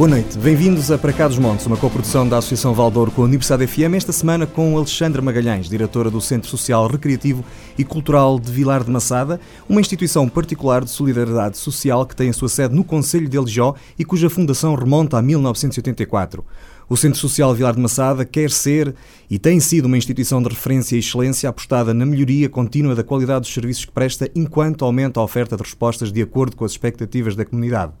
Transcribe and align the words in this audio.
Boa 0.00 0.08
noite, 0.08 0.38
bem-vindos 0.38 0.90
a 0.90 0.96
Para 0.96 1.12
Cá 1.12 1.28
dos 1.28 1.36
Montes, 1.38 1.66
uma 1.66 1.76
coprodução 1.76 2.26
da 2.26 2.38
Associação 2.38 2.72
Valdouro 2.72 3.10
com 3.10 3.20
a 3.20 3.26
Universidade 3.26 3.66
FM, 3.66 3.96
esta 3.96 4.12
semana 4.12 4.46
com 4.46 4.74
Alexandra 4.74 5.20
Magalhães, 5.20 5.68
diretora 5.68 6.10
do 6.10 6.22
Centro 6.22 6.48
Social 6.48 6.86
Recreativo 6.86 7.44
e 7.76 7.84
Cultural 7.84 8.40
de 8.40 8.50
Vilar 8.50 8.82
de 8.82 8.90
Massada, 8.90 9.38
uma 9.68 9.78
instituição 9.78 10.26
particular 10.26 10.82
de 10.82 10.90
solidariedade 10.90 11.58
social 11.58 12.06
que 12.06 12.16
tem 12.16 12.30
a 12.30 12.32
sua 12.32 12.48
sede 12.48 12.74
no 12.74 12.82
Conselho 12.82 13.28
de 13.28 13.36
Alijó 13.36 13.74
e 13.98 14.02
cuja 14.02 14.30
fundação 14.30 14.74
remonta 14.74 15.18
a 15.18 15.22
1984. 15.22 16.42
O 16.88 16.96
Centro 16.96 17.20
Social 17.20 17.54
Vilar 17.54 17.74
de 17.74 17.82
Massada 17.82 18.24
quer 18.24 18.50
ser 18.50 18.94
e 19.28 19.38
tem 19.38 19.60
sido 19.60 19.84
uma 19.84 19.98
instituição 19.98 20.42
de 20.42 20.48
referência 20.48 20.96
e 20.96 21.00
excelência 21.00 21.46
apostada 21.46 21.92
na 21.92 22.06
melhoria 22.06 22.48
contínua 22.48 22.94
da 22.94 23.04
qualidade 23.04 23.42
dos 23.42 23.52
serviços 23.52 23.84
que 23.84 23.92
presta 23.92 24.30
enquanto 24.34 24.82
aumenta 24.82 25.20
a 25.20 25.22
oferta 25.22 25.58
de 25.58 25.62
respostas 25.62 26.10
de 26.10 26.22
acordo 26.22 26.56
com 26.56 26.64
as 26.64 26.70
expectativas 26.70 27.36
da 27.36 27.44
comunidade. 27.44 27.92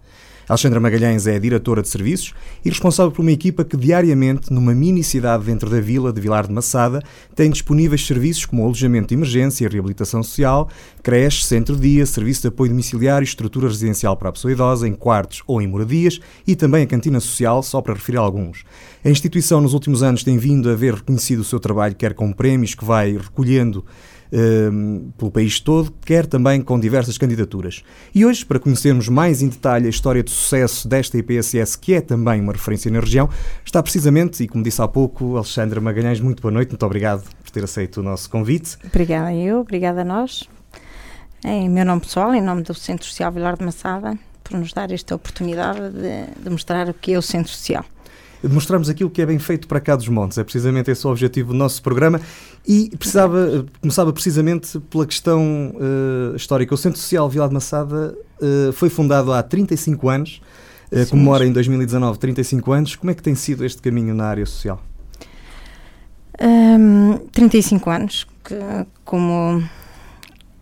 Alexandra 0.50 0.80
Magalhães 0.80 1.28
é 1.28 1.38
diretora 1.38 1.80
de 1.80 1.88
serviços 1.88 2.34
e 2.64 2.68
responsável 2.68 3.12
por 3.12 3.22
uma 3.22 3.30
equipa 3.30 3.64
que 3.64 3.76
diariamente, 3.76 4.52
numa 4.52 4.74
mini 4.74 5.04
cidade 5.04 5.44
dentro 5.44 5.70
da 5.70 5.80
vila 5.80 6.12
de 6.12 6.20
Vilar 6.20 6.48
de 6.48 6.52
Massada, 6.52 7.00
tem 7.36 7.48
disponíveis 7.48 8.04
serviços 8.04 8.46
como 8.46 8.64
alojamento 8.64 9.10
de 9.10 9.14
emergência 9.14 9.68
reabilitação 9.68 10.24
social, 10.24 10.68
creche, 11.04 11.44
centro-dia, 11.44 12.04
serviço 12.04 12.40
de 12.42 12.48
apoio 12.48 12.70
domiciliário, 12.70 13.22
estrutura 13.22 13.68
residencial 13.68 14.16
para 14.16 14.30
a 14.30 14.32
pessoa 14.32 14.50
idosa, 14.50 14.88
em 14.88 14.92
quartos 14.92 15.40
ou 15.46 15.62
em 15.62 15.68
moradias 15.68 16.18
e 16.44 16.56
também 16.56 16.82
a 16.82 16.86
cantina 16.88 17.20
social, 17.20 17.62
só 17.62 17.80
para 17.80 17.94
referir 17.94 18.18
alguns. 18.18 18.64
A 19.04 19.08
instituição 19.08 19.60
nos 19.60 19.72
últimos 19.72 20.02
anos 20.02 20.24
tem 20.24 20.36
vindo 20.36 20.68
a 20.68 20.74
ver 20.74 20.94
reconhecido 20.94 21.42
o 21.42 21.44
seu 21.44 21.60
trabalho, 21.60 21.94
quer 21.94 22.12
com 22.12 22.32
prémios 22.32 22.74
que 22.74 22.84
vai 22.84 23.12
recolhendo 23.12 23.84
Ehm, 24.32 25.10
pelo 25.18 25.30
país 25.30 25.58
todo, 25.58 25.92
quer 26.04 26.24
também 26.24 26.62
com 26.62 26.78
diversas 26.78 27.18
candidaturas. 27.18 27.82
E 28.14 28.24
hoje, 28.24 28.46
para 28.46 28.60
conhecermos 28.60 29.08
mais 29.08 29.42
em 29.42 29.48
detalhe 29.48 29.86
a 29.86 29.90
história 29.90 30.22
de 30.22 30.30
sucesso 30.30 30.86
desta 30.86 31.18
IPSS, 31.18 31.76
que 31.76 31.94
é 31.94 32.00
também 32.00 32.40
uma 32.40 32.52
referência 32.52 32.90
na 32.90 33.00
região, 33.00 33.28
está 33.64 33.82
precisamente, 33.82 34.44
e 34.44 34.48
como 34.48 34.62
disse 34.62 34.80
há 34.80 34.86
pouco, 34.86 35.36
Alexandra 35.36 35.80
Magalhães, 35.80 36.20
muito 36.20 36.40
boa 36.40 36.52
noite, 36.52 36.68
muito 36.68 36.86
obrigado 36.86 37.24
por 37.42 37.50
ter 37.50 37.64
aceito 37.64 37.98
o 37.98 38.02
nosso 38.02 38.30
convite. 38.30 38.76
Obrigada 38.84 39.34
eu, 39.34 39.60
obrigada 39.60 40.02
a 40.02 40.04
nós. 40.04 40.48
Em 41.44 41.68
meu 41.68 41.84
nome 41.84 42.02
pessoal, 42.02 42.32
em 42.32 42.40
nome 42.40 42.62
do 42.62 42.74
Centro 42.74 43.06
Social 43.06 43.32
Vilar 43.32 43.56
de 43.56 43.64
Massada, 43.64 44.16
por 44.44 44.56
nos 44.56 44.72
dar 44.72 44.92
esta 44.92 45.14
oportunidade 45.14 45.90
de, 45.90 46.42
de 46.42 46.50
mostrar 46.50 46.88
o 46.88 46.94
que 46.94 47.14
é 47.14 47.18
o 47.18 47.22
Centro 47.22 47.50
Social 47.50 47.84
mostrarmos 48.48 48.88
aquilo 48.88 49.10
que 49.10 49.20
é 49.20 49.26
bem 49.26 49.38
feito 49.38 49.68
para 49.68 49.80
cá 49.80 49.96
dos 49.96 50.08
montes. 50.08 50.38
É 50.38 50.44
precisamente 50.44 50.90
esse 50.90 51.06
o 51.06 51.10
objetivo 51.10 51.52
do 51.52 51.58
nosso 51.58 51.82
programa 51.82 52.20
e 52.66 52.90
precisava, 52.96 53.66
começava 53.80 54.12
precisamente 54.12 54.78
pela 54.80 55.06
questão 55.06 55.74
uh, 55.74 56.36
histórica. 56.36 56.74
O 56.74 56.78
Centro 56.78 56.98
Social 56.98 57.28
Vila 57.28 57.48
de 57.48 57.54
Massada 57.54 58.16
uh, 58.40 58.72
foi 58.72 58.88
fundado 58.88 59.32
há 59.32 59.42
35 59.42 60.08
anos, 60.08 60.42
uh, 60.92 61.08
comemora 61.10 61.46
em 61.46 61.52
2019 61.52 62.18
35 62.18 62.72
anos. 62.72 62.96
Como 62.96 63.10
é 63.10 63.14
que 63.14 63.22
tem 63.22 63.34
sido 63.34 63.64
este 63.64 63.82
caminho 63.82 64.14
na 64.14 64.26
área 64.26 64.46
social? 64.46 64.82
Um, 66.40 67.18
35 67.32 67.90
anos, 67.90 68.26
que, 68.42 68.54
como 69.04 69.62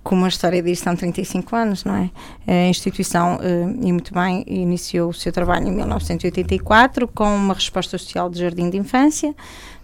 como 0.08 0.24
a 0.24 0.28
história 0.28 0.62
diz, 0.62 0.78
são 0.78 0.96
35 0.96 1.54
anos, 1.54 1.84
não 1.84 1.94
é? 1.94 2.10
A 2.46 2.66
instituição, 2.70 3.38
eh, 3.42 3.64
e 3.82 3.92
muito 3.92 4.14
bem, 4.14 4.42
iniciou 4.46 5.10
o 5.10 5.12
seu 5.12 5.30
trabalho 5.30 5.68
em 5.68 5.70
1984 5.70 7.06
com 7.08 7.36
uma 7.36 7.52
resposta 7.52 7.98
social 7.98 8.30
de 8.30 8.38
jardim 8.40 8.70
de 8.70 8.78
infância, 8.78 9.34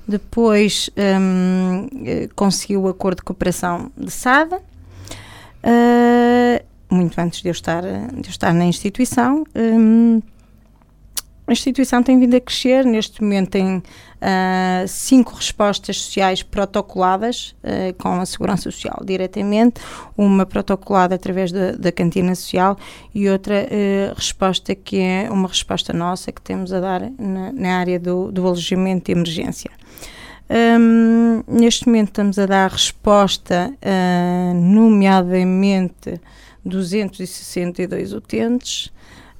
depois 0.08 0.89
um, 0.97 1.89
eh, 2.06 2.30
conseguiu 2.34 2.84
o 2.84 2.89
acordo 2.89 3.19
de 3.19 3.25
cooperação 3.25 3.92
de 3.95 4.11
SADA, 4.11 4.62
uh, 5.62 6.64
muito 6.89 7.20
antes 7.20 7.42
de 7.42 7.48
eu 7.48 7.52
estar, 7.52 7.83
de 7.83 8.27
eu 8.27 8.30
estar 8.30 8.55
na 8.55 8.64
instituição. 8.64 9.45
Um, 9.55 10.23
a 11.46 11.52
instituição 11.52 12.02
tem 12.02 12.18
vindo 12.18 12.34
a 12.34 12.40
crescer, 12.40 12.86
neste 12.86 13.22
momento 13.22 13.50
tem 13.50 13.77
uh, 13.77 14.88
cinco 14.88 15.34
respostas 15.34 16.00
sociais 16.00 16.42
protocoladas 16.42 17.55
uh, 17.62 17.92
com 17.98 18.18
a 18.18 18.24
Segurança 18.24 18.62
Social 18.62 19.02
diretamente, 19.05 19.78
uma 20.16 20.46
protocolada 20.46 21.14
através 21.14 21.52
da, 21.52 21.72
da 21.72 21.92
cantina 21.92 22.34
social 22.34 22.78
e 23.14 23.28
outra 23.28 23.66
uh, 23.66 24.14
resposta 24.14 24.74
que 24.74 24.98
é 24.98 25.28
uma 25.30 25.46
resposta 25.46 25.92
nossa 25.92 26.32
que 26.32 26.40
temos 26.40 26.72
a 26.72 26.80
dar 26.80 27.02
na, 27.18 27.52
na 27.52 27.76
área 27.76 28.00
do, 28.00 28.32
do 28.32 28.46
alojamento 28.46 29.06
de 29.06 29.12
emergência. 29.12 29.70
Um, 30.48 31.42
neste 31.46 31.86
momento 31.86 32.08
estamos 32.08 32.38
a 32.38 32.46
dar 32.46 32.70
resposta, 32.70 33.72
nomeadamente 34.55 36.20
262 36.64 38.12
utentes, 38.12 38.92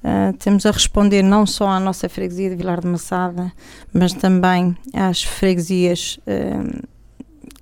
Uh, 0.05 0.37
temos 0.37 0.67
a 0.67 0.71
responder 0.71 1.23
não 1.23 1.47
só 1.47 1.67
à 1.67 1.79
nossa 1.79 2.07
freguesia 2.07 2.51
de 2.51 2.55
Vilar 2.55 2.79
de 2.79 2.85
Massada, 2.85 3.51
mas 3.91 4.13
também 4.13 4.77
às 4.93 5.23
freguesias 5.23 6.19
uh, 6.27 6.87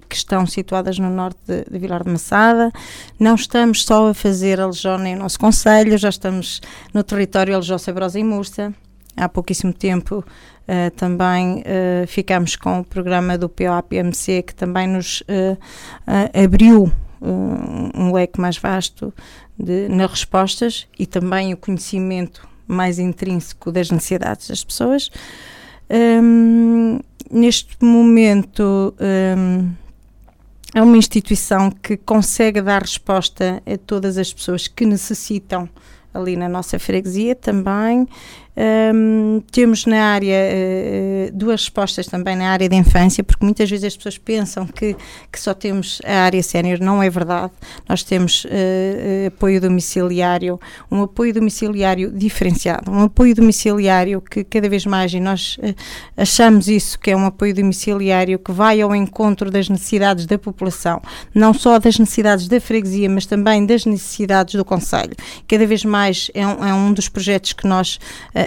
que 0.09 0.15
estão 0.17 0.45
situadas 0.45 0.99
no 0.99 1.09
norte 1.09 1.39
de, 1.47 1.63
de, 1.63 1.79
Vilar 1.79 2.03
de 2.03 2.09
Massada. 2.09 2.69
Não 3.17 3.35
estamos 3.35 3.85
só 3.85 4.09
a 4.09 4.13
fazer 4.13 4.59
Aljona 4.59 5.07
em 5.07 5.15
nosso 5.15 5.39
conselho, 5.39 5.97
já 5.97 6.09
estamos 6.09 6.59
no 6.93 7.01
território 7.01 7.55
Aljó, 7.55 7.77
Sabrosa 7.77 8.19
e 8.19 8.25
Mursa. 8.25 8.73
Há 9.15 9.29
pouquíssimo 9.29 9.71
tempo 9.71 10.17
uh, 10.17 10.91
também 10.97 11.63
ficamos 12.07 12.57
com 12.57 12.81
o 12.81 12.83
programa 12.83 13.37
do 13.37 13.47
POAPMC 13.47 14.43
que 14.43 14.53
também 14.53 14.85
nos 14.85 15.23
abriu 16.33 16.91
um 17.23 18.11
leque 18.11 18.39
mais 18.39 18.57
vasto 18.57 19.13
de, 19.57 19.87
nas 19.87 20.11
respostas 20.11 20.87
e 20.97 21.05
também 21.05 21.53
o 21.53 21.57
conhecimento 21.57 22.47
mais 22.67 22.99
intrínseco 22.99 23.71
das 23.71 23.89
necessidades 23.89 24.47
das 24.47 24.63
pessoas. 24.63 25.09
Um, 25.89 26.99
neste 27.31 27.75
momento, 27.81 28.93
um, 29.37 29.71
é 30.73 30.81
uma 30.81 30.97
instituição 30.97 31.69
que 31.69 31.95
consegue 31.97 32.61
dar 32.61 32.81
resposta 32.81 33.61
a 33.65 33.77
todas 33.77 34.17
as 34.17 34.33
pessoas 34.33 34.67
que 34.67 34.85
necessitam 34.85 35.69
ali 36.13 36.35
na 36.35 36.47
nossa 36.47 36.77
freguesia 36.77 37.35
também 37.35 38.07
um, 38.55 39.41
temos 39.51 39.85
na 39.85 40.13
área 40.13 40.37
uh, 40.37 41.31
duas 41.35 41.61
respostas 41.61 42.05
também 42.05 42.35
na 42.35 42.49
área 42.49 42.69
da 42.69 42.75
infância, 42.75 43.23
porque 43.23 43.43
muitas 43.43 43.69
vezes 43.69 43.85
as 43.85 43.97
pessoas 43.97 44.17
pensam 44.17 44.67
que, 44.67 44.95
que 45.31 45.39
só 45.39 45.53
temos 45.53 46.01
a 46.05 46.25
área 46.25 46.43
sénior, 46.43 46.79
não 46.79 47.01
é 47.01 47.09
verdade. 47.09 47.51
Nós 47.89 48.03
temos 48.03 48.45
uh, 48.45 49.27
apoio 49.27 49.59
domiciliário, 49.59 50.59
um 50.91 51.01
apoio 51.01 51.33
domiciliário 51.33 52.11
diferenciado, 52.11 52.91
um 52.91 53.03
apoio 53.03 53.33
domiciliário 53.33 54.21
que 54.21 54.43
cada 54.43 54.69
vez 54.69 54.85
mais, 54.85 55.13
e 55.13 55.19
nós 55.19 55.57
uh, 55.57 55.75
achamos 56.15 56.67
isso, 56.67 56.99
que 56.99 57.09
é 57.09 57.17
um 57.17 57.25
apoio 57.25 57.55
domiciliário 57.55 58.37
que 58.37 58.51
vai 58.51 58.81
ao 58.81 58.95
encontro 58.95 59.49
das 59.49 59.67
necessidades 59.67 60.27
da 60.27 60.37
população, 60.37 61.01
não 61.33 61.53
só 61.55 61.79
das 61.79 61.97
necessidades 61.97 62.47
da 62.47 62.61
freguesia, 62.61 63.09
mas 63.09 63.25
também 63.25 63.65
das 63.65 63.85
necessidades 63.85 64.53
do 64.53 64.63
Conselho. 64.63 65.15
Cada 65.47 65.65
vez 65.65 65.83
mais 65.83 66.29
é 66.35 66.45
um, 66.45 66.63
é 66.63 66.73
um 66.73 66.93
dos 66.93 67.09
projetos 67.09 67.53
que 67.53 67.65
nós 67.67 67.99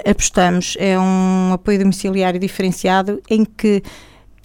apostamos 0.04 0.76
é 0.78 0.98
um 0.98 1.52
apoio 1.52 1.78
domiciliário 1.78 2.38
diferenciado 2.38 3.22
em 3.28 3.44
que 3.44 3.82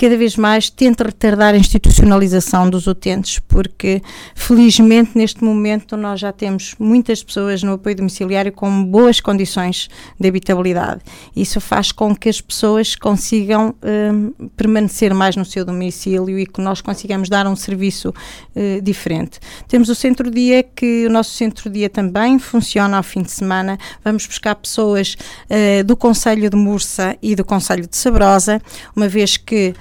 cada 0.02 0.18
vez 0.18 0.36
mais 0.36 0.68
tenta 0.68 1.04
retardar 1.04 1.54
a 1.54 1.58
institucionalização 1.58 2.68
dos 2.68 2.88
utentes, 2.88 3.38
porque 3.38 4.02
felizmente 4.34 5.12
neste 5.14 5.44
momento 5.44 5.96
nós 5.96 6.20
já 6.20 6.32
temos 6.32 6.74
muitas 6.80 7.24
pessoas 7.24 7.62
no 7.62 7.74
apoio 7.74 7.98
domiciliário 7.98 8.52
com 8.52 8.84
boas 8.84 9.22
condições 9.22 9.90
de 10.20 10.28
habitabilidade. 10.28 11.02
Isso 11.36 11.62
faz 11.62 11.92
com 11.92 12.16
que 12.16 12.30
as 12.30 12.42
pessoas 12.42 12.96
consigam 12.96 13.76
um, 13.84 14.50
permanecer 14.58 15.14
mais 15.14 15.36
no 15.36 15.46
seu 15.46 15.64
domicílio 15.64 16.40
e 16.40 16.48
que 16.48 16.62
nós 16.62 16.82
consigamos 16.82 17.30
dar 17.30 17.46
um 17.46 17.56
serviço 17.56 18.10
uh, 18.10 18.82
diferente. 18.82 19.40
Temos 19.68 19.88
o 19.88 19.94
centro-dia, 19.94 20.64
que 20.64 21.06
o 21.06 21.12
nosso 21.12 21.36
centro-dia 21.36 21.92
também 21.92 22.40
funciona 22.40 22.98
ao 22.98 23.04
fim 23.04 23.22
de 23.22 23.30
semana. 23.30 23.78
Vamos 24.04 24.26
buscar 24.26 24.56
pessoas 24.56 25.16
uh, 25.46 25.84
do 25.84 25.96
Conselho 25.96 26.50
de 26.50 26.58
Mursa 26.58 27.16
e 27.22 27.36
do 27.36 27.46
Conselho 27.46 27.86
de 27.86 27.96
Sabrosa, 27.96 28.60
uma 28.96 29.08
vez 29.08 29.38
que 29.38 29.76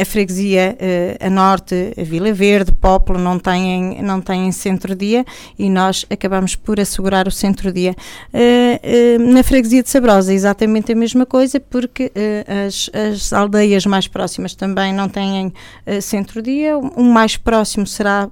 a 0.00 0.04
freguesia 0.04 0.76
uh, 0.80 1.26
a 1.26 1.30
norte, 1.30 1.92
a 1.98 2.02
Vila 2.02 2.32
Verde, 2.32 2.72
Popolo, 2.72 3.18
não 3.18 3.38
têm, 3.38 4.02
não 4.02 4.20
têm 4.20 4.50
centro-dia 4.52 5.24
e 5.58 5.68
nós 5.68 6.06
acabamos 6.10 6.54
por 6.54 6.80
assegurar 6.80 7.28
o 7.28 7.30
centro-dia. 7.30 7.94
Uh, 8.32 9.32
na 9.32 9.42
freguesia 9.42 9.82
de 9.82 9.90
Sabrosa, 9.90 10.32
exatamente 10.32 10.92
a 10.92 10.94
mesma 10.94 11.26
coisa, 11.26 11.60
porque 11.60 12.12
as, 12.66 12.90
as 12.92 13.32
aldeias 13.32 13.84
mais 13.86 14.08
próximas 14.08 14.54
também 14.54 14.92
não 14.92 15.08
têm 15.08 15.52
centro-dia. 16.00 16.76
O 16.78 17.02
mais 17.02 17.36
próximo 17.36 17.86
será 17.86 18.30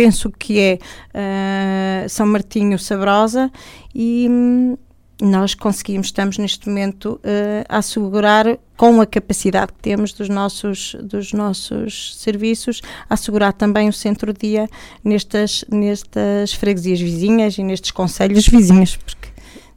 penso 0.00 0.30
que 0.30 0.58
é 0.58 0.78
uh, 1.14 2.08
São 2.08 2.26
Martinho 2.26 2.78
Sabrosa 2.78 3.52
e 3.94 4.26
hum, 4.30 4.78
nós 5.20 5.54
conseguimos, 5.54 6.08
estamos 6.08 6.38
neste 6.38 6.68
momento 6.68 7.20
uh, 7.24 7.64
a 7.68 7.78
assegurar, 7.78 8.58
com 8.76 9.00
a 9.00 9.06
capacidade 9.06 9.72
que 9.72 9.78
temos 9.80 10.12
dos 10.12 10.28
nossos, 10.28 10.96
dos 11.02 11.32
nossos 11.32 12.16
serviços, 12.18 12.80
a 13.08 13.14
assegurar 13.14 13.52
também 13.52 13.88
o 13.88 13.92
centro-dia 13.92 14.68
nestas, 15.04 15.64
nestas 15.70 16.54
freguesias 16.54 17.00
vizinhas 17.00 17.58
e 17.58 17.62
nestes 17.62 17.90
conselhos 17.90 18.46
vizinhos, 18.48 18.96
porque, 18.96 19.28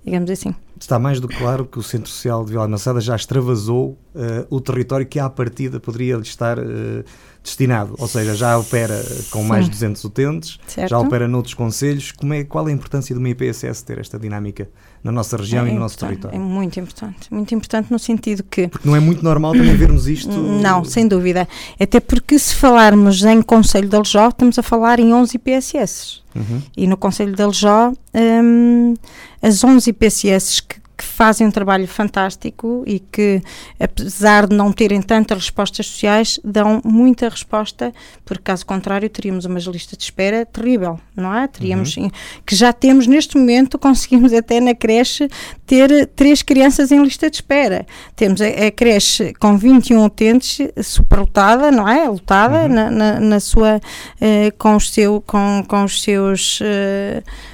digamos 0.06 0.30
assim. 0.30 0.56
está 0.80 0.98
mais 0.98 1.20
do 1.20 1.28
que 1.28 1.36
claro 1.36 1.66
que 1.66 1.78
o 1.78 1.84
Centro 1.84 2.10
Social 2.10 2.46
de 2.46 2.52
Vila 2.52 2.68
Massada 2.68 3.02
já 3.02 3.16
extravasou 3.16 3.98
uh, 4.16 4.48
o 4.50 4.62
território 4.62 5.06
que 5.06 5.20
à 5.20 5.30
partida 5.30 5.80
poderia 5.80 6.16
estar 6.18 6.58
uh, 6.58 7.04
destinado, 7.44 7.94
ou 8.00 8.08
seja, 8.08 8.34
já 8.34 8.58
opera 8.58 9.04
com 9.30 9.44
mais 9.44 9.66
de 9.66 9.72
200 9.72 10.04
utentes, 10.06 10.60
certo. 10.66 10.90
já 10.90 10.98
opera 10.98 11.28
noutros 11.28 11.54
conselhos. 11.54 12.12
Como 12.14 12.34
é, 12.34 12.46
qual 12.46 12.68
é 12.70 12.72
a 12.72 12.74
importância 12.74 13.14
de 13.14 13.20
uma 13.20 13.30
IPSS 13.30 13.84
ter 13.84 14.00
esta 14.00 14.18
dinâmica 14.18 14.70
na 15.04 15.12
nossa 15.12 15.36
região 15.36 15.66
é 15.66 15.70
e 15.70 15.74
no 15.74 15.80
nosso 15.82 15.98
território? 15.98 16.36
É 16.36 16.40
muito 16.40 16.80
importante, 16.80 17.32
muito 17.32 17.54
importante 17.54 17.92
no 17.92 18.00
sentido 18.00 18.44
que... 18.44 18.70
Porque 18.70 18.88
não 18.88 18.96
é 18.96 19.00
muito 19.02 19.24
normal 19.24 19.52
também 19.52 19.76
vermos 19.76 20.08
isto... 20.08 20.32
Não, 20.32 20.86
sem 20.86 21.06
dúvida. 21.06 21.46
Até 21.78 22.00
porque 22.00 22.40
se 22.40 22.56
falarmos 22.56 23.24
em 23.24 23.42
Conselho 23.42 23.90
de 23.90 23.96
Aljó, 23.96 24.30
estamos 24.30 24.58
a 24.58 24.64
falar 24.64 25.00
em 25.00 25.14
11 25.14 25.36
IPSS. 25.36 26.24
Uhum. 26.34 26.62
E 26.78 26.88
no 26.88 26.96
Conselho 26.96 27.36
de 27.36 27.44
Aljó, 27.44 27.92
um, 28.16 28.94
as 29.42 29.62
11 29.64 29.90
IPSS 29.90 30.64
que 30.64 30.83
que 30.98 31.04
fazem 31.04 31.48
um 31.48 31.52
trabalho 31.52 31.88
fantástico 31.88 32.84
e 32.86 33.00
que, 33.00 33.42
apesar 33.80 34.48
de 34.48 34.56
não 34.56 34.72
terem 34.72 35.02
tantas 35.02 35.40
respostas 35.40 35.88
sociais, 35.88 36.40
dão 36.44 36.82
muita 36.84 37.30
resposta, 37.30 37.92
porque 38.24 38.44
caso 38.44 38.66
contrário 38.66 39.10
teríamos 39.10 39.46
uma 39.46 39.60
lista 39.60 39.98
de 39.98 40.04
espera 40.04 40.46
terrível, 40.46 41.00
não 41.16 41.34
é? 41.34 41.48
Teríamos, 41.48 41.98
uhum. 41.98 42.10
que 42.46 42.56
já 42.56 42.72
temos 42.72 43.08
neste 43.08 43.38
momento, 43.38 43.78
conseguimos 43.80 44.34
até 44.34 44.60
na 44.60 44.76
creche 44.76 45.28
ter 45.66 46.08
três 46.08 46.42
crianças 46.44 46.92
em 46.92 47.02
lista 47.02 47.30
de 47.30 47.38
espera. 47.38 47.86
Temos 48.16 48.42
a, 48.42 48.48
a 48.48 48.72
creche 48.72 49.34
com 49.40 49.58
21 49.58 50.06
utentes, 50.06 50.68
superlotada, 50.84 51.72
não 51.72 51.88
é? 51.88 52.08
Lotada 52.08 52.64
uhum. 52.64 52.68
na, 52.68 52.92
na, 52.92 53.20
na, 53.20 53.40
sua, 53.40 53.78
uh, 53.78 54.58
com, 54.58 54.76
os 54.76 54.92
seu, 54.92 55.22
com, 55.22 55.64
com 55.68 55.84
os 55.84 56.02
seus... 56.02 56.60
Uh, 56.62 57.53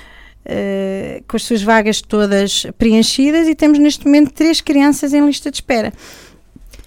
uh, 0.50 1.24
com 1.28 1.38
as 1.38 1.44
suas 1.44 1.62
vagas 1.62 2.02
todas 2.02 2.66
preenchidas 2.78 3.48
e 3.48 3.56
temos 3.56 3.78
neste 3.78 4.06
momento 4.06 4.34
três 4.34 4.60
crianças 4.60 5.14
em 5.14 5.26
lista 5.26 5.52
de 5.52 5.58
espera. 5.58 5.94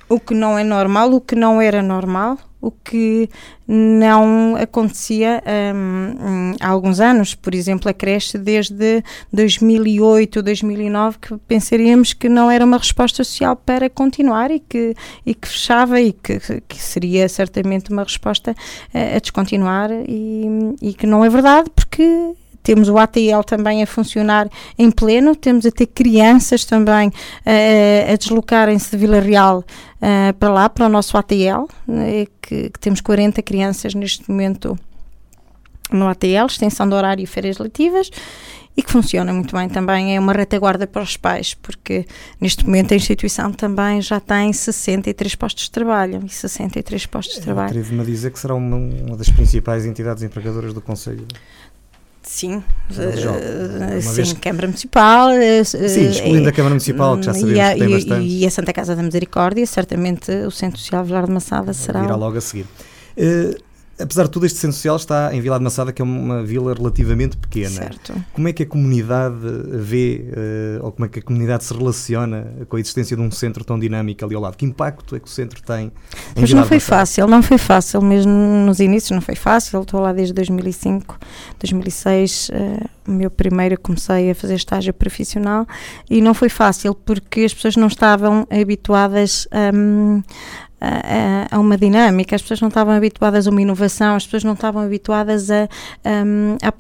O 0.09 0.21
que 0.21 0.35
não 0.35 0.59
é 0.59 0.65
normal, 0.65 1.13
o 1.13 1.21
que 1.21 1.35
não 1.35 1.61
era 1.61 1.83
normal, 1.83 2.39
o 2.63 2.71
que 2.71 3.29
não 3.67 4.55
acontecia 4.57 5.43
um, 5.75 6.55
há 6.61 6.69
alguns 6.69 7.01
anos. 7.01 7.35
Por 7.35 7.55
exemplo, 7.55 7.91
a 7.91 7.93
creche 7.93 8.39
desde 8.39 9.03
2008, 9.33 10.41
2009, 10.43 11.19
que 11.19 11.37
pensaríamos 11.49 12.13
que 12.13 12.29
não 12.29 12.51
era 12.51 12.65
uma 12.65 12.79
resposta 12.79 13.25
social 13.25 13.57
para 13.57 13.91
continuar 13.91 14.51
e 14.53 14.61
que, 14.61 14.95
e 15.27 15.35
que 15.35 15.49
fechava 15.49 16.01
e 16.01 16.13
que, 16.13 16.39
que 16.69 16.81
seria 16.81 17.29
certamente 17.29 17.91
uma 17.91 18.05
resposta 18.05 18.55
a, 18.95 19.17
a 19.17 19.19
descontinuar 19.19 19.91
e, 19.91 20.47
e 20.81 20.95
que 20.95 21.07
não 21.07 21.25
é 21.25 21.29
verdade 21.29 21.69
porque 21.75 22.35
temos 22.63 22.89
o 22.89 22.99
ATL 22.99 23.43
também 23.45 23.83
a 23.83 23.87
funcionar 23.87 24.49
em 24.79 24.91
pleno, 24.91 25.35
temos 25.35 25.67
a 25.67 25.71
ter 25.71 25.87
crianças 25.87 26.65
também 26.65 27.09
uh, 27.09 28.13
a 28.13 28.17
deslocarem-se 28.17 28.91
de 28.91 28.97
Vila 28.97 29.21
Real 29.21 29.59
uh, 29.59 30.35
para 30.39 30.51
lá, 30.51 30.69
para 30.69 30.87
o 30.87 30.89
nosso 30.89 31.17
ATL, 31.17 31.67
né, 31.87 32.27
que, 32.41 32.71
que, 32.71 32.79
temos 32.81 33.01
40 33.01 33.43
crianças 33.43 33.95
neste 33.95 34.31
momento 34.31 34.79
no 35.91 36.09
ATL, 36.09 36.47
extensão 36.47 36.89
de 36.89 36.95
horário 36.95 37.23
e 37.23 37.27
férias 37.27 37.59
letivas, 37.59 38.11
e 38.77 38.83
que 38.83 38.91
funciona 38.91 39.33
muito 39.33 39.55
bem 39.55 39.69
também, 39.69 40.17
é 40.17 40.21
uma 40.21 40.33
retaguarda 40.33 40.87
para 40.87 41.03
os 41.03 41.17
pais, 41.17 41.53
porque 41.53 42.07
neste 42.41 42.65
momento 42.65 42.93
a 42.93 42.97
instituição 42.97 43.53
também 43.53 44.01
já 44.01 44.19
tem 44.19 44.51
63 44.53 45.35
postos 45.35 45.65
de 45.65 45.71
trabalho, 45.71 46.23
e 46.25 46.29
63 46.31 47.07
postos 47.07 47.37
de 47.37 47.43
trabalho. 47.43 47.69
Atrevo-me 47.69 48.01
a 48.01 48.05
dizer 48.05 48.31
que 48.31 48.39
será 48.39 48.55
uma, 48.55 48.77
uma 48.77 49.17
das 49.17 49.29
principais 49.29 49.85
entidades 49.85 50.23
empregadoras 50.23 50.73
do 50.73 50.81
Conselho. 50.81 51.27
Sim, 52.33 52.65
uh, 52.91 54.01
sim, 54.01 54.35
Câmara 54.37 54.67
Municipal. 54.67 55.33
Uh, 55.33 55.65
sim, 55.67 56.09
excluindo 56.09 56.49
a 56.49 56.53
Câmara 56.53 56.71
Municipal, 56.71 57.19
que 57.19 57.27
já 57.27 57.35
sabemos 57.35 57.61
a, 57.61 57.75
que 57.75 57.79
tem 57.79 57.91
bastante. 57.91 58.27
E 58.27 58.47
a 58.47 58.51
Santa 58.51 58.73
Casa 58.73 58.97
da 58.97 59.03
Misericórdia, 59.03 59.67
certamente 59.67 60.33
o 60.47 60.51
Centro 60.51 60.81
Social 60.81 61.05
Vilar 61.05 61.27
de 61.27 61.31
Massada 61.31 61.75
será. 61.75 62.01
Virá 62.01 62.17
logo 62.17 62.39
a 62.39 62.41
seguir. 62.41 62.65
Uh, 63.19 63.55
apesar 64.03 64.25
de 64.25 64.31
tudo, 64.31 64.47
este 64.47 64.59
centro 64.59 64.77
social 64.77 64.97
está 64.97 65.35
em 65.35 65.41
Vila 65.41 65.59
de 65.59 65.65
Massada, 65.65 65.93
que 65.93 66.03
é 66.03 66.05
uma 66.05 66.43
vila 66.43 66.75
relativamente 66.75 67.37
pequena. 67.37 67.71
Certo. 67.71 68.15
Como 68.33 68.49
é 68.49 68.53
que 68.53 68.63
a 68.63 68.67
comunidade 68.67 69.37
vê, 69.71 70.25
uh, 70.81 70.85
ou 70.85 70.93
como 70.93 71.07
é 71.07 71.09
que 71.09 71.19
a 71.19 71.23
comunidade 71.23 71.65
se 71.65 71.75
relaciona 71.75 72.47
com 72.69 72.77
a 72.77 72.81
existência 72.81 73.17
de 73.17 73.23
um 73.23 73.31
centro 73.31 73.65
tão 73.65 73.79
dinâmico 73.79 74.25
ali 74.25 74.35
ao 74.35 74.43
lado? 74.43 74.57
Que 74.57 74.65
impacto 74.65 75.17
é 75.17 75.21
que 75.21 75.27
o 75.27 75.31
centro 75.31 75.63
tem? 75.63 75.93
Mas 76.37 76.53
não 76.53 76.65
foi 76.65 76.81
fácil, 76.81 77.27
não 77.27 77.43
foi 77.43 77.59
fácil, 77.59 78.03
mesmo 78.03 78.33
nos 78.33 78.81
inícios 78.81 79.11
não 79.11 79.21
foi 79.21 79.35
fácil. 79.35 79.83
Estou 79.83 80.01
lá 80.01 80.13
desde 80.13 80.35
2005, 80.35 81.19
2006, 81.59 82.51
uh, 82.51 82.91
o 83.07 83.11
meu 83.11 83.31
primeiro 83.31 83.79
comecei 83.81 84.31
a 84.31 84.35
fazer 84.35 84.55
estágio 84.55 84.95
profissional 84.95 85.67
e 86.09 86.21
não 86.21 86.35
foi 86.35 86.49
fácil 86.49 86.95
porque 86.95 87.41
as 87.41 87.55
pessoas 87.55 87.77
não 87.77 87.89
estavam 87.89 88.47
habituadas 88.51 89.49
um, 89.75 90.23
a, 90.83 91.57
a, 91.57 91.61
uma 91.61 91.79
dinâmica, 91.79 92.35
as 92.35 92.43
pessoas 92.43 92.61
não 92.61 92.69
estavam 92.69 92.93
habituadas 92.93 93.47
a 93.47 93.51
uma 93.51 93.63
inovação, 93.63 94.17
as 94.17 94.25
pessoas 94.25 94.43
não 94.43 94.55
estavam 94.55 94.83
habituadas 94.83 95.49
a, 95.49 95.69
a, 96.05 96.69
a, 96.69 96.73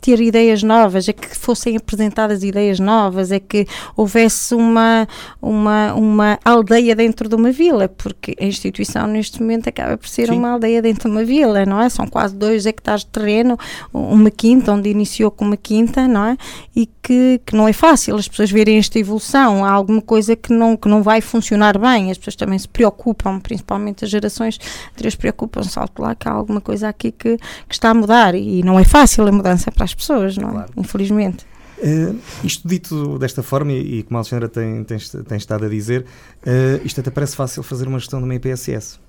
ter 0.00 0.20
ideias 0.20 0.62
novas, 0.62 1.08
a 1.08 1.12
que 1.12 1.36
fossem 1.36 1.76
apresentadas 1.76 2.44
ideias 2.44 2.78
novas, 2.78 3.32
a 3.32 3.40
que 3.40 3.66
houvesse 3.96 4.54
uma, 4.54 5.08
uma, 5.40 5.92
uma 5.94 6.38
aldeia 6.44 6.94
dentro 6.94 7.28
de 7.28 7.34
uma 7.34 7.50
vila, 7.50 7.88
porque 7.88 8.36
a 8.40 8.44
instituição 8.44 9.08
neste 9.08 9.40
momento 9.40 9.68
acaba 9.68 9.98
por 9.98 10.08
ser 10.08 10.28
Sim. 10.28 10.38
uma 10.38 10.52
aldeia 10.52 10.80
dentro 10.80 11.10
de 11.10 11.16
uma 11.16 11.24
vila, 11.24 11.66
não 11.66 11.80
é? 11.80 11.88
São 11.88 12.06
quase 12.06 12.36
dois 12.36 12.64
hectares 12.64 13.04
de 13.04 13.10
terreno, 13.10 13.58
uma 13.92 14.30
quinta, 14.30 14.72
onde 14.72 14.88
iniciou 14.88 15.32
com 15.32 15.44
uma 15.44 15.56
quinta, 15.56 16.06
não 16.06 16.26
é? 16.26 16.36
E 16.76 16.88
que, 17.02 17.40
que 17.44 17.56
não 17.56 17.66
é 17.66 17.72
fácil 17.72 18.14
as 18.14 18.28
pessoas 18.28 18.52
verem 18.52 18.78
esta 18.78 19.00
evolução, 19.00 19.64
há 19.64 19.70
alguma 19.70 20.00
coisa 20.00 20.36
que 20.36 20.52
não, 20.52 20.76
que 20.76 20.88
não 20.88 21.02
vai 21.02 21.20
funcionar 21.20 21.76
bem, 21.76 22.12
as 22.12 22.18
pessoas 22.18 22.36
também 22.36 22.58
se 22.58 22.68
preocupam 22.68 23.31
principalmente 23.40 24.04
as 24.04 24.10
gerações 24.10 24.58
anteriores 24.92 25.16
preocupam-se, 25.16 25.78
alto 25.78 26.02
lá 26.02 26.14
que 26.14 26.28
há 26.28 26.32
alguma 26.32 26.60
coisa 26.60 26.88
aqui 26.88 27.12
que, 27.12 27.36
que, 27.36 27.74
está 27.74 27.90
a 27.90 27.94
mudar 27.94 28.34
e 28.34 28.62
não 28.62 28.78
é 28.78 28.84
fácil 28.84 29.26
a 29.26 29.32
mudança 29.32 29.70
para 29.70 29.84
as 29.84 29.94
pessoas, 29.94 30.36
não 30.36 30.48
é? 30.48 30.52
Claro. 30.52 30.72
Infelizmente. 30.76 31.46
Uh, 31.78 32.16
isto 32.44 32.66
dito 32.66 33.18
desta 33.18 33.42
forma, 33.42 33.72
e, 33.72 33.98
e 33.98 34.02
como 34.04 34.16
a 34.16 34.20
Alexandra 34.20 34.48
tem, 34.48 34.84
tem, 34.84 34.98
tem, 34.98 35.36
estado 35.36 35.64
a 35.64 35.68
dizer, 35.68 36.06
uh, 36.46 36.86
isto 36.86 37.00
até 37.00 37.10
parece 37.10 37.34
fácil 37.34 37.62
fazer 37.62 37.88
uma 37.88 37.98
gestão 37.98 38.20
de 38.20 38.24
uma 38.24 38.34
IPSS. 38.34 39.00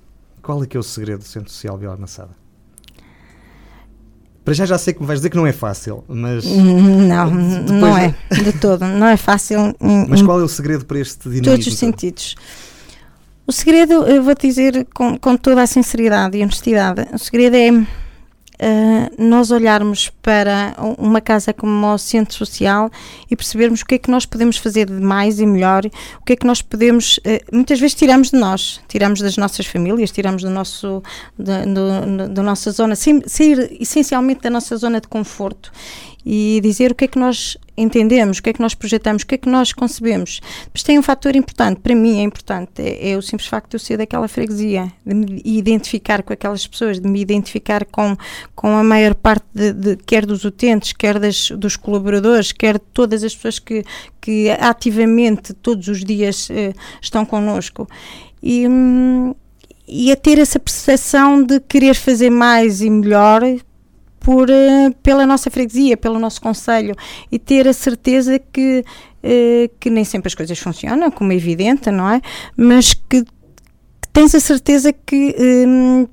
Qual 0.42 0.62
é 0.62 0.66
que 0.66 0.76
é 0.76 0.80
o 0.80 0.82
segredo 0.82 1.20
do 1.20 1.24
Centro 1.24 1.52
Social 1.52 1.78
Vila 1.78 1.96
Massada? 1.96 2.44
Para 4.44 4.52
já 4.52 4.66
já 4.66 4.76
sei 4.76 4.92
que 4.92 5.00
me 5.00 5.06
vais 5.06 5.20
dizer 5.20 5.30
que 5.30 5.36
não 5.36 5.46
é 5.46 5.52
fácil, 5.52 6.04
mas. 6.06 6.44
Não, 6.44 7.30
não 7.30 7.96
é, 7.96 8.14
de 8.30 8.52
todo. 8.52 8.84
Não 8.84 9.06
é 9.06 9.16
fácil. 9.16 9.74
Mas 10.06 10.20
qual 10.20 10.38
é 10.38 10.42
o 10.42 10.48
segredo 10.48 10.84
para 10.84 10.98
este 10.98 11.30
dinamismo? 11.30 11.52
Todos 11.52 11.66
os 11.66 11.78
sentidos. 11.78 12.34
O 13.46 13.52
segredo, 13.52 14.06
eu 14.06 14.22
vou 14.22 14.34
dizer 14.34 14.86
com, 14.94 15.18
com 15.18 15.36
toda 15.36 15.62
a 15.62 15.66
sinceridade 15.66 16.38
e 16.38 16.42
honestidade, 16.42 17.06
o 17.12 17.18
segredo 17.18 17.54
é 17.56 17.70
uh, 17.72 17.86
nós 19.18 19.50
olharmos 19.50 20.08
para 20.22 20.74
uma 20.96 21.20
casa 21.20 21.52
como 21.52 21.92
o 21.92 21.98
centro 21.98 22.34
social 22.34 22.90
e 23.30 23.36
percebermos 23.36 23.82
o 23.82 23.84
que 23.84 23.96
é 23.96 23.98
que 23.98 24.10
nós 24.10 24.24
podemos 24.24 24.56
fazer 24.56 24.86
de 24.86 24.98
mais 24.98 25.40
e 25.40 25.44
melhor, 25.46 25.84
o 26.20 26.24
que 26.24 26.32
é 26.32 26.36
que 26.36 26.46
nós 26.46 26.62
podemos, 26.62 27.18
uh, 27.18 27.54
muitas 27.54 27.78
vezes 27.78 27.94
tiramos 27.94 28.30
de 28.30 28.38
nós, 28.38 28.80
tiramos 28.88 29.20
das 29.20 29.36
nossas 29.36 29.66
famílias, 29.66 30.10
tiramos 30.10 30.42
do 30.42 30.48
nosso, 30.48 31.02
da, 31.38 31.64
do, 32.28 32.42
nossa 32.42 32.70
zona, 32.70 32.96
sair 32.96 33.76
essencialmente 33.78 34.40
da 34.40 34.48
nossa 34.48 34.74
zona 34.74 35.02
de 35.02 35.08
conforto 35.08 35.70
e 36.24 36.60
dizer 36.62 36.92
o 36.92 36.94
que 36.94 37.04
é 37.04 37.08
que 37.08 37.18
nós 37.18 37.58
entendemos, 37.76 38.38
o 38.38 38.42
que 38.42 38.50
é 38.50 38.52
que 38.52 38.60
nós 38.60 38.74
projetamos, 38.74 39.22
o 39.22 39.26
que 39.26 39.34
é 39.34 39.38
que 39.38 39.48
nós 39.48 39.72
concebemos. 39.72 40.40
Mas 40.72 40.82
tem 40.82 40.98
um 40.98 41.02
fator 41.02 41.34
importante, 41.34 41.80
para 41.80 41.94
mim 41.94 42.20
é 42.20 42.22
importante, 42.22 42.70
é, 42.80 43.10
é 43.10 43.16
o 43.16 43.22
simples 43.22 43.48
facto 43.48 43.70
de 43.70 43.76
eu 43.76 43.80
ser 43.80 43.96
daquela 43.96 44.28
freguesia, 44.28 44.92
de 45.04 45.14
me 45.14 45.42
identificar 45.44 46.22
com 46.22 46.32
aquelas 46.32 46.66
pessoas, 46.66 47.00
de 47.00 47.08
me 47.08 47.20
identificar 47.20 47.84
com, 47.84 48.16
com 48.54 48.76
a 48.76 48.84
maior 48.84 49.14
parte, 49.14 49.46
de, 49.54 49.72
de 49.72 49.96
quer 49.96 50.24
dos 50.26 50.44
utentes, 50.44 50.92
quer 50.92 51.18
das, 51.18 51.50
dos 51.50 51.76
colaboradores, 51.76 52.52
quer 52.52 52.74
de 52.74 52.84
todas 52.92 53.24
as 53.24 53.34
pessoas 53.34 53.58
que, 53.58 53.84
que 54.20 54.50
ativamente, 54.50 55.52
todos 55.54 55.88
os 55.88 56.04
dias, 56.04 56.48
eh, 56.50 56.72
estão 57.00 57.24
connosco. 57.24 57.88
E, 58.42 58.68
hum, 58.68 59.34
e 59.86 60.10
a 60.10 60.16
ter 60.16 60.38
essa 60.38 60.58
percepção 60.58 61.42
de 61.42 61.60
querer 61.60 61.94
fazer 61.94 62.30
mais 62.30 62.80
e 62.80 62.88
melhor 62.88 63.42
por, 64.24 64.48
uh, 64.48 64.94
pela 65.02 65.26
nossa 65.26 65.50
freguesia, 65.50 65.98
pelo 65.98 66.18
nosso 66.18 66.40
conselho 66.40 66.96
e 67.30 67.38
ter 67.38 67.68
a 67.68 67.74
certeza 67.74 68.38
que, 68.38 68.82
uh, 69.22 69.76
que 69.78 69.90
nem 69.90 70.02
sempre 70.02 70.28
as 70.28 70.34
coisas 70.34 70.58
funcionam, 70.58 71.10
como 71.10 71.30
é 71.30 71.36
evidente, 71.36 71.90
não 71.90 72.08
é? 72.08 72.22
Mas 72.56 72.94
que, 72.94 73.22
tens 74.14 74.34
a 74.34 74.40
certeza 74.40 74.92
que 74.92 75.36
um, 75.68 76.08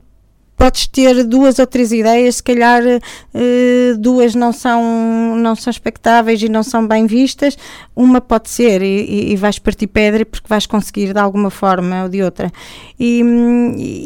podes 0.61 0.85
ter 0.85 1.23
duas 1.23 1.57
ou 1.57 1.65
três 1.65 1.91
ideias, 1.91 2.35
se 2.35 2.43
calhar 2.43 2.83
uh, 2.83 3.97
duas 3.97 4.35
não 4.35 4.53
são, 4.53 5.35
não 5.35 5.55
são 5.55 5.71
expectáveis 5.71 6.43
e 6.43 6.47
não 6.47 6.61
são 6.61 6.87
bem 6.87 7.07
vistas, 7.07 7.57
uma 7.95 8.21
pode 8.21 8.47
ser 8.47 8.83
e, 8.83 9.31
e 9.31 9.35
vais 9.35 9.57
partir 9.57 9.87
pedra 9.87 10.23
porque 10.23 10.47
vais 10.47 10.67
conseguir 10.67 11.13
de 11.13 11.19
alguma 11.19 11.49
forma 11.49 12.03
ou 12.03 12.09
de 12.09 12.21
outra. 12.21 12.51
E, 12.99 13.23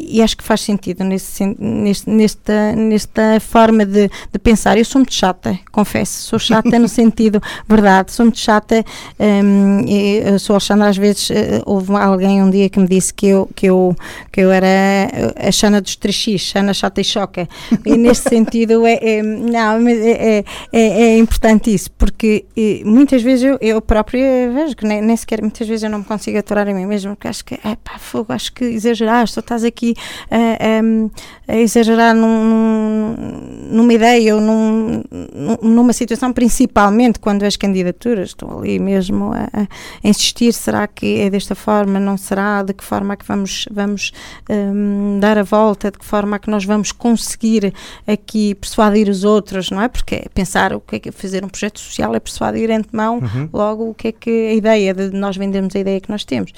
e 0.08 0.22
acho 0.22 0.34
que 0.34 0.42
faz 0.42 0.62
sentido 0.62 1.04
nesse, 1.04 1.44
neste, 1.58 2.08
nesta, 2.08 2.72
nesta 2.72 3.38
forma 3.38 3.84
de, 3.84 4.08
de 4.32 4.38
pensar. 4.38 4.78
Eu 4.78 4.84
sou 4.86 5.00
muito 5.00 5.12
chata, 5.12 5.58
confesso, 5.70 6.22
sou 6.22 6.38
chata 6.38 6.78
no 6.78 6.88
sentido, 6.88 7.38
verdade, 7.68 8.12
sou 8.12 8.24
muito 8.24 8.38
chata. 8.38 8.82
Um, 9.20 9.84
eu 9.86 10.38
sou 10.38 10.54
Alexandra, 10.54 10.88
às 10.88 10.96
vezes 10.96 11.28
uh, 11.28 11.34
houve 11.66 11.94
alguém 11.94 12.42
um 12.42 12.48
dia 12.48 12.70
que 12.70 12.80
me 12.80 12.88
disse 12.88 13.12
que 13.12 13.26
eu, 13.26 13.46
que 13.54 13.66
eu, 13.66 13.94
que 14.32 14.40
eu 14.40 14.50
era 14.50 14.66
a 15.36 15.52
Xana 15.52 15.82
dos 15.82 15.96
3x, 15.98 16.45
Xana 16.46 16.72
chata 16.72 17.00
e 17.00 17.04
choca. 17.04 17.48
E 17.84 17.96
nesse 17.96 18.28
sentido 18.28 18.86
é, 18.86 18.98
é 19.02 19.22
não, 19.22 19.86
é, 19.88 20.38
é, 20.38 20.44
é, 20.72 21.18
importante 21.18 21.72
isso, 21.72 21.90
porque 21.92 22.44
muitas 22.84 23.22
vezes 23.22 23.44
eu, 23.44 23.58
eu 23.60 23.80
própria 23.80 24.50
vejo 24.52 24.76
que 24.76 24.86
nem, 24.86 25.00
nem, 25.00 25.16
sequer 25.16 25.40
muitas 25.40 25.66
vezes 25.66 25.82
eu 25.82 25.90
não 25.90 25.98
me 26.00 26.04
consigo 26.04 26.38
aturar 26.38 26.68
em 26.68 26.74
mim 26.74 26.86
mesmo, 26.86 27.14
porque 27.14 27.28
acho 27.28 27.44
que 27.44 27.54
é 27.54 27.76
pá, 27.76 27.98
fogo, 27.98 28.32
acho 28.32 28.52
que 28.52 28.64
exageraste, 28.64 29.34
tu 29.34 29.40
estás 29.40 29.64
aqui 29.64 29.94
a, 30.30 31.52
a 31.52 31.56
exagerar 31.56 32.14
num, 32.14 33.14
numa 33.70 33.92
ideia 33.92 34.34
ou 34.34 34.40
num, 34.40 35.02
numa 35.62 35.92
situação, 35.92 36.32
principalmente 36.32 37.18
quando 37.18 37.42
as 37.42 37.56
candidaturas 37.56 38.30
estão 38.30 38.58
ali 38.58 38.78
mesmo 38.78 39.32
a, 39.32 39.48
a, 39.52 39.66
insistir, 40.08 40.52
será 40.52 40.86
que 40.86 41.20
é 41.20 41.30
desta 41.30 41.54
forma, 41.54 41.98
não 41.98 42.16
será, 42.16 42.62
de 42.62 42.72
que 42.72 42.84
forma 42.84 43.14
é 43.14 43.16
que 43.16 43.26
vamos, 43.26 43.66
vamos 43.70 44.12
um, 44.48 45.18
dar 45.20 45.38
a 45.38 45.42
volta, 45.42 45.90
de 45.90 45.98
que 45.98 46.04
forma 46.04 46.36
é 46.36 46.38
que 46.38 46.50
nós 46.50 46.64
vamos 46.64 46.92
conseguir 46.92 47.72
aqui 48.06 48.54
persuadir 48.54 49.08
os 49.08 49.24
outros, 49.24 49.70
não 49.70 49.80
é? 49.80 49.88
Porque 49.88 50.16
é 50.16 50.24
pensar 50.32 50.72
o 50.72 50.80
que 50.80 50.96
é 50.96 50.98
que 50.98 51.12
fazer 51.12 51.44
um 51.44 51.48
projeto 51.48 51.80
social 51.80 52.14
é 52.14 52.20
persuadir 52.20 52.70
antemão 52.70 53.18
uhum. 53.18 53.48
logo 53.52 53.90
o 53.90 53.94
que 53.94 54.08
é 54.08 54.12
que 54.12 54.48
a 54.48 54.54
ideia 54.54 54.94
de 54.94 55.10
nós 55.10 55.36
vendermos 55.36 55.74
a 55.74 55.78
ideia 55.78 56.00
que 56.00 56.10
nós 56.10 56.24
temos. 56.24 56.52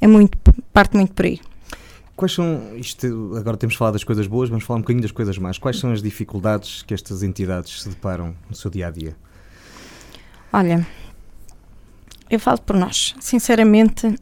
É 0.00 0.06
muito, 0.06 0.36
parte 0.72 0.96
muito 0.96 1.12
por 1.12 1.24
aí. 1.24 1.40
Quais 2.14 2.32
são, 2.32 2.76
isto, 2.76 3.34
agora 3.36 3.56
temos 3.56 3.74
falado 3.74 3.94
das 3.94 4.04
coisas 4.04 4.26
boas, 4.26 4.48
vamos 4.48 4.64
falar 4.64 4.78
um 4.78 4.82
bocadinho 4.82 5.02
das 5.02 5.12
coisas 5.12 5.36
más. 5.38 5.58
Quais 5.58 5.78
são 5.78 5.92
as 5.92 6.02
dificuldades 6.02 6.82
que 6.82 6.92
estas 6.92 7.22
entidades 7.22 7.82
se 7.82 7.88
deparam 7.88 8.34
no 8.48 8.54
seu 8.54 8.70
dia 8.70 8.88
a 8.88 8.90
dia? 8.90 9.16
Olha, 10.52 10.86
eu 12.30 12.38
falo 12.38 12.60
por 12.60 12.76
nós. 12.76 13.14
Sinceramente, 13.18 14.14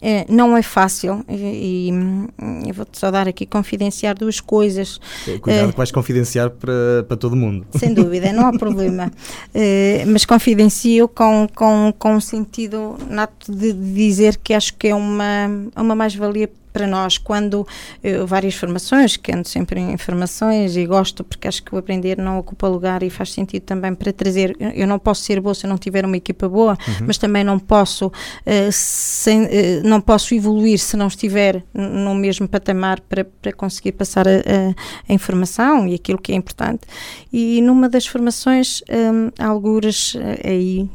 é, 0.00 0.24
não 0.28 0.56
é 0.56 0.62
fácil 0.62 1.24
e, 1.28 1.90
e 1.90 2.68
eu 2.68 2.74
vou-te 2.74 2.98
só 2.98 3.10
dar 3.10 3.26
aqui 3.26 3.44
confidenciar 3.44 4.16
duas 4.16 4.40
coisas. 4.40 5.00
É, 5.26 5.38
cuidado 5.38 5.68
é, 5.68 5.72
que 5.72 5.76
vais 5.76 5.90
confidenciar 5.90 6.50
para, 6.50 7.04
para 7.06 7.16
todo 7.16 7.34
mundo. 7.34 7.66
Sem 7.76 7.92
dúvida, 7.92 8.32
não 8.32 8.46
há 8.46 8.52
problema. 8.56 9.10
É, 9.52 10.04
mas 10.06 10.24
confidencio 10.24 11.08
com, 11.08 11.48
com, 11.54 11.92
com 11.98 12.16
o 12.16 12.20
sentido 12.20 12.96
nato 13.10 13.52
de 13.52 13.72
dizer 13.72 14.36
que 14.36 14.54
acho 14.54 14.74
que 14.74 14.88
é 14.88 14.94
uma, 14.94 15.50
uma 15.76 15.94
mais-valia 15.94 16.48
para 16.72 16.86
nós, 16.86 17.18
quando 17.18 17.66
eu, 18.02 18.26
várias 18.26 18.54
formações, 18.54 19.16
que 19.16 19.32
ando 19.32 19.46
sempre 19.48 19.80
em 19.80 19.96
formações 19.96 20.76
e 20.76 20.86
gosto, 20.86 21.24
porque 21.24 21.48
acho 21.48 21.62
que 21.62 21.74
o 21.74 21.78
aprender 21.78 22.18
não 22.18 22.38
ocupa 22.38 22.68
lugar 22.68 23.02
e 23.02 23.10
faz 23.10 23.32
sentido 23.32 23.62
também 23.62 23.94
para 23.94 24.12
trazer. 24.12 24.56
Eu 24.74 24.86
não 24.86 24.98
posso 24.98 25.22
ser 25.22 25.40
boa 25.40 25.54
se 25.54 25.66
eu 25.66 25.70
não 25.70 25.78
tiver 25.78 26.04
uma 26.04 26.16
equipa 26.16 26.48
boa, 26.48 26.72
uhum. 26.72 27.06
mas 27.06 27.18
também 27.18 27.44
não 27.44 27.58
posso, 27.58 28.06
uh, 28.06 28.12
sem, 28.72 29.44
uh, 29.44 29.48
não 29.84 30.00
posso 30.00 30.34
evoluir 30.34 30.78
se 30.78 30.96
não 30.96 31.06
estiver 31.06 31.62
no 31.74 32.14
mesmo 32.14 32.48
patamar 32.48 33.00
para, 33.00 33.24
para 33.24 33.52
conseguir 33.52 33.92
passar 33.92 34.26
a, 34.26 34.30
a, 34.30 34.74
a 35.08 35.12
informação 35.12 35.86
e 35.86 35.94
aquilo 35.94 36.18
que 36.18 36.32
é 36.32 36.34
importante. 36.34 36.82
E 37.32 37.60
numa 37.62 37.88
das 37.88 38.06
formações, 38.06 38.82
um, 38.88 39.30
algures 39.42 40.16
eh, 40.16 40.48
aí 40.48 40.90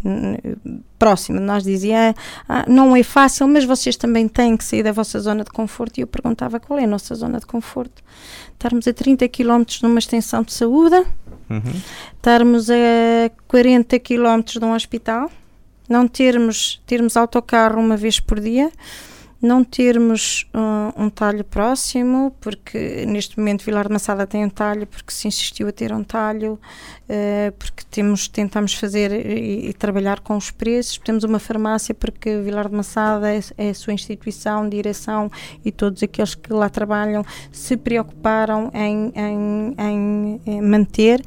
próxima 1.04 1.38
de 1.38 1.46
nós 1.46 1.64
dizia 1.64 2.16
ah, 2.48 2.64
não 2.66 2.96
é 2.96 3.04
fácil, 3.04 3.46
mas 3.46 3.66
vocês 3.66 3.98
também 3.98 4.26
têm 4.30 4.56
que 4.56 4.64
sair 4.64 4.84
da 4.84 4.94
vossa 4.94 5.20
zona 5.20 5.44
de 5.44 5.52
conforto. 5.52 5.98
E 5.98 6.02
eu 6.02 6.08
perguntava 6.08 6.62
qual 6.62 6.80
é 6.80 6.86
a 6.86 6.88
nossa 6.88 7.14
zona 7.14 7.40
de 7.40 7.46
conforto. 7.46 8.02
Estarmos 8.54 8.88
a 8.88 8.94
30 8.94 9.28
km 9.28 9.64
numa 9.82 10.00
extensão 10.00 10.44
de 10.44 10.54
saúde, 10.54 10.96
uhum. 11.50 11.82
estarmos 12.16 12.70
a 12.70 13.30
40 13.50 14.00
km 14.00 14.42
de 14.46 14.64
um 14.64 14.74
hospital, 14.74 15.30
não 15.90 16.08
termos, 16.08 16.82
termos 16.88 17.18
autocarro 17.18 17.82
uma 17.82 17.98
vez 17.98 18.22
por 18.22 18.40
dia 18.40 18.72
não 19.44 19.62
termos 19.62 20.48
uh, 20.54 21.04
um 21.04 21.10
talho 21.10 21.44
próximo, 21.44 22.34
porque 22.40 23.06
neste 23.06 23.38
momento 23.38 23.66
Vilar 23.66 23.88
de 23.88 23.92
Massada 23.92 24.26
tem 24.26 24.46
um 24.46 24.50
talho, 24.50 24.88
porque 24.88 25.12
se 25.12 25.28
insistiu 25.28 25.68
a 25.68 25.72
ter 25.74 25.92
um 25.92 26.02
talho, 26.02 26.54
uh, 26.54 27.52
porque 27.60 27.84
temos, 27.92 28.30
tentamos 28.30 28.74
fazer 28.74 29.12
e, 29.12 29.68
e, 29.68 29.74
trabalhar 29.74 30.22
com 30.22 30.38
os 30.38 30.50
preços, 30.50 30.98
temos 30.98 31.26
uma 31.26 31.40
farmácia 31.40 31.94
porque 31.94 32.38
Vilar 32.38 32.70
de 32.70 32.76
Massada 32.76 33.34
é, 33.36 33.42
é, 33.58 33.72
a 33.72 33.74
sua 33.74 33.92
instituição, 33.92 34.70
direção 34.70 35.30
e 35.66 35.74
todos 35.74 36.02
aqueles 36.02 36.36
que 36.36 36.54
lá 36.54 36.70
trabalham 36.70 37.26
se 37.52 37.76
preocuparam 37.76 38.72
em, 38.74 39.12
em, 39.78 40.42
em 40.46 40.62
manter 40.62 41.22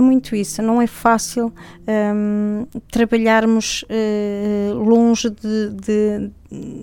é 0.00 0.02
muito 0.02 0.34
isso, 0.34 0.62
não 0.62 0.80
é 0.80 0.86
fácil 0.86 1.52
um, 1.86 2.66
trabalharmos 2.90 3.84
uh, 3.84 4.74
longe 4.74 5.30
de, 5.30 5.70
de, 5.70 6.30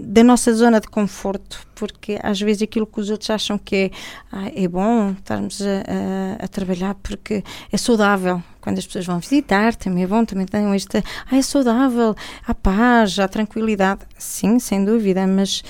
da 0.03 0.24
nossa 0.24 0.53
zona 0.53 0.79
de 0.79 0.88
conforto, 0.88 1.67
porque 1.75 2.19
às 2.21 2.39
vezes 2.39 2.62
aquilo 2.62 2.86
que 2.86 3.00
os 3.00 3.09
outros 3.09 3.29
acham 3.29 3.57
que 3.57 3.75
é, 3.75 3.91
ah, 4.31 4.51
é 4.55 4.67
bom 4.67 5.12
estarmos 5.12 5.62
a, 5.62 5.65
a, 5.65 6.45
a, 6.45 6.47
trabalhar 6.47 6.95
porque 6.95 7.43
é 7.71 7.77
saudável. 7.77 8.41
Quando 8.62 8.77
as 8.79 8.86
pessoas 8.86 9.05
vão 9.05 9.19
visitar, 9.19 9.75
também 9.75 10.03
é 10.03 10.07
bom, 10.07 10.24
também 10.24 10.45
tem 10.45 10.74
esta, 10.75 11.03
ah, 11.29 11.38
é 11.38 11.41
saudável, 11.41 12.15
a 12.45 12.53
paz, 12.53 13.17
a 13.19 13.27
tranquilidade. 13.27 14.01
Sim, 14.17 14.59
sem 14.59 14.86
dúvida, 14.86 15.25
mas 15.25 15.63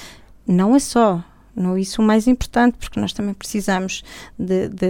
não 0.46 0.76
é 0.76 0.80
só 0.80 1.24
não 1.58 1.78
isso 1.78 2.02
o 2.02 2.06
mais 2.06 2.28
importante, 2.28 2.78
porque 2.78 3.00
nós 3.00 3.12
também 3.12 3.34
precisamos 3.34 4.04
de, 4.38 4.70
de, 4.70 4.88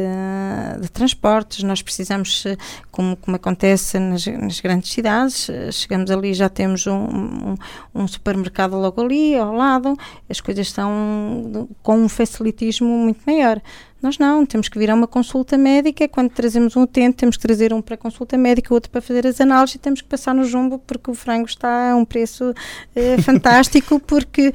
de 0.81 0.89
transportes, 0.89 1.63
nós 1.63 1.81
precisamos, 1.81 2.45
eh, 2.45 2.57
como, 2.91 3.15
como 3.15 3.38
acontece 3.38 3.97
nas, 3.97 4.25
nas, 4.27 4.59
grandes 4.59 4.91
cidades, 4.91 5.50
eh, 5.50 5.71
chegamos 5.71 6.12
ali 6.12 6.33
já 6.33 6.50
temos 6.50 6.86
um, 6.86 6.93
um, 6.93 7.55
um, 7.95 8.07
supermercado 8.07 8.75
logo 8.75 9.01
ali, 9.01 9.36
ao 9.36 9.53
lado, 9.53 9.97
as 10.29 10.41
coisas 10.41 10.67
estão 10.67 11.67
com 11.81 11.97
um 11.97 12.09
facilitismo 12.09 12.88
muito 12.88 13.21
maior. 13.25 13.62
Nós 14.01 14.20
não, 14.20 14.46
temos 14.46 14.70
que 14.70 14.77
vir 14.77 14.92
a 14.92 14.96
uma 14.96 15.08
consulta 15.08 15.58
médica. 15.58 16.08
Quando 16.08 16.30
trazemos 16.30 16.75
um 16.75 16.84
utente, 16.84 17.18
temos 17.18 17.36
que 17.36 17.42
trazer 17.42 17.74
um 17.74 17.82
para 17.82 17.98
consulta 17.98 18.38
médica, 18.38 18.74
outro 18.74 18.92
para 18.92 19.01
fazer 19.01 19.25
as 19.25 19.42
análises 19.42 19.75
e 19.75 19.80
temos 19.80 20.01
que 20.01 20.08
passar 20.08 20.36
no 20.36 20.44
jumbo 20.44 20.77
porque 20.80 21.10
o 21.10 21.16
frango 21.16 21.48
está 21.48 21.92
a 21.92 21.96
um 21.96 22.06
preço 22.06 22.54
é, 22.96 23.18
fantástico, 23.24 24.00
porque 24.00 24.54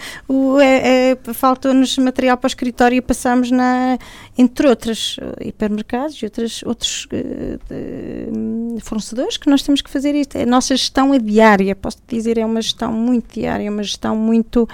é, 0.61 1.11
é, 1.11 1.35
faltou-nos 1.35 1.99
material 1.99 2.37
para 2.37 2.47
o 2.47 2.49
escritório 2.49 2.97
e 2.97 3.01
passamos 3.01 3.51
na, 3.51 3.99
entre 4.39 4.69
outros 4.69 5.19
hipermercados 5.41 6.17
e 6.23 6.25
outros, 6.25 6.63
outros 6.63 7.09
uh, 7.13 8.81
fornecedores 8.81 9.37
que 9.37 9.51
nós 9.51 9.63
temos 9.63 9.83
que 9.83 9.91
fazer 9.91 10.15
isto. 10.15 10.39
A 10.39 10.47
nossa 10.47 10.77
gestão 10.77 11.13
é 11.13 11.19
diária, 11.19 11.75
posso 11.75 11.99
dizer, 12.07 12.39
é 12.39 12.47
uma 12.47 12.63
gestão 12.63 12.93
muito 12.93 13.35
diária, 13.35 13.67
é 13.67 13.71
uma 13.71 13.83
gestão 13.83 14.17
muito 14.17 14.69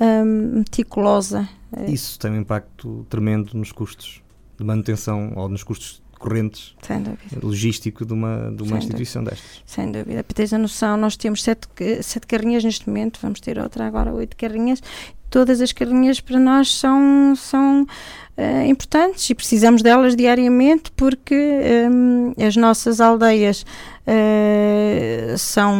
um, 0.00 0.58
meticulosa. 0.58 1.48
É. 1.76 1.90
Isso 1.90 2.18
tem 2.18 2.30
um 2.30 2.40
impacto 2.40 3.06
tremendo 3.08 3.54
nos 3.54 3.72
custos 3.72 4.22
de 4.58 4.64
manutenção 4.64 5.32
ou 5.36 5.48
nos 5.48 5.62
custos 5.62 6.02
correntes 6.18 6.76
logístico 7.42 8.06
de 8.06 8.12
uma, 8.12 8.52
de 8.52 8.62
uma 8.62 8.78
instituição 8.78 9.24
dúvida. 9.24 9.42
destas. 9.42 9.62
Sem 9.66 9.90
dúvida. 9.90 10.22
Para 10.22 10.34
teres 10.34 10.52
a 10.52 10.58
noção, 10.58 10.96
nós 10.96 11.16
temos 11.16 11.42
sete, 11.42 11.66
sete 12.02 12.26
carrinhas 12.28 12.62
neste 12.62 12.88
momento, 12.88 13.18
vamos 13.20 13.40
ter 13.40 13.58
outra 13.58 13.86
agora, 13.86 14.12
oito 14.12 14.36
carrinhas. 14.36 14.80
Todas 15.32 15.62
as 15.62 15.72
carrinhas 15.72 16.20
para 16.20 16.38
nós 16.38 16.74
são, 16.74 17.34
são 17.34 17.86
uh, 18.36 18.66
importantes 18.66 19.30
e 19.30 19.34
precisamos 19.34 19.80
delas 19.80 20.14
diariamente 20.14 20.92
porque 20.94 21.34
um, 21.90 22.34
as 22.36 22.54
nossas 22.54 23.00
aldeias 23.00 23.64
uh, 24.06 25.38
são 25.38 25.74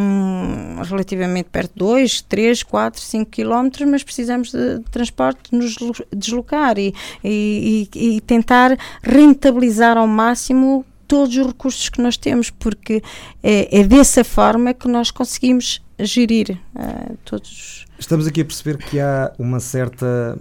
relativamente 0.89 1.51
perto 1.51 1.75
de 1.75 1.81
2, 1.81 2.23
3, 2.23 2.63
4, 2.63 2.99
5 2.99 3.31
quilómetros, 3.31 3.87
mas 3.87 4.03
precisamos 4.03 4.51
de, 4.53 4.79
de 4.79 4.85
transporte 4.85 5.55
nos 5.55 5.77
deslocar 6.11 6.79
e, 6.79 6.95
e, 7.23 7.91
e, 7.95 8.17
e 8.17 8.21
tentar 8.23 8.75
rentabilizar 9.03 9.99
ao 9.99 10.07
máximo 10.07 10.83
todos 11.13 11.37
os 11.37 11.47
recursos 11.47 11.91
que 11.91 12.01
nós 12.01 12.17
temos, 12.17 12.49
porque 12.49 13.03
é, 13.43 13.81
é 13.81 13.85
dessa 13.85 14.25
forma 14.25 14.73
que 14.73 14.89
nós 14.89 15.11
conseguimos 15.11 15.85
gerir 16.01 16.59
uh, 16.75 17.19
todos. 17.23 17.85
Estamos 17.99 18.27
aqui 18.27 18.41
a 18.41 18.45
perceber 18.47 18.79
que 18.79 18.99
há 18.99 19.31
uma 19.39 19.61
certa 19.61 20.39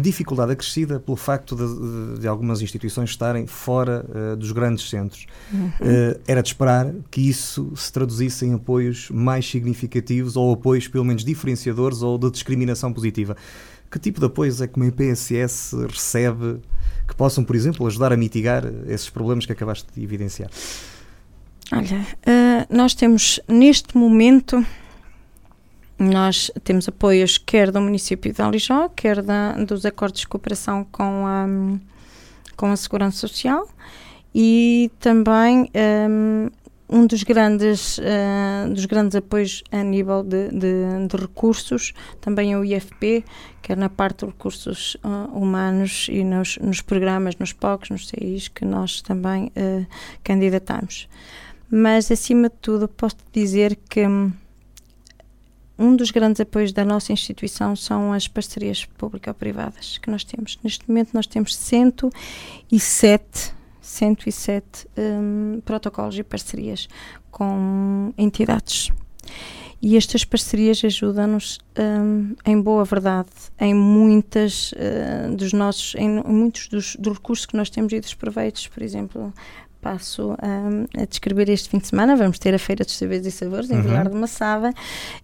dificuldade 0.00 0.52
acrescida 0.52 1.00
pelo 1.00 1.16
facto 1.16 1.56
de, 1.56 2.14
de, 2.14 2.20
de 2.20 2.28
algumas 2.28 2.62
instituições 2.62 3.10
estarem 3.10 3.44
fora 3.48 4.06
uh, 4.08 4.36
dos 4.36 4.52
grandes 4.52 4.88
centros. 4.88 5.26
Uhum. 5.52 5.66
Uh, 5.66 6.20
era 6.28 6.40
de 6.40 6.50
esperar 6.50 6.94
que 7.10 7.28
isso 7.28 7.72
se 7.74 7.92
traduzisse 7.92 8.46
em 8.46 8.54
apoios 8.54 9.10
mais 9.10 9.50
significativos 9.50 10.36
ou 10.36 10.52
apoios 10.52 10.86
pelo 10.86 11.04
menos 11.04 11.24
diferenciadores 11.24 12.02
ou 12.02 12.16
de 12.16 12.30
discriminação 12.30 12.92
positiva. 12.92 13.36
Que 13.92 13.98
tipo 13.98 14.18
de 14.18 14.26
apoios 14.26 14.62
é 14.62 14.66
que 14.66 14.76
uma 14.76 14.86
IPSS 14.86 15.76
recebe 15.86 16.60
que 17.06 17.14
possam, 17.14 17.44
por 17.44 17.54
exemplo, 17.54 17.86
ajudar 17.86 18.10
a 18.10 18.16
mitigar 18.16 18.64
esses 18.88 19.10
problemas 19.10 19.44
que 19.44 19.52
acabaste 19.52 19.86
de 19.94 20.02
evidenciar? 20.02 20.50
Olha, 21.70 22.00
uh, 22.00 22.74
nós 22.74 22.94
temos 22.94 23.38
neste 23.46 23.96
momento 23.96 24.64
nós 25.98 26.50
temos 26.64 26.88
apoios 26.88 27.38
quer 27.38 27.70
do 27.70 27.80
município 27.80 28.32
de 28.32 28.42
Alijó, 28.42 28.88
quer 28.88 29.22
da, 29.22 29.52
dos 29.52 29.86
acordos 29.86 30.22
de 30.22 30.28
cooperação 30.28 30.84
com 30.90 31.26
a, 31.26 31.46
com 32.56 32.72
a 32.72 32.76
Segurança 32.76 33.18
Social 33.18 33.68
e 34.34 34.90
também 34.98 35.70
um, 36.10 36.50
um 36.92 37.06
dos 37.06 37.22
grandes, 37.22 37.96
uh, 37.96 38.70
dos 38.70 38.84
grandes 38.84 39.16
apoios 39.16 39.64
a 39.72 39.82
nível 39.82 40.22
de, 40.22 40.50
de, 40.50 41.06
de, 41.08 41.16
recursos, 41.16 41.94
também 42.20 42.52
é 42.52 42.58
o 42.58 42.62
IFP, 42.62 43.24
quer 43.62 43.78
na 43.78 43.88
parte 43.88 44.18
de 44.18 44.26
recursos 44.26 44.94
uh, 44.96 45.34
humanos 45.34 46.08
e 46.10 46.22
nos, 46.22 46.58
nos, 46.58 46.82
programas, 46.82 47.34
nos 47.36 47.54
POCs, 47.54 47.88
nos 47.88 48.08
CIs, 48.08 48.48
que 48.48 48.66
nós 48.66 49.00
também 49.00 49.50
uh, 49.56 49.86
candidatamos. 50.22 51.08
Mas, 51.70 52.12
acima 52.12 52.50
de 52.50 52.56
tudo, 52.60 52.86
posso 52.86 53.16
dizer 53.32 53.78
que 53.88 54.06
um, 54.06 54.30
um 55.78 55.96
dos 55.96 56.10
grandes 56.10 56.42
apoios 56.42 56.74
da 56.74 56.84
nossa 56.84 57.10
instituição 57.10 57.74
são 57.74 58.12
as 58.12 58.28
parcerias 58.28 58.84
público-privadas 58.84 59.96
que 59.96 60.10
nós 60.10 60.24
temos. 60.24 60.58
Neste 60.62 60.86
momento 60.86 61.14
nós 61.14 61.26
temos 61.26 61.56
107 61.56 63.61
107 63.82 64.88
um, 64.96 65.60
protocolos 65.64 66.16
e 66.16 66.22
parcerias 66.22 66.88
com 67.30 68.14
entidades. 68.16 68.90
E 69.84 69.96
estas 69.96 70.24
parcerias 70.24 70.80
ajudam-nos, 70.84 71.58
um, 71.76 72.36
em 72.46 72.60
boa 72.60 72.84
verdade, 72.84 73.30
em 73.58 73.74
muitas 73.74 74.70
uh, 74.72 75.34
dos 75.34 75.52
nossos, 75.52 75.96
em 75.96 76.22
muitos 76.22 76.68
dos, 76.68 76.94
dos 76.94 77.14
recursos 77.14 77.46
que 77.46 77.56
nós 77.56 77.68
temos 77.68 77.92
e 77.92 77.98
dos 77.98 78.14
proveitos, 78.14 78.68
por 78.68 78.80
exemplo, 78.80 79.34
passo 79.82 80.30
um, 80.42 80.86
a 80.96 81.04
descrever 81.04 81.48
este 81.50 81.68
fim 81.68 81.78
de 81.78 81.88
semana. 81.88 82.14
Vamos 82.16 82.38
ter 82.38 82.54
a 82.54 82.58
Feira 82.58 82.84
dos 82.84 82.96
Saberes 82.96 83.26
e 83.26 83.30
Sabores 83.32 83.68
em 83.68 83.74
uhum. 83.74 83.82
Vilar 83.82 84.08
de 84.08 84.14
Massava 84.14 84.72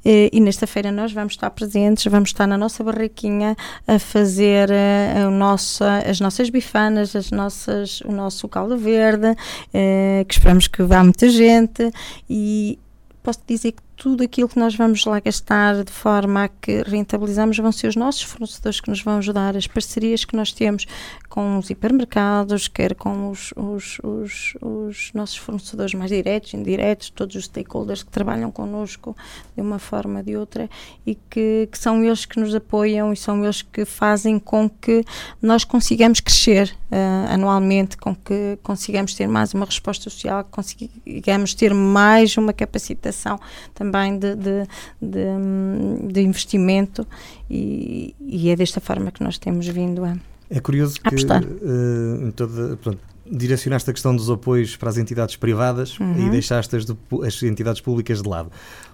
e, 0.04 0.28
e, 0.32 0.40
nesta 0.40 0.66
feira 0.66 0.90
nós 0.90 1.12
vamos 1.12 1.34
estar 1.34 1.48
presentes, 1.50 2.04
vamos 2.10 2.30
estar 2.30 2.46
na 2.46 2.58
nossa 2.58 2.82
barraquinha 2.82 3.56
a 3.86 3.98
fazer 3.98 4.68
uh, 4.68 5.28
a 5.28 5.30
nossa, 5.30 5.98
as 5.98 6.20
nossas 6.20 6.50
bifanas, 6.50 7.14
as 7.14 7.30
nossas, 7.30 8.00
o 8.00 8.10
nosso 8.10 8.48
caldo 8.48 8.76
verde, 8.76 9.30
uh, 9.30 10.24
que 10.26 10.34
esperamos 10.34 10.66
que 10.66 10.82
vá 10.82 11.04
muita 11.04 11.28
gente 11.30 11.90
e 12.28 12.78
posso 13.22 13.40
dizer 13.46 13.72
que 13.72 13.88
tudo 13.98 14.22
aquilo 14.22 14.48
que 14.48 14.60
nós 14.60 14.76
vamos 14.76 15.04
lá 15.04 15.18
gastar 15.18 15.82
de 15.82 15.90
forma 15.90 16.44
a 16.44 16.48
que 16.48 16.82
rentabilizamos 16.82 17.58
vão 17.58 17.72
ser 17.72 17.88
os 17.88 17.96
nossos 17.96 18.22
fornecedores 18.22 18.80
que 18.80 18.88
nos 18.88 19.02
vão 19.02 19.18
ajudar, 19.18 19.56
as 19.56 19.66
parcerias 19.66 20.24
que 20.24 20.36
nós 20.36 20.52
temos 20.52 20.86
com 21.28 21.58
os 21.58 21.68
hipermercados, 21.68 22.68
quer 22.68 22.94
com 22.94 23.28
os, 23.28 23.52
os, 23.56 23.98
os, 24.04 24.54
os 24.62 25.10
nossos 25.12 25.36
fornecedores 25.36 25.94
mais 25.94 26.10
diretos, 26.10 26.54
indiretos, 26.54 27.10
todos 27.10 27.34
os 27.34 27.46
stakeholders 27.46 28.04
que 28.04 28.10
trabalham 28.10 28.52
connosco 28.52 29.16
de 29.56 29.60
uma 29.60 29.80
forma 29.80 30.20
ou 30.20 30.24
de 30.24 30.36
outra 30.36 30.70
e 31.04 31.16
que, 31.16 31.68
que 31.70 31.78
são 31.78 32.02
eles 32.04 32.24
que 32.24 32.38
nos 32.38 32.54
apoiam 32.54 33.12
e 33.12 33.16
são 33.16 33.42
eles 33.42 33.62
que 33.62 33.84
fazem 33.84 34.38
com 34.38 34.70
que 34.70 35.04
nós 35.42 35.64
consigamos 35.64 36.20
crescer 36.20 36.72
uh, 36.92 37.32
anualmente, 37.32 37.96
com 37.96 38.14
que 38.14 38.58
consigamos 38.62 39.12
ter 39.14 39.26
mais 39.26 39.52
uma 39.54 39.66
resposta 39.66 40.04
social, 40.04 40.44
que 40.44 40.50
consigamos 40.50 41.52
ter 41.52 41.74
mais 41.74 42.36
uma 42.36 42.52
capacitação 42.52 43.40
também 43.74 43.88
também 43.88 44.18
de, 44.18 44.35
de, 44.37 44.66
de, 45.00 46.12
de 46.12 46.21
investimento 46.21 47.07
e, 47.49 48.14
e, 48.21 48.50
é 48.50 48.57
desta 48.57 48.80
forma 48.80 49.11
que 49.11 49.23
nós 49.23 49.38
temos 49.38 49.66
vindo 49.66 50.04
a 50.04 50.16
É 50.50 50.61
curioso 50.61 51.00
que 51.00 51.14
uh, 51.14 52.33
toda, 52.33 52.76
pronto, 52.76 52.99
direcionaste 53.30 53.88
a 53.90 53.92
questão 53.92 54.14
dos 54.14 54.30
apoios 54.30 54.76
para 54.76 54.88
as 54.88 54.97
entidades 54.97 55.37
privadas 55.37 55.99
uhum. 55.99 56.26
e 56.26 56.30
deixaste 56.30 56.76
as, 56.76 56.87
as, 57.26 57.42
entidades 57.42 57.80
públicas 57.80 58.23
de 58.23 58.28
lado. 58.28 58.50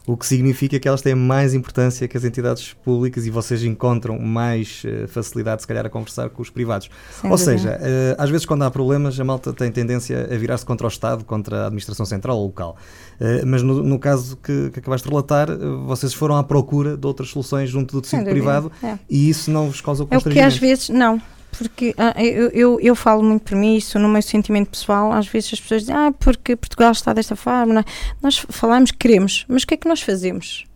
O 0.06 0.16
que 0.16 0.26
significa 0.26 0.78
que 0.78 0.86
elas 0.86 1.00
têm 1.00 1.14
mais 1.14 1.54
importância 1.54 2.06
que 2.06 2.16
as 2.16 2.24
entidades 2.24 2.74
públicas 2.74 3.26
e 3.26 3.30
vocês 3.30 3.64
encontram 3.64 4.18
mais 4.18 4.82
uh, 4.84 5.08
facilidade, 5.08 5.62
se 5.62 5.68
calhar, 5.68 5.86
a 5.86 5.88
conversar 5.88 6.28
com 6.28 6.42
os 6.42 6.50
privados. 6.50 6.90
Sem 7.20 7.30
ou 7.30 7.36
dúvida. 7.38 7.58
seja, 7.58 7.78
uh, 7.78 8.22
às 8.22 8.28
vezes, 8.28 8.44
quando 8.44 8.64
há 8.64 8.70
problemas, 8.70 9.18
a 9.18 9.24
malta 9.24 9.52
tem 9.52 9.72
tendência 9.72 10.28
a 10.30 10.36
virar-se 10.36 10.66
contra 10.66 10.86
o 10.86 10.90
Estado, 10.90 11.24
contra 11.24 11.62
a 11.62 11.66
administração 11.66 12.04
central 12.04 12.36
ou 12.36 12.46
local. 12.46 12.76
Uh, 13.18 13.46
mas 13.46 13.62
no, 13.62 13.82
no, 13.82 13.98
caso 13.98 14.36
que, 14.36 14.70
que 14.70 14.78
acabaste 14.78 15.06
de 15.06 15.10
relatar, 15.10 15.48
vocês 15.86 16.12
foram 16.12 16.36
à 16.36 16.44
procura 16.44 16.98
de 16.98 17.06
outras 17.06 17.30
soluções 17.30 17.70
junto 17.70 17.94
do 17.94 18.02
tecido 18.02 18.24
privado 18.24 18.70
é. 18.82 18.98
e 19.08 19.30
isso 19.30 19.50
não 19.50 19.68
vos 19.70 19.80
causa 19.80 20.04
constrangimento? 20.04 20.38
É 20.38 20.46
o 20.46 20.50
que 20.50 20.54
às 20.54 20.58
vezes, 20.58 20.88
não 20.90 21.20
porque 21.54 21.94
ah, 21.96 22.14
eu, 22.22 22.48
eu, 22.50 22.80
eu, 22.80 22.94
falo 22.94 23.22
muito 23.22 23.42
por 23.42 23.56
mim, 23.56 23.76
isso 23.76 23.98
no 23.98 24.08
meu 24.08 24.22
sentimento 24.22 24.70
pessoal, 24.70 25.12
às 25.12 25.26
vezes 25.26 25.54
as 25.54 25.60
pessoas 25.60 25.82
dizem, 25.82 25.94
ah, 25.94 26.12
porque 26.18 26.56
Portugal 26.56 26.92
está 26.92 27.12
desta 27.12 27.36
forma. 27.36 27.80
É? 27.80 27.84
Nós 28.22 28.44
falamos, 28.48 28.90
queremos, 28.90 29.44
mas 29.48 29.62
o 29.62 29.66
que 29.66 29.74
é 29.74 29.76
que 29.76 29.88
nós 29.88 30.00
fazemos? 30.00 30.66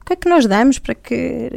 O 0.00 0.04
que 0.04 0.12
é 0.12 0.16
que 0.16 0.28
nós 0.28 0.46
damos 0.46 0.78
para 0.78 0.94
que, 0.94 1.50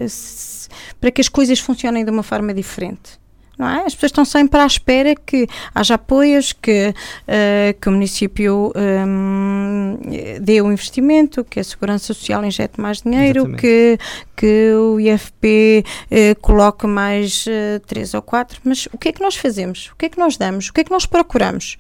para 1.00 1.12
que 1.12 1.22
as 1.22 1.30
coisas 1.30 1.60
funcionem 1.60 2.04
de 2.04 2.12
uma 2.12 2.24
forma 2.24 2.54
diferente? 2.54 3.20
Não 3.60 3.68
é? 3.68 3.80
As 3.86 3.94
pessoas 3.94 4.12
estão 4.12 4.24
sempre 4.24 4.58
à 4.62 4.66
espera 4.66 5.14
que 5.14 5.46
haja 5.76 5.96
apoios, 5.96 6.54
que, 6.54 6.94
uh, 6.94 7.80
que 7.80 7.90
o 7.90 7.92
município 7.92 8.72
um, 8.74 9.98
dê 10.40 10.62
o 10.62 10.72
investimento, 10.72 11.44
que 11.44 11.60
a 11.60 11.64
Segurança 11.64 12.06
Social 12.14 12.46
injete 12.46 12.80
mais 12.80 13.02
dinheiro, 13.02 13.54
que, 13.58 14.00
que 14.34 14.72
o 14.74 14.98
IFP 14.98 15.84
uh, 15.86 16.40
coloque 16.40 16.88
mais 16.88 17.46
uh, 17.48 17.82
três 17.86 18.14
ou 18.14 18.22
quatro. 18.22 18.62
Mas 18.64 18.88
o 18.94 18.98
que 18.98 19.10
é 19.10 19.12
que 19.12 19.22
nós 19.22 19.36
fazemos? 19.36 19.92
O 19.92 19.98
que 19.98 20.06
é 20.06 20.10
que 20.10 20.18
nós 20.18 20.38
damos? 20.38 20.70
O 20.70 20.74
que 20.74 20.80
é 20.80 20.84
que 20.86 20.92
nós 20.92 21.06
procuramos? 21.06 21.78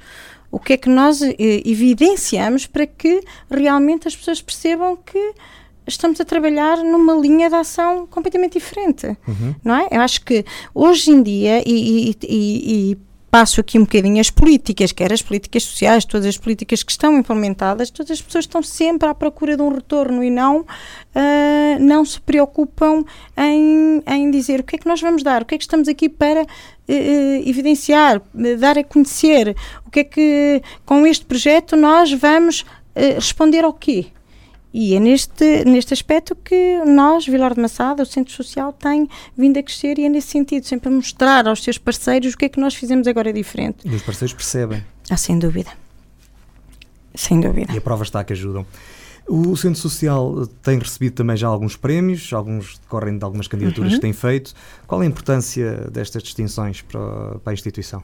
O 0.51 0.59
que 0.59 0.73
é 0.73 0.77
que 0.77 0.89
nós 0.89 1.21
evidenciamos 1.37 2.65
para 2.65 2.87
que 2.87 3.21
realmente 3.51 4.07
as 4.07 4.15
pessoas 4.15 4.41
percebam 4.41 4.97
que 4.97 5.33
estamos 5.93 6.19
a 6.21 6.25
trabalhar 6.25 6.77
numa 6.77 7.13
linha 7.13 7.49
de 7.49 7.55
ação 7.55 8.07
completamente 8.07 8.53
diferente, 8.53 9.07
uhum. 9.27 9.55
não 9.63 9.75
é? 9.75 9.87
Eu 9.91 10.01
acho 10.01 10.23
que 10.23 10.45
hoje 10.73 11.11
em 11.11 11.21
dia, 11.21 11.61
e, 11.65 12.09
e, 12.09 12.15
e, 12.23 12.91
e 12.91 12.97
passo 13.29 13.61
aqui 13.61 13.77
um 13.77 13.83
bocadinho 13.83 14.19
as 14.19 14.29
políticas, 14.29 14.91
quer 14.91 15.13
as 15.13 15.21
políticas 15.21 15.63
sociais, 15.63 16.05
todas 16.05 16.25
as 16.25 16.37
políticas 16.37 16.83
que 16.83 16.91
estão 16.91 17.17
implementadas, 17.17 17.89
todas 17.89 18.11
as 18.11 18.21
pessoas 18.21 18.45
estão 18.45 18.61
sempre 18.61 19.07
à 19.07 19.13
procura 19.13 19.55
de 19.55 19.61
um 19.61 19.69
retorno 19.69 20.23
e 20.23 20.29
não, 20.29 20.61
uh, 20.61 20.65
não 21.79 22.03
se 22.03 22.19
preocupam 22.19 23.03
em, 23.37 24.01
em 24.05 24.31
dizer 24.31 24.59
o 24.59 24.63
que 24.63 24.75
é 24.75 24.79
que 24.79 24.87
nós 24.87 24.99
vamos 24.99 25.23
dar, 25.23 25.43
o 25.43 25.45
que 25.45 25.55
é 25.55 25.57
que 25.57 25.63
estamos 25.63 25.87
aqui 25.87 26.09
para 26.09 26.41
uh, 26.41 26.45
evidenciar, 27.45 28.21
dar 28.57 28.77
a 28.77 28.83
conhecer, 28.83 29.55
o 29.85 29.91
que 29.91 29.99
é 29.99 30.03
que 30.03 30.61
com 30.85 31.05
este 31.05 31.25
projeto 31.25 31.75
nós 31.75 32.11
vamos 32.11 32.61
uh, 32.61 33.15
responder 33.15 33.63
ao 33.63 33.73
quê? 33.73 34.07
E 34.73 34.95
é 34.95 34.99
neste, 34.99 35.65
neste 35.65 35.93
aspecto 35.93 36.35
que 36.35 36.77
nós, 36.85 37.25
Vilar 37.25 37.55
de 37.55 37.61
Massada, 37.61 38.03
o 38.03 38.05
Centro 38.05 38.31
Social, 38.33 38.71
tem 38.71 39.09
vindo 39.35 39.57
a 39.57 39.63
crescer 39.63 39.97
e 39.97 40.05
é 40.05 40.09
nesse 40.09 40.27
sentido, 40.27 40.65
sempre 40.65 40.89
a 40.89 40.91
mostrar 40.91 41.47
aos 41.47 41.63
seus 41.63 41.77
parceiros 41.77 42.33
o 42.33 42.37
que 42.37 42.45
é 42.45 42.49
que 42.49 42.59
nós 42.59 42.75
fizemos 42.75 43.07
agora 43.07 43.33
diferente. 43.33 43.79
E 43.83 43.95
os 43.95 44.03
parceiros 44.03 44.33
percebem. 44.33 44.83
Ah, 45.09 45.17
sem 45.17 45.39
dúvida. 45.39 45.71
Sem 47.15 47.39
dúvida. 47.39 47.73
E 47.73 47.77
a 47.77 47.81
prova 47.81 48.03
está 48.03 48.23
que 48.23 48.33
ajudam. 48.33 48.65
O 49.27 49.55
Centro 49.55 49.79
Social 49.79 50.47
tem 50.63 50.79
recebido 50.79 51.13
também 51.13 51.37
já 51.37 51.47
alguns 51.47 51.75
prémios, 51.75 52.31
alguns 52.33 52.79
decorrem 52.79 53.17
de 53.17 53.23
algumas 53.23 53.47
candidaturas 53.47 53.91
uhum. 53.91 53.97
que 53.97 54.01
tem 54.01 54.13
feito. 54.13 54.53
Qual 54.87 55.01
a 55.01 55.05
importância 55.05 55.87
destas 55.91 56.23
distinções 56.23 56.81
para, 56.81 57.39
para 57.39 57.51
a 57.51 57.53
instituição? 57.53 58.03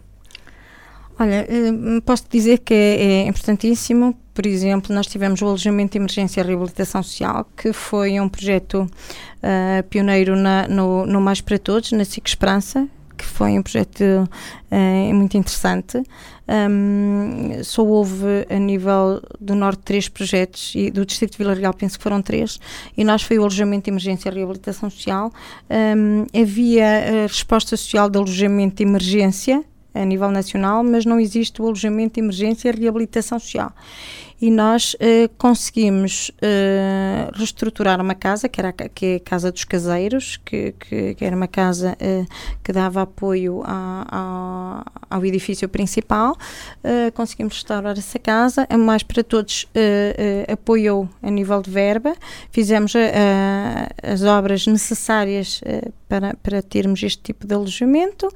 Olha, 1.17 1.47
eh, 1.49 2.01
posso 2.05 2.25
dizer 2.29 2.59
que 2.59 2.73
é, 2.73 3.27
importantíssimo. 3.27 4.15
Por 4.33 4.45
exemplo, 4.45 4.93
nós 4.93 5.07
tivemos 5.07 5.41
o 5.41 5.45
alojamento 5.45 5.93
de 5.93 5.97
emergência 5.97 6.41
e 6.41 6.43
reabilitação 6.43 7.01
social, 7.01 7.47
que 7.55 7.71
foi 7.71 8.19
um 8.19 8.27
projeto 8.27 8.81
uh, 8.81 9.83
pioneiro 9.89 10.35
na, 10.35 10.67
no, 10.67 11.05
no 11.05 11.21
Mais 11.21 11.39
para 11.39 11.57
Todos, 11.57 11.93
na 11.93 12.03
SIC 12.03 12.27
Esperança, 12.27 12.85
que 13.17 13.25
foi 13.25 13.57
um 13.57 13.63
projeto 13.63 14.01
uh, 14.01 15.13
muito 15.13 15.37
interessante. 15.37 16.03
Um, 16.47 17.63
só 17.63 17.81
houve 17.81 18.45
a 18.49 18.59
nível 18.59 19.21
do 19.39 19.55
Norte 19.55 19.83
três 19.85 20.09
projetos 20.09 20.73
e 20.75 20.91
do 20.91 21.05
Distrito 21.05 21.31
de 21.31 21.37
Vila 21.37 21.53
Real 21.53 21.73
penso 21.73 21.97
que 21.97 22.03
foram 22.03 22.21
três 22.21 22.59
e 22.95 23.03
nós 23.03 23.23
foi 23.23 23.39
o 23.39 23.41
alojamento 23.41 23.85
de 23.85 23.89
emergência 23.89 24.29
e 24.29 24.33
reabilitação 24.33 24.89
social. 24.89 25.31
Um, 25.69 26.27
havia 26.39 27.23
a 27.23 27.27
resposta 27.27 27.77
social 27.77 28.09
de 28.09 28.17
alojamento 28.17 28.75
de 28.75 28.83
emergência 28.83 29.63
a 29.95 30.05
nível 30.05 30.29
nacional, 30.29 30.83
mas 30.83 31.05
não 31.05 31.19
existe 31.19 31.61
o 31.61 31.65
alojamento 31.65 32.15
de 32.15 32.19
emergência 32.19 32.69
e 32.69 32.71
reabilitação 32.71 33.39
social. 33.39 33.73
e 34.41 34.51
nós 34.51 34.95
uh, 34.95 35.29
conseguimos 35.37 36.29
uh, 36.29 37.31
reestruturar 37.35 38.01
uma 38.01 38.13
casa, 38.13 38.49
que 38.49 38.59
era 38.59 38.73
que 38.73 39.05
é 39.05 39.15
a 39.15 39.19
Casa 39.19 39.51
dos 39.51 39.63
Caseiros, 39.63 40.37
que, 40.43 40.73
que, 40.73 41.15
que 41.15 41.25
era 41.25 41.35
uma 41.35 41.47
casa 41.47 41.97
uh, 42.01 42.27
que 42.61 42.73
dava 42.73 43.03
apoio 43.03 43.63
a, 43.65 44.05
a, 45.09 45.15
ao 45.15 45.25
edifício 45.25 45.69
principal. 45.69 46.37
conseguimos 47.13 47.53
restaurar 47.53 47.97
essa 47.97 48.19
casa. 48.19 48.67
A 48.69 48.77
Mais 48.77 49.03
para 49.03 49.23
Todos 49.23 49.67
apoiou 50.51 51.07
a 51.21 51.29
nível 51.29 51.61
de 51.61 51.69
verba. 51.69 52.15
Fizemos 52.51 52.93
as 54.03 54.23
obras 54.23 54.67
necessárias 54.67 55.61
para, 56.09 56.35
para 56.41 56.61
termos 56.61 57.01
este 57.03 57.21
tipo 57.21 57.47
de 57.47 57.53
alojamento. 57.53 58.27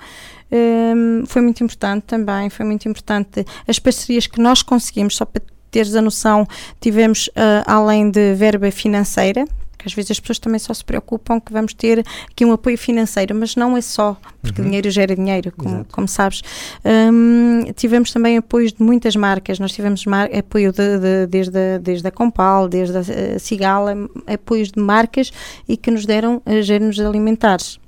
Um, 0.51 1.25
foi 1.27 1.41
muito 1.41 1.63
importante 1.63 2.03
também, 2.03 2.49
foi 2.49 2.65
muito 2.65 2.87
importante 2.89 3.45
as 3.67 3.77
parcerias 3.77 4.27
que 4.27 4.41
nós 4.41 4.61
conseguimos, 4.61 5.15
só 5.15 5.25
para 5.25 5.41
teres 5.69 5.95
a 5.95 6.01
noção, 6.01 6.47
tivemos 6.81 7.27
uh, 7.27 7.63
além 7.65 8.09
de 8.09 8.33
verba 8.33 8.71
financeira, 8.71 9.45
que 9.77 9.87
às 9.87 9.93
vezes 9.93 10.11
as 10.11 10.19
pessoas 10.19 10.39
também 10.39 10.59
só 10.59 10.73
se 10.73 10.83
preocupam 10.83 11.39
que 11.39 11.53
vamos 11.53 11.73
ter 11.73 12.03
aqui 12.29 12.43
um 12.43 12.51
apoio 12.51 12.77
financeiro, 12.77 13.33
mas 13.33 13.55
não 13.55 13.77
é 13.77 13.81
só, 13.81 14.17
porque 14.41 14.59
uhum. 14.59 14.67
dinheiro 14.67 14.91
gera 14.91 15.15
dinheiro, 15.15 15.53
como, 15.55 15.85
como 15.85 16.07
sabes. 16.07 16.41
Um, 16.83 17.63
tivemos 17.73 18.11
também 18.11 18.37
apoios 18.37 18.73
de 18.73 18.83
muitas 18.83 19.15
marcas, 19.15 19.57
nós 19.57 19.71
tivemos 19.71 20.03
apoio 20.37 20.73
de, 20.73 20.99
de, 20.99 21.27
desde, 21.27 21.57
a, 21.57 21.77
desde 21.77 22.07
a 22.07 22.11
Compal, 22.11 22.67
desde 22.67 22.97
a 22.97 23.39
Cigala, 23.39 23.95
apoios 24.27 24.69
de 24.69 24.81
marcas 24.81 25.31
e 25.67 25.77
que 25.77 25.89
nos 25.89 26.05
deram 26.05 26.41
uh, 26.45 26.61
géneros 26.61 26.99
alimentares 26.99 27.79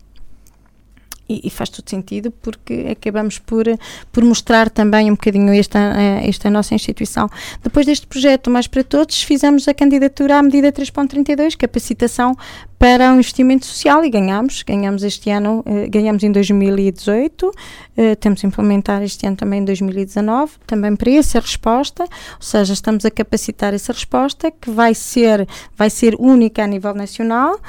e, 1.27 1.47
e, 1.47 1.49
faz 1.49 1.69
todo 1.69 1.89
sentido 1.89 2.31
porque 2.41 2.87
acabamos 2.91 3.39
por, 3.39 3.65
por 4.11 4.23
mostrar 4.23 4.69
também 4.69 5.09
um 5.09 5.13
bocadinho 5.13 5.53
esta, 5.53 5.79
eh, 5.79 6.27
esta 6.27 6.49
nossa 6.49 6.75
instituição. 6.75 7.29
Depois 7.63 7.85
deste 7.85 8.05
projeto 8.05 8.49
Mais 8.49 8.67
para 8.67 8.83
Todos, 8.83 9.23
fizemos 9.23 9.67
a 9.67 9.73
candidatura 9.73 10.37
à 10.37 10.43
medida 10.43 10.71
3.32, 10.71 11.55
capacitação 11.55 12.35
para 12.81 13.11
um 13.11 13.17
investimento 13.17 13.63
social 13.67 14.03
e 14.03 14.09
ganhamos, 14.09 14.63
ganhamos 14.63 15.03
este 15.03 15.29
ano, 15.29 15.63
eh, 15.67 15.87
ganhamos 15.87 16.23
em 16.23 16.31
2018, 16.31 17.51
eh, 17.95 18.15
temos 18.15 18.43
a 18.43 18.47
implementar 18.47 19.03
este 19.03 19.27
ano 19.27 19.35
também 19.35 19.61
em 19.61 19.65
2019, 19.65 20.53
também 20.65 20.95
para 20.95 21.11
essa 21.11 21.39
resposta, 21.39 22.03
ou 22.03 22.41
seja, 22.41 22.73
estamos 22.73 23.05
a 23.05 23.11
capacitar 23.11 23.71
essa 23.75 23.93
resposta 23.93 24.49
que 24.49 24.71
vai 24.71 24.95
ser, 24.95 25.47
vai 25.77 25.91
ser 25.91 26.15
única 26.17 26.63
a 26.63 26.67
nível 26.67 26.95
nacional 26.95 27.59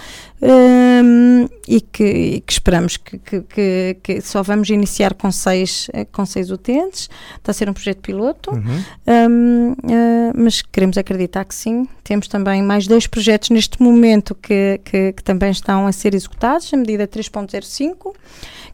um, 0.42 1.48
e, 1.68 1.80
que, 1.80 2.04
e, 2.04 2.40
que, 2.40 2.52
esperamos 2.52 2.96
que, 2.96 3.18
que, 3.18 3.96
que, 4.02 4.20
só 4.20 4.42
vamos 4.42 4.68
iniciar 4.70 5.14
com 5.14 5.30
seis, 5.30 5.88
eh, 5.92 6.04
com 6.04 6.26
seis 6.26 6.50
utentes, 6.50 7.08
está 7.36 7.52
a 7.52 7.54
ser 7.54 7.70
um 7.70 7.72
projeto 7.72 8.00
piloto, 8.00 8.50
uhum. 8.50 8.84
um, 9.06 9.72
uh, 9.72 10.32
mas 10.34 10.60
queremos 10.60 10.98
acreditar 10.98 11.44
que 11.44 11.54
sim, 11.54 11.88
temos 12.02 12.26
também 12.26 12.60
mais 12.62 12.88
dois 12.88 13.06
projetos 13.06 13.50
neste 13.50 13.80
momento 13.80 14.34
que, 14.34 14.80
que, 14.84 15.12
que 15.12 15.22
também 15.22 15.50
estão 15.50 15.86
a 15.86 15.92
ser 15.92 16.14
executados, 16.14 16.72
a 16.74 16.76
medida 16.76 17.06
3.05, 17.06 18.14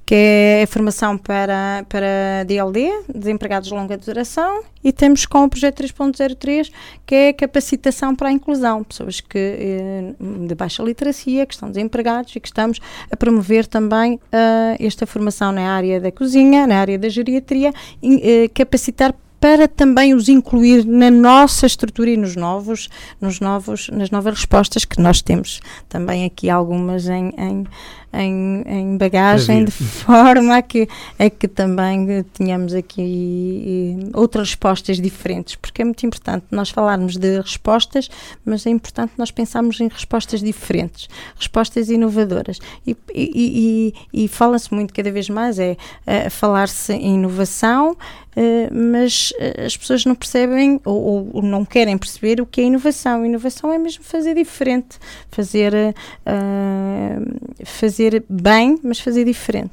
que 0.09 0.15
é 0.15 0.63
a 0.63 0.67
formação 0.67 1.19
para, 1.19 1.85
para 1.87 2.43
DLD, 2.47 2.91
desempregados 3.15 3.69
de 3.69 3.75
longa 3.75 3.95
duração, 3.99 4.63
e 4.83 4.91
temos 4.91 5.27
com 5.27 5.45
o 5.45 5.51
projeto 5.51 5.83
3.03, 5.83 6.73
que 7.05 7.15
é 7.15 7.29
a 7.29 7.35
capacitação 7.35 8.17
para 8.17 8.31
a 8.31 8.33
inclusão, 8.33 8.83
pessoas 8.83 9.21
que 9.21 9.39
eh, 9.39 10.15
de 10.47 10.55
baixa 10.55 10.83
literacia, 10.83 11.45
que 11.45 11.55
estão 11.59 11.71
desempregados 11.71 12.35
e 12.35 12.41
que 12.41 12.49
estamos 12.49 12.79
a 13.11 13.17
promover 13.17 13.67
também 13.67 14.15
uh, 14.15 14.77
esta 14.79 15.07
formação 15.07 15.53
na 15.53 15.71
área 15.71 16.01
da 16.01 16.11
cozinha, 16.11 16.67
na 16.67 16.81
área 16.81 16.99
da 16.99 17.09
geriatria, 17.09 17.71
uh, 17.71 18.55
capacitar 18.55 19.15
para 19.41 19.69
também 19.69 20.15
os 20.15 20.29
incluir 20.29 20.85
na 20.85 21.11
nossa 21.11 21.67
estrutura 21.67 22.11
e 22.11 22.17
nos 22.17 22.35
novos, 22.35 22.89
nos 23.21 23.41
novos, 23.41 23.89
nas 23.91 24.11
novas 24.11 24.35
respostas 24.35 24.85
que 24.85 25.01
nós 25.01 25.23
temos. 25.23 25.61
Também 25.89 26.25
aqui 26.25 26.51
algumas 26.51 27.09
em, 27.09 27.33
em 27.39 27.65
em, 28.13 28.63
em 28.67 28.97
bagagem, 28.97 29.65
de 29.65 29.71
forma 29.73 30.57
a 30.57 30.63
que, 30.63 30.89
a 31.19 31.29
que 31.29 31.47
também 31.47 32.23
tenhamos 32.33 32.75
aqui 32.75 33.97
outras 34.15 34.49
respostas 34.49 35.01
diferentes, 35.01 35.55
porque 35.57 35.83
é 35.83 35.85
muito 35.85 36.05
importante 36.07 36.47
nós 36.51 36.71
falarmos 36.71 37.17
de 37.17 37.41
respostas, 37.41 38.09
mas 38.45 38.67
é 38.67 38.71
importante 38.71 39.13
nós 39.17 39.31
pensarmos 39.31 39.81
em 39.81 39.89
respostas 39.89 40.41
diferentes, 40.41 41.09
respostas 41.37 41.91
inovadoras. 41.91 42.59
E, 42.87 42.97
e, 43.15 43.95
e, 44.13 44.25
e 44.25 44.29
fala-se 44.29 44.73
muito 44.73 44.95
cada 44.95 45.11
vez 45.11 45.29
mais, 45.29 45.59
é, 45.59 45.77
é 46.07 46.31
falar-se 46.31 46.93
em 46.93 47.15
inovação, 47.15 47.97
Uh, 48.39 48.73
mas 48.73 49.33
uh, 49.33 49.67
as 49.67 49.77
pessoas 49.77 50.05
não 50.05 50.15
percebem 50.15 50.81
ou, 50.85 51.29
ou, 51.33 51.43
não 51.43 51.65
querem 51.65 51.99
perceber 51.99 52.41
o 52.41 52.47
que 52.47 52.61
é 52.61 52.65
inovação. 52.65 53.27
Inovação 53.27 53.73
é 53.73 53.79
mesmo 53.79 54.05
fazer 54.05 54.37
diferente, 54.37 54.97
fazer, 55.29 55.75
uh, 55.75 57.65
fazer 57.65 57.98
fazer 57.99 58.25
bem, 58.29 58.79
mas 58.85 59.01
fazer 59.01 59.25
diferente. 59.25 59.73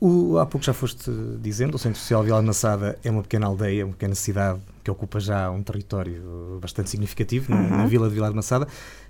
O, 0.00 0.38
há 0.38 0.46
pouco 0.46 0.64
já 0.64 0.72
foste 0.72 1.10
dizendo, 1.40 1.74
o 1.74 1.78
Centro 1.78 1.98
Social 1.98 2.22
Vila 2.22 2.40
Massada 2.40 2.96
é 3.02 3.10
uma 3.10 3.22
pequena 3.22 3.46
aldeia, 3.46 3.84
uma 3.84 3.92
pequena 3.92 4.14
cidade 4.14 4.60
que 4.84 4.90
ocupa 4.90 5.18
já 5.18 5.50
um 5.50 5.60
território 5.60 6.58
bastante 6.62 6.88
significativo 6.88 7.52
uhum. 7.52 7.68
na, 7.68 7.76
na, 7.78 7.86
Vila 7.86 8.08
de 8.08 8.14
Vila 8.14 8.32
Massada. 8.32 8.68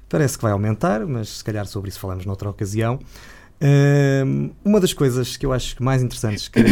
Parece 0.08 0.38
que 0.38 0.42
vai 0.42 0.52
aumentar, 0.52 1.04
mas 1.06 1.28
se 1.28 1.44
calhar 1.44 1.66
sobre 1.66 1.90
isso 1.90 2.00
falamos 2.00 2.24
noutra 2.24 2.48
ocasião. 2.48 2.98
Uh, 3.60 4.50
uma 4.64 4.80
das 4.80 4.94
coisas 4.94 5.36
que 5.36 5.44
eu 5.44 5.52
acho 5.52 5.82
mais 5.82 6.02
interessantes 6.02 6.48
que, 6.48 6.62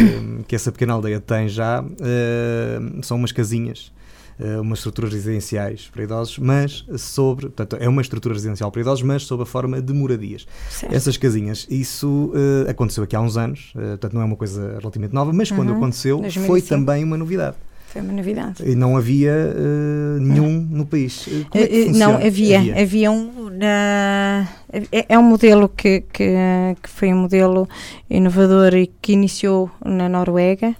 que 0.47 0.55
essa 0.55 0.71
pequena 0.71 0.93
aldeia 0.93 1.19
tem 1.19 1.47
já 1.47 1.83
uh, 1.83 3.03
são 3.03 3.17
umas 3.17 3.31
casinhas 3.31 3.91
uh, 4.39 4.61
umas 4.61 4.79
estruturas 4.79 5.13
residenciais 5.13 5.89
para 5.91 6.03
idosos, 6.03 6.37
mas 6.37 6.85
sobre, 6.97 7.47
portanto, 7.47 7.77
é 7.79 7.87
uma 7.87 8.01
estrutura 8.01 8.33
residencial 8.33 8.71
para 8.71 8.81
idosos, 8.81 9.03
mas 9.03 9.23
sob 9.23 9.43
a 9.43 9.45
forma 9.45 9.81
de 9.81 9.93
moradias. 9.93 10.47
Certo. 10.69 10.93
Essas 10.93 11.17
casinhas, 11.17 11.65
isso 11.69 12.31
uh, 12.33 12.69
aconteceu 12.69 13.03
aqui 13.03 13.15
há 13.15 13.21
uns 13.21 13.37
anos, 13.37 13.73
uh, 13.75 13.89
portanto, 13.89 14.13
não 14.13 14.21
é 14.21 14.25
uma 14.25 14.35
coisa 14.35 14.77
relativamente 14.79 15.13
nova, 15.13 15.31
mas 15.33 15.49
uhum. 15.49 15.57
quando 15.57 15.73
aconteceu 15.73 16.19
2005. 16.19 16.47
foi 16.47 16.61
também 16.61 17.03
uma 17.03 17.17
novidade. 17.17 17.57
Foi 17.87 18.01
uma 18.01 18.11
novidade. 18.11 18.69
E 18.69 18.75
não 18.75 18.97
havia 18.97 19.31
uh, 19.31 20.19
nenhum 20.19 20.59
no 20.69 20.85
país. 20.85 21.25
Como 21.49 21.63
é 21.63 21.67
que 21.67 21.89
não, 21.91 22.15
havia, 22.15 22.59
havia. 22.59 22.81
Havia 22.81 23.11
um. 23.11 23.49
Na, 23.49 24.47
é, 24.91 25.05
é, 25.07 25.17
um 25.17 25.23
modelo 25.23 25.69
que, 25.69 26.01
que, 26.01 26.35
que, 26.83 26.89
foi 26.89 27.13
um 27.13 27.21
modelo 27.21 27.67
inovador 28.09 28.75
e 28.75 28.87
que 28.87 29.13
iniciou 29.13 29.71
na 29.83 30.09
Noruega, 30.09 30.75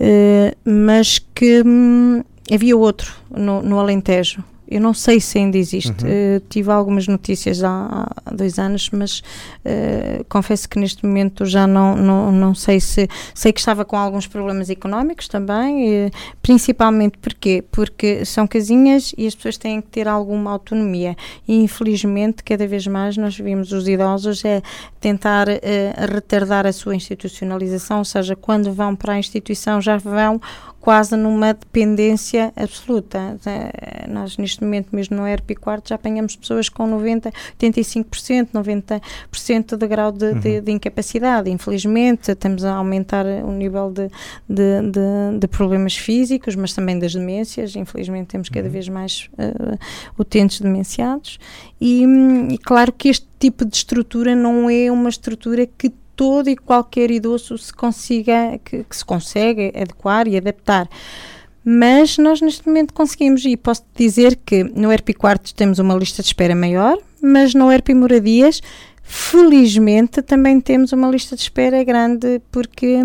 uh, 0.00 0.56
mas 0.64 1.20
que. 1.32 1.62
Havia 2.50 2.76
outro 2.76 3.12
no, 3.30 3.62
no 3.62 3.78
Alentejo. 3.78 4.42
Eu 4.70 4.82
não 4.82 4.92
sei 4.92 5.18
se 5.18 5.38
ainda 5.38 5.56
existe. 5.56 6.04
Uhum. 6.04 6.36
Uh, 6.36 6.40
tive 6.50 6.70
algumas 6.70 7.08
notícias 7.08 7.64
há, 7.64 8.06
há 8.26 8.30
dois 8.30 8.58
anos, 8.58 8.90
mas 8.92 9.20
uh, 9.64 10.22
confesso 10.28 10.68
que 10.68 10.78
neste 10.78 11.06
momento 11.06 11.46
já 11.46 11.66
não, 11.66 11.96
não, 11.96 12.30
não 12.30 12.54
sei 12.54 12.78
se. 12.78 13.08
Sei 13.34 13.50
que 13.50 13.60
estava 13.60 13.82
com 13.82 13.96
alguns 13.96 14.26
problemas 14.26 14.68
económicos 14.68 15.26
também, 15.26 16.06
uh, 16.06 16.10
principalmente 16.42 17.16
porque 17.16 17.64
Porque 17.70 18.26
são 18.26 18.46
casinhas 18.46 19.14
e 19.16 19.26
as 19.26 19.34
pessoas 19.34 19.56
têm 19.56 19.80
que 19.80 19.88
ter 19.88 20.06
alguma 20.06 20.50
autonomia. 20.50 21.16
E 21.46 21.62
infelizmente, 21.62 22.44
cada 22.44 22.66
vez 22.66 22.86
mais, 22.86 23.16
nós 23.16 23.38
vimos 23.38 23.72
os 23.72 23.88
idosos 23.88 24.44
é 24.44 24.60
tentar 25.00 25.46
retardar 26.12 26.66
a 26.66 26.72
sua 26.72 26.94
institucionalização, 26.94 27.98
ou 27.98 28.04
seja, 28.04 28.36
quando 28.36 28.72
vão 28.72 28.94
para 28.94 29.14
a 29.14 29.18
instituição 29.18 29.80
já 29.80 29.96
vão 29.96 30.40
quase 30.88 31.14
numa 31.18 31.52
dependência 31.52 32.50
absoluta. 32.56 33.38
Nós, 34.08 34.38
neste 34.38 34.64
momento, 34.64 34.88
mesmo 34.90 35.18
no 35.18 35.24
ERP4, 35.24 35.82
já 35.90 35.96
apanhamos 35.96 36.34
pessoas 36.34 36.70
com 36.70 36.88
90%, 36.88 37.30
85%, 37.60 38.48
90% 38.54 39.76
de 39.76 39.86
grau 39.86 40.10
de, 40.10 40.24
uhum. 40.24 40.40
de, 40.40 40.60
de, 40.62 40.72
incapacidade. 40.72 41.50
Infelizmente, 41.50 42.30
estamos 42.30 42.64
a 42.64 42.72
aumentar 42.72 43.26
o 43.26 43.52
nível 43.52 43.92
de, 43.92 44.08
de, 44.48 45.38
de, 45.38 45.46
problemas 45.48 45.94
físicos, 45.94 46.56
mas 46.56 46.72
também 46.72 46.98
das 46.98 47.12
demências. 47.12 47.76
Infelizmente, 47.76 48.28
temos 48.28 48.48
cada 48.48 48.64
uhum. 48.64 48.72
vez 48.72 48.88
mais 48.88 49.28
uh, 49.34 49.78
utentes 50.18 50.58
demenciados. 50.58 51.38
E, 51.78 52.02
e 52.48 52.56
claro 52.56 52.94
que 52.94 53.10
este 53.10 53.28
tipo 53.38 53.66
de 53.66 53.76
estrutura 53.76 54.34
não 54.34 54.70
é 54.70 54.90
uma 54.90 55.10
estrutura 55.10 55.66
que 55.66 55.92
todo 56.18 56.50
e 56.50 56.56
qualquer 56.56 57.12
idoso 57.12 57.56
se 57.56 57.72
consiga, 57.72 58.58
que, 58.64 58.82
que 58.82 58.96
se 58.96 59.04
consegue 59.04 59.72
adequar 59.72 60.26
e 60.26 60.36
adaptar. 60.36 60.88
Mas 61.64 62.18
nós 62.18 62.40
neste 62.40 62.66
momento 62.66 62.92
conseguimos, 62.92 63.44
e 63.44 63.56
posso 63.56 63.84
dizer 63.94 64.34
que 64.44 64.64
no 64.64 64.92
ERP 64.92 65.10
Quartos 65.16 65.52
temos 65.52 65.78
uma 65.78 65.94
lista 65.94 66.20
de 66.20 66.26
espera 66.26 66.56
maior, 66.56 66.98
mas 67.22 67.54
no 67.54 67.70
ERP 67.70 67.90
Moradias 67.90 68.60
Felizmente 69.10 70.20
também 70.20 70.60
temos 70.60 70.92
uma 70.92 71.08
lista 71.08 71.34
de 71.34 71.40
espera 71.40 71.82
grande 71.82 72.42
porque 72.52 73.00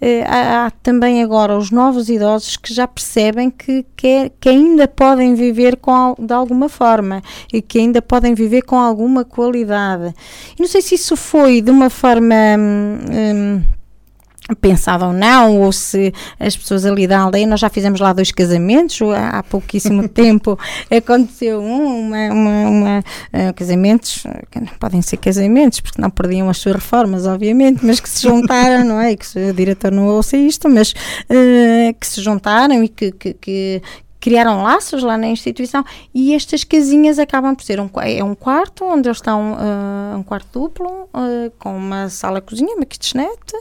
eh, 0.00 0.22
há, 0.22 0.66
há, 0.66 0.70
também 0.70 1.24
agora 1.24 1.58
os 1.58 1.72
novos 1.72 2.08
idosos 2.08 2.56
que 2.56 2.72
já 2.72 2.86
percebem 2.86 3.50
que, 3.50 3.84
que, 3.96 4.30
que, 4.38 4.48
ainda 4.48 4.86
podem 4.86 5.34
viver 5.34 5.74
com, 5.74 6.14
de 6.16 6.32
alguma 6.32 6.68
forma 6.68 7.20
e 7.52 7.60
que 7.60 7.80
ainda 7.80 8.00
podem 8.00 8.32
viver 8.32 8.62
com 8.62 8.76
alguma 8.76 9.24
qualidade. 9.24 10.14
Não 10.56 10.68
sei 10.68 10.80
se 10.80 10.94
isso 10.94 11.16
foi 11.16 11.60
de 11.60 11.72
uma 11.72 11.90
forma. 11.90 12.36
Hum, 12.56 12.98
hum 13.10 13.79
pensado 14.56 15.06
ou 15.06 15.12
não, 15.12 15.60
ou 15.60 15.72
se 15.72 16.12
as 16.38 16.56
pessoas 16.56 16.84
ali 16.84 17.06
da 17.06 17.20
aldeia, 17.20 17.46
nós 17.46 17.60
já 17.60 17.68
fizemos 17.68 18.00
lá 18.00 18.12
dois 18.12 18.30
casamentos, 18.32 19.00
há 19.02 19.42
pouquíssimo 19.42 20.06
tempo 20.08 20.58
aconteceu 20.90 21.60
um, 21.60 22.00
uma, 22.00 22.32
uma, 22.32 22.68
uma 22.68 22.98
uh, 22.98 23.54
casamentos, 23.54 24.24
que 24.50 24.60
não 24.60 24.72
podem 24.78 25.02
ser 25.02 25.16
casamentos, 25.18 25.80
porque 25.80 26.00
não 26.00 26.10
perdiam 26.10 26.48
as 26.48 26.58
suas 26.58 26.76
reformas, 26.76 27.26
obviamente, 27.26 27.84
mas 27.84 28.00
que 28.00 28.08
se 28.08 28.22
juntaram, 28.22 28.84
não 28.84 29.00
é? 29.00 29.16
Que 29.16 29.26
o 29.50 29.52
diretor 29.52 29.92
não 29.92 30.06
ouça 30.06 30.36
isto, 30.36 30.68
mas 30.68 30.92
uh, 30.92 31.94
que 31.98 32.06
se 32.06 32.20
juntaram 32.22 32.82
e 32.82 32.88
que, 32.88 33.12
que, 33.12 33.34
que 33.34 33.82
criaram 34.20 34.62
laços 34.62 35.02
lá 35.02 35.16
na 35.16 35.28
instituição 35.28 35.82
e 36.14 36.34
estas 36.34 36.62
casinhas 36.62 37.18
acabam 37.18 37.54
por 37.56 37.64
ser 37.64 37.80
um, 37.80 37.88
é 38.02 38.22
um 38.22 38.34
quarto 38.34 38.84
onde 38.84 39.08
eles 39.08 39.16
estão, 39.16 39.54
uh, 39.54 40.18
um 40.18 40.22
quarto 40.22 40.60
duplo, 40.60 41.04
uh, 41.04 41.50
com 41.58 41.74
uma 41.74 42.08
sala-cozinha, 42.10 42.76
uma 42.76 42.84
kitchenette, 42.84 43.54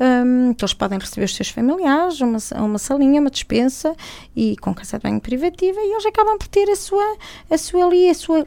um, 0.00 0.54
que 0.54 0.64
eles 0.64 0.72
podem 0.72 0.98
receber 0.98 1.26
os 1.26 1.34
seus 1.34 1.50
familiares, 1.50 2.20
uma, 2.20 2.38
uma 2.56 2.78
salinha, 2.78 3.20
uma 3.20 3.30
despensa 3.30 3.94
e 4.34 4.56
com 4.56 4.74
casa 4.74 4.98
de 4.98 5.02
banho 5.02 5.20
privativa 5.20 5.78
e 5.78 5.92
eles 5.92 6.06
acabam 6.06 6.38
por 6.38 6.48
ter 6.48 6.70
a 6.70 6.76
sua, 6.76 7.16
a 7.50 7.58
sua 7.58 7.84
ali, 7.84 8.08
a 8.08 8.14
sua, 8.14 8.46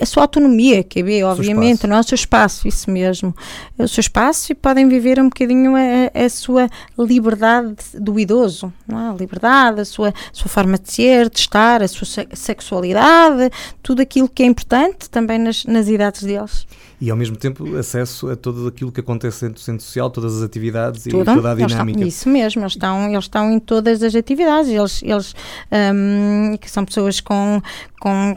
a 0.00 0.06
sua 0.06 0.22
autonomia, 0.22 0.84
que 0.84 1.00
é, 1.00 1.24
obviamente, 1.24 1.86
não 1.86 1.96
é? 1.96 2.00
O 2.00 2.04
seu 2.04 2.14
espaço, 2.14 2.68
isso 2.68 2.88
mesmo, 2.90 3.34
é 3.76 3.82
o 3.82 3.88
seu 3.88 4.00
espaço 4.00 4.52
e 4.52 4.54
podem 4.54 4.88
viver 4.88 5.18
um 5.18 5.28
bocadinho 5.28 5.74
a, 5.74 6.24
a 6.24 6.28
sua 6.28 6.68
liberdade 6.96 7.74
do 7.94 8.18
idoso, 8.20 8.72
não 8.86 9.00
é? 9.00 9.10
A 9.10 9.14
liberdade, 9.14 9.80
a 9.80 9.84
sua, 9.84 10.10
a 10.10 10.14
sua 10.32 10.48
forma 10.48 10.78
de 10.78 10.92
ser, 10.92 11.28
de 11.28 11.40
estar, 11.40 11.82
a 11.82 11.88
sua 11.88 12.06
sexualidade, 12.32 13.50
tudo 13.82 14.02
aquilo 14.02 14.28
que 14.28 14.44
é 14.44 14.46
importante 14.46 15.10
também 15.10 15.38
nas, 15.38 15.64
nas 15.64 15.88
idades 15.88 16.22
deles 16.22 16.66
e 17.00 17.10
ao 17.10 17.16
mesmo 17.16 17.36
tempo 17.36 17.76
acesso 17.76 18.30
a 18.30 18.36
tudo 18.36 18.68
aquilo 18.68 18.90
que 18.90 19.00
acontece 19.00 19.42
dentro 19.42 19.60
do 19.60 19.64
centro 19.64 19.84
social, 19.84 20.10
todas 20.10 20.36
as 20.36 20.42
atividades 20.42 21.04
Tudo. 21.04 21.30
e 21.30 21.34
toda 21.34 21.52
a 21.52 21.54
dinâmica. 21.54 21.98
Estão, 21.98 22.08
isso 22.08 22.28
mesmo, 22.28 22.62
eles 22.62 22.72
estão, 22.72 23.10
eles 23.10 23.24
estão 23.24 23.50
em 23.50 23.58
todas 23.58 24.02
as 24.02 24.14
atividades, 24.14 24.70
eles, 24.70 25.02
eles 25.02 25.34
um, 25.70 26.56
que 26.56 26.70
são 26.70 26.84
pessoas 26.84 27.20
com, 27.20 27.60
com 28.00 28.34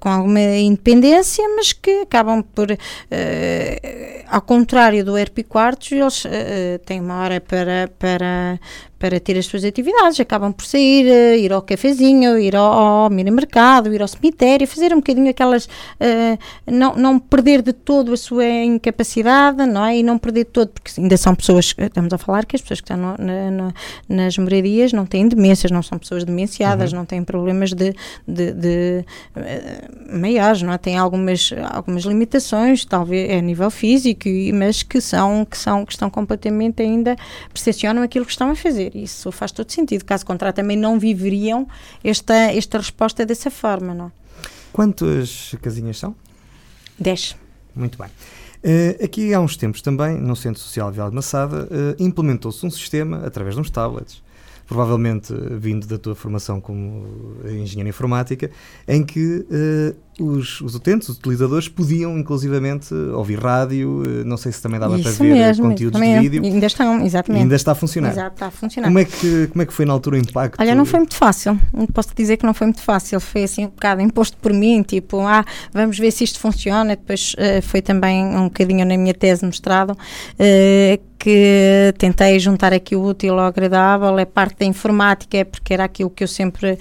com 0.00 0.08
alguma 0.08 0.40
independência, 0.40 1.42
mas 1.56 1.72
que 1.72 2.02
acabam 2.02 2.42
por, 2.42 2.70
uh, 2.70 2.76
ao 4.28 4.42
contrário 4.42 5.04
do 5.04 5.16
ERP 5.16 5.38
Quartos, 5.48 5.92
eles 5.92 6.24
uh, 6.26 6.78
têm 6.84 7.00
uma 7.00 7.20
hora 7.20 7.40
para, 7.40 7.90
para, 7.98 8.60
para 8.98 9.20
ter 9.20 9.36
as 9.36 9.46
suas 9.46 9.64
atividades, 9.64 10.18
acabam 10.20 10.52
por 10.52 10.64
sair, 10.64 11.06
uh, 11.06 11.38
ir 11.38 11.52
ao 11.52 11.60
cafezinho, 11.60 12.38
ir 12.38 12.56
ao, 12.56 12.72
ao 12.72 13.10
mini-mercado, 13.10 13.92
ir 13.92 14.00
ao 14.00 14.08
cemitério, 14.08 14.66
fazer 14.66 14.92
um 14.92 14.96
bocadinho 14.96 15.28
aquelas, 15.28 15.66
uh, 15.66 16.38
não, 16.66 16.94
não 16.96 17.18
perder 17.18 17.60
de 17.60 17.72
todo 17.72 18.12
a 18.14 18.16
sua 18.16 18.46
incapacidade, 18.46 19.66
não 19.66 19.84
é? 19.84 19.98
E 19.98 20.02
não 20.02 20.16
perder 20.18 20.44
de 20.44 20.50
todo, 20.50 20.70
porque 20.70 20.98
ainda 20.98 21.16
são 21.16 21.34
pessoas, 21.34 21.74
estamos 21.76 22.12
a 22.12 22.18
falar 22.18 22.46
que 22.46 22.56
as 22.56 22.62
pessoas 22.62 22.80
que 22.80 22.90
estão 22.90 22.96
no, 22.96 23.24
na, 23.24 23.50
na, 23.50 23.72
nas 24.08 24.38
moradias 24.38 24.92
não 24.92 25.04
têm 25.04 25.28
demências, 25.28 25.70
não 25.70 25.82
são 25.82 25.98
pessoas 25.98 26.24
demenciadas, 26.24 26.92
uhum. 26.92 27.00
não 27.00 27.04
têm 27.04 27.22
problemas 27.22 27.74
de, 27.74 27.94
de, 28.26 28.52
de 28.52 29.04
uh, 29.36 30.18
maiores, 30.18 30.62
não 30.62 30.72
é? 30.72 30.78
Têm 30.78 30.96
algumas, 30.96 31.52
algumas 31.70 32.04
limitações, 32.04 32.84
talvez 32.84 33.30
a 33.30 33.42
nível 33.42 33.70
físico, 33.70 34.28
mas 34.54 34.82
que 34.82 35.02
são, 35.02 35.44
que 35.44 35.58
são, 35.58 35.84
que 35.84 35.92
estão 35.92 36.08
completamente 36.08 36.82
ainda, 36.82 37.14
percepcionam 37.52 38.02
aquilo 38.02 38.24
que 38.24 38.30
estão 38.30 38.50
a 38.50 38.56
fazer 38.56 38.85
fazer. 38.86 38.96
Isso 38.96 39.32
faz 39.32 39.52
todo 39.52 39.70
sentido. 39.70 40.04
Caso 40.04 40.24
contrário, 40.24 40.54
também 40.54 40.76
não 40.76 40.98
viveriam 40.98 41.66
esta, 42.02 42.34
esta 42.34 42.78
resposta 42.78 43.24
dessa 43.26 43.50
forma, 43.50 43.94
não? 43.94 44.12
Quantas 44.72 45.54
casinhas 45.62 45.98
são? 45.98 46.14
Dez. 46.98 47.36
Muito 47.74 47.98
bem. 47.98 48.08
Uh, 48.08 49.04
aqui 49.04 49.32
há 49.32 49.40
uns 49.40 49.56
tempos 49.56 49.80
também, 49.80 50.18
no 50.18 50.34
Centro 50.34 50.60
Social 50.60 50.90
Vial 50.90 51.08
de 51.10 51.14
Massada, 51.14 51.64
uh, 51.64 52.02
implementou-se 52.02 52.64
um 52.64 52.70
sistema 52.70 53.24
através 53.24 53.54
de 53.54 53.60
uns 53.60 53.70
tablets 53.70 54.22
provavelmente 54.66 55.32
vindo 55.58 55.86
da 55.86 55.96
tua 55.96 56.14
formação 56.14 56.60
como 56.60 57.06
engenheiro 57.44 57.88
informática, 57.88 58.50
em 58.86 59.04
que 59.04 59.46
uh, 59.48 59.96
os, 60.18 60.60
os 60.60 60.74
utentes, 60.74 61.08
os 61.08 61.18
utilizadores, 61.18 61.68
podiam 61.68 62.18
inclusivamente 62.18 62.92
ouvir 62.94 63.38
rádio, 63.38 64.02
uh, 64.02 64.24
não 64.24 64.36
sei 64.36 64.50
se 64.50 64.60
também 64.60 64.80
dava 64.80 64.98
Isso 64.98 65.04
para 65.04 65.12
ver 65.12 65.34
mesmo, 65.34 65.68
conteúdos 65.68 66.00
de 66.00 66.20
vídeo. 66.20 66.42
Ainda 66.42 66.66
estão, 66.66 67.04
exatamente. 67.04 67.42
Ainda 67.42 67.54
está 67.54 67.72
a 67.72 67.74
funcionar. 67.74 68.10
Exato, 68.10 68.34
está 68.34 68.46
a 68.46 68.50
funcionar. 68.50 68.88
Como 68.88 68.98
é, 68.98 69.04
que, 69.04 69.46
como 69.48 69.62
é 69.62 69.66
que 69.66 69.72
foi 69.72 69.84
na 69.84 69.92
altura 69.92 70.16
o 70.16 70.18
impacto? 70.18 70.60
Olha, 70.60 70.74
não 70.74 70.84
foi 70.84 71.00
muito 71.00 71.14
fácil. 71.14 71.58
Posso 71.92 72.08
dizer 72.16 72.36
que 72.36 72.44
não 72.46 72.54
foi 72.54 72.66
muito 72.66 72.82
fácil. 72.82 73.20
Foi 73.20 73.44
assim 73.44 73.66
um 73.66 73.68
bocado 73.68 74.00
imposto 74.00 74.36
por 74.38 74.52
mim, 74.52 74.82
tipo, 74.82 75.20
ah, 75.20 75.44
vamos 75.72 75.98
ver 75.98 76.10
se 76.10 76.24
isto 76.24 76.40
funciona. 76.40 76.96
Depois 76.96 77.34
uh, 77.34 77.62
foi 77.62 77.80
também 77.80 78.24
um 78.24 78.44
bocadinho 78.44 78.84
na 78.84 78.96
minha 78.96 79.14
tese 79.14 79.44
mostrado 79.44 79.96
que 81.26 81.92
tentei 81.98 82.38
juntar 82.38 82.72
aqui 82.72 82.94
o 82.94 83.02
útil 83.02 83.36
ao 83.36 83.46
agradável, 83.46 84.16
é 84.16 84.24
parte 84.24 84.60
da 84.60 84.64
informática, 84.64 85.36
é 85.36 85.42
porque 85.42 85.74
era 85.74 85.82
aquilo 85.82 86.08
que 86.08 86.22
eu 86.22 86.28
sempre 86.28 86.78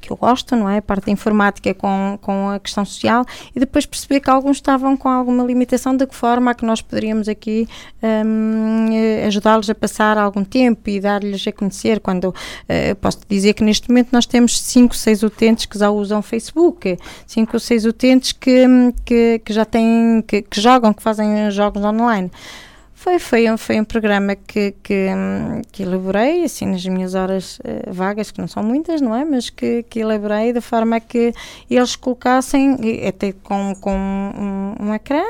que 0.00 0.10
eu 0.10 0.16
gosto, 0.16 0.56
não 0.56 0.66
é? 0.66 0.78
A 0.78 0.82
parte 0.82 1.04
da 1.04 1.12
informática 1.12 1.74
com, 1.74 2.18
com 2.22 2.48
a 2.48 2.58
questão 2.58 2.82
social 2.86 3.26
e 3.54 3.60
depois 3.60 3.84
perceber 3.84 4.20
que 4.20 4.30
alguns 4.30 4.56
estavam 4.56 4.96
com 4.96 5.10
alguma 5.10 5.44
limitação, 5.44 5.94
de 5.94 6.06
que 6.06 6.14
forma 6.14 6.52
a 6.52 6.54
que 6.54 6.64
nós 6.64 6.80
poderíamos 6.80 7.28
aqui 7.28 7.68
um, 8.02 9.26
ajudá-los 9.26 9.68
a 9.68 9.74
passar 9.74 10.16
algum 10.16 10.42
tempo 10.42 10.88
e 10.88 10.98
dar-lhes 10.98 11.46
a 11.46 11.52
conhecer. 11.52 12.00
Quando 12.00 12.28
uh, 12.30 12.96
posso 13.02 13.18
dizer 13.28 13.52
que 13.52 13.62
neste 13.62 13.90
momento 13.90 14.08
nós 14.12 14.24
temos 14.24 14.58
5, 14.58 14.96
6 14.96 15.22
utentes 15.24 15.66
que 15.66 15.78
já 15.78 15.90
usam 15.90 16.22
Facebook, 16.22 16.96
5 17.26 17.50
ou 17.52 17.60
6 17.60 17.84
utentes 17.84 18.32
que, 18.32 18.64
que, 19.04 19.42
que 19.44 19.52
já 19.52 19.66
têm, 19.66 20.24
que, 20.26 20.40
que 20.40 20.58
jogam, 20.58 20.94
que 20.94 21.02
fazem 21.02 21.50
jogos 21.50 21.84
online. 21.84 22.30
Foi, 22.98 23.20
foi, 23.20 23.48
um, 23.48 23.56
foi 23.56 23.80
um 23.80 23.84
programa 23.84 24.34
que, 24.34 24.74
que, 24.82 25.06
que 25.70 25.84
elaborei, 25.84 26.42
assim, 26.42 26.66
nas 26.66 26.84
minhas 26.84 27.14
horas 27.14 27.60
uh, 27.60 27.92
vagas, 27.92 28.32
que 28.32 28.40
não 28.40 28.48
são 28.48 28.60
muitas, 28.60 29.00
não 29.00 29.14
é? 29.14 29.24
Mas 29.24 29.50
que, 29.50 29.84
que 29.84 30.00
elaborei 30.00 30.52
de 30.52 30.60
forma 30.60 30.98
que 30.98 31.32
eles 31.70 31.94
colocassem, 31.94 32.76
até 33.06 33.30
com, 33.30 33.72
com 33.80 33.94
um, 33.96 34.74
um 34.80 34.92
ecrã, 34.92 35.22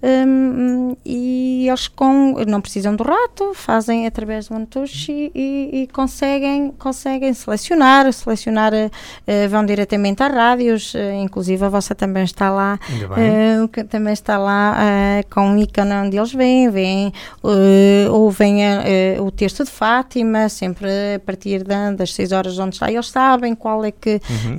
um, 0.00 0.96
e 1.04 1.66
eles 1.68 1.88
com, 1.88 2.36
não 2.46 2.60
precisam 2.60 2.94
do 2.94 3.02
rato, 3.02 3.52
fazem 3.54 4.06
através 4.06 4.48
do 4.48 4.54
OneTouch 4.54 5.10
e, 5.10 5.32
e, 5.34 5.82
e, 5.82 5.86
conseguem, 5.88 6.72
conseguem 6.78 7.34
selecionar, 7.34 8.12
selecionar, 8.12 8.72
uh, 8.72 9.48
vão 9.48 9.66
diretamente 9.66 10.22
às 10.22 10.32
rádios, 10.32 10.94
uh, 10.94 10.98
inclusive 11.20 11.64
a 11.64 11.68
vossa 11.68 11.96
também 11.96 12.22
está 12.22 12.48
lá, 12.48 12.78
uh, 13.10 13.84
também 13.86 14.12
está 14.12 14.38
lá 14.38 14.76
com 15.30 15.54
o 15.54 15.58
ícone 15.58 15.92
onde 15.94 16.16
eles 16.16 16.32
vêm, 16.32 16.70
vêm, 16.70 17.12
ouvem 18.10 18.58
o 19.20 19.30
texto 19.30 19.64
de 19.64 19.70
Fátima, 19.70 20.48
sempre 20.48 20.88
a 21.16 21.18
partir 21.18 21.64
da, 21.64 21.90
das 21.90 22.14
6 22.14 22.32
horas 22.32 22.58
onde 22.58 22.76
está, 22.76 22.90
eles 22.90 23.08
sabem 23.08 23.54
qual 23.54 23.84
é 23.84 23.90
que, 23.90 24.20
uhum. 24.30 24.56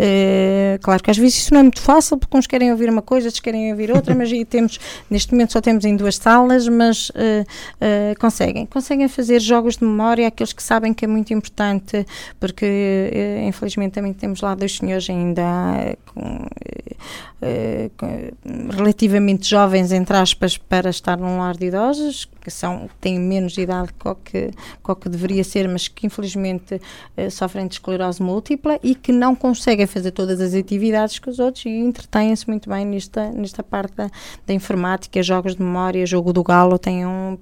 claro 0.81 1.01
que 1.01 1.11
às 1.11 1.17
vezes 1.17 1.37
isso 1.37 1.53
não 1.53 1.61
é 1.61 1.63
muito 1.63 1.81
fácil, 1.81 2.17
porque 2.17 2.37
uns 2.37 2.47
querem 2.47 2.71
ouvir 2.71 2.89
uma 2.89 3.01
coisa, 3.01 3.27
outros 3.27 3.39
querem 3.39 3.71
ouvir 3.71 3.91
outra, 3.91 4.13
mas 4.15 4.31
aí 4.31 4.43
temos 4.43 4.79
neste 5.09 5.28
neste 5.29 5.33
momento 5.33 5.53
só 5.53 5.61
temos 5.61 5.85
em 5.85 5.95
duas 5.95 6.15
salas, 6.15 6.67
mas 6.67 7.09
uh, 7.09 7.13
uh, 7.13 8.19
conseguem. 8.19 8.65
Conseguem 8.65 9.07
fazer 9.07 9.39
jogos 9.39 9.77
de 9.77 9.83
memória, 9.85 10.27
aqueles 10.27 10.53
que 10.53 10.63
sabem 10.63 10.93
que 10.93 11.05
é 11.05 11.07
muito 11.07 11.33
importante, 11.33 12.05
porque 12.39 12.65
uh, 12.65 13.47
infelizmente 13.47 13.93
também 13.93 14.13
temos 14.13 14.41
lá 14.41 14.55
dois 14.55 14.77
senhores 14.77 15.09
ainda 15.09 15.97
com, 16.05 16.45
relativamente 18.71 19.49
jovens, 19.49 19.91
entre 19.91 20.17
aspas, 20.17 20.57
para 20.57 20.89
estar 20.89 21.17
num 21.17 21.37
lar 21.37 21.55
de 21.55 21.67
idosos, 21.67 22.29
que 22.39 22.49
são, 22.49 22.89
têm 22.99 23.19
menos 23.19 23.57
idade 23.57 23.89
que 23.93 24.07
o 24.07 24.15
que, 24.15 24.51
que, 24.51 24.95
que 24.95 25.09
deveria 25.09 25.43
ser, 25.43 25.67
mas 25.67 25.87
que 25.87 26.07
infelizmente 26.07 26.75
uh, 26.75 27.31
sofrem 27.31 27.67
de 27.67 27.75
esclerose 27.75 28.21
múltipla 28.21 28.79
e 28.83 28.95
que 28.95 29.11
não 29.11 29.35
conseguem 29.35 29.85
fazer 29.85 30.11
todas 30.11 30.39
as 30.41 30.53
atividades 30.53 31.19
que 31.19 31.29
os 31.29 31.39
outros 31.39 31.65
e 31.65 31.69
entretêm-se 31.69 32.47
muito 32.47 32.69
bem 32.69 32.85
nesta, 32.85 33.29
nesta 33.31 33.63
parte 33.63 33.95
da, 33.95 34.09
da, 34.45 34.53
informática, 34.53 35.21
jogos 35.21 35.55
de 35.55 35.61
memória, 35.61 36.05
jogo 36.05 36.33
do 36.33 36.43
galo, 36.43 36.77
têm 36.77 37.05
um, 37.05 37.37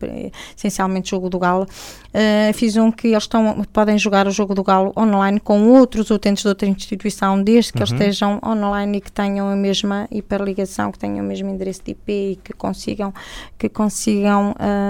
essencialmente 0.55 1.09
jogo 1.09 1.29
do 1.29 1.39
galo. 1.39 1.67
Uh, 2.09 2.53
fiz 2.53 2.75
um 2.75 2.91
que 2.91 3.09
eles 3.09 3.23
estão, 3.23 3.63
podem 3.71 3.97
jogar 3.97 4.27
o 4.27 4.31
jogo 4.31 4.55
do 4.55 4.63
galo 4.63 4.91
online 4.97 5.39
com 5.39 5.69
outros 5.69 6.09
utentes 6.09 6.43
de 6.43 6.49
outra 6.49 6.67
instituição, 6.67 7.41
desde 7.41 7.71
que 7.71 7.79
uhum. 7.79 7.83
eles 7.83 7.91
estejam 7.91 8.41
online 8.45 8.97
e 8.97 9.01
que 9.01 9.11
tenham 9.11 9.47
a 9.47 9.55
mesma 9.55 10.07
hiperligação, 10.09 10.91
que 10.91 10.99
tenham 10.99 11.23
o 11.23 11.27
mesmo 11.27 11.49
endereço 11.49 11.83
de 11.83 11.91
IP 11.91 12.11
e 12.11 12.35
que 12.43 12.53
consigam, 12.53 13.13
que 13.57 13.69
consigam 13.69 14.51
uh, 14.51 14.86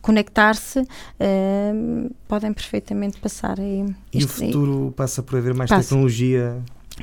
conectar-se, 0.00 0.80
uh, 0.80 2.14
podem 2.26 2.52
perfeitamente 2.52 3.18
passar 3.18 3.60
aí. 3.60 3.84
E 4.12 4.24
o 4.24 4.28
futuro 4.28 4.86
aí. 4.86 4.92
passa 4.92 5.22
por 5.22 5.38
haver 5.38 5.54
mais 5.54 5.68
passa. 5.68 5.88
tecnologia? 5.88 6.58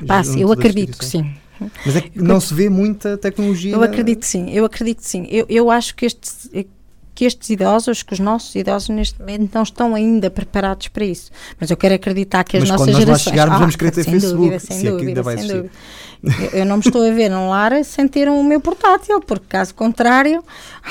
Passa, 0.06 0.38
eu 0.38 0.50
acredito 0.52 0.98
que 0.98 1.04
sim. 1.04 1.34
Mas 1.86 1.96
é 1.96 2.02
que 2.02 2.20
não 2.20 2.38
se 2.38 2.52
vê 2.52 2.68
muita 2.68 3.16
tecnologia? 3.16 3.72
Eu 3.72 3.82
acredito 3.82 4.20
que 4.20 4.26
sim, 4.26 4.50
eu 4.50 4.64
acredito 4.64 4.98
que 4.98 5.08
sim. 5.08 5.26
Eu, 5.30 5.46
eu 5.48 5.70
acho 5.70 5.94
que 5.94 6.04
este 6.04 6.66
que 7.16 7.24
estes 7.24 7.48
idosos, 7.48 8.02
que 8.02 8.12
os 8.12 8.20
nossos 8.20 8.54
idosos 8.54 8.90
neste 8.90 9.18
momento 9.18 9.54
não 9.54 9.62
estão 9.62 9.94
ainda 9.94 10.30
preparados 10.30 10.88
para 10.88 11.02
isso. 11.02 11.30
Mas 11.58 11.70
eu 11.70 11.76
quero 11.76 11.94
acreditar 11.94 12.44
que 12.44 12.58
as 12.58 12.64
Mas 12.64 12.68
nossas 12.68 12.86
quando 12.88 12.98
gerações... 12.98 13.08
Mas 13.08 13.24
nós 13.24 13.26
lá 13.26 13.32
chegarmos, 13.32 13.56
ah, 13.56 13.58
vamos 13.60 13.76
querer 13.76 13.90
ter 13.90 14.04
Facebook, 14.04 14.36
dúvida, 14.36 14.60
se 14.60 14.68
dúvida, 14.68 14.88
é 14.88 14.98
que 14.98 15.06
ainda 15.06 15.22
vai 15.22 15.38
sem 15.38 15.46
dúvida. 15.48 15.70
Eu, 16.22 16.60
eu, 16.60 16.66
não 16.66 16.76
me 16.76 16.82
estou 16.84 17.06
a 17.06 17.10
ver 17.10 17.28
num 17.28 17.48
lar 17.50 17.84
sem 17.84 18.08
ter 18.08 18.28
o 18.28 18.42
meu 18.42 18.60
portátil, 18.60 19.20
porque 19.20 19.46
caso 19.48 19.74
contrário, 19.74 20.42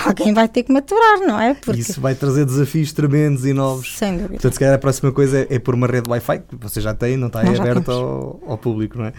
alguém 0.05 0.33
vai 0.33 0.47
ter 0.47 0.63
que 0.63 0.71
maturar, 0.71 1.19
não 1.19 1.39
é? 1.39 1.53
Porque... 1.53 1.79
Isso 1.79 1.99
vai 1.99 2.15
trazer 2.15 2.45
desafios 2.45 2.93
tremendos 2.93 3.45
e 3.45 3.53
novos. 3.53 3.97
Sem 3.97 4.13
dúvida. 4.13 4.33
Portanto, 4.33 4.53
se 4.53 4.59
calhar 4.59 4.75
a 4.75 4.79
próxima 4.79 5.11
coisa 5.11 5.39
é, 5.39 5.55
é 5.55 5.59
por 5.59 5.73
uma 5.73 5.87
rede 5.87 6.09
Wi-Fi, 6.09 6.39
que 6.39 6.55
você 6.55 6.79
já 6.79 6.93
tem, 6.93 7.17
não 7.17 7.27
está 7.27 7.41
aí 7.41 7.57
aberta 7.57 7.91
ao, 7.91 8.41
ao, 8.45 8.57
público, 8.57 8.97
não 8.97 9.05
é? 9.05 9.13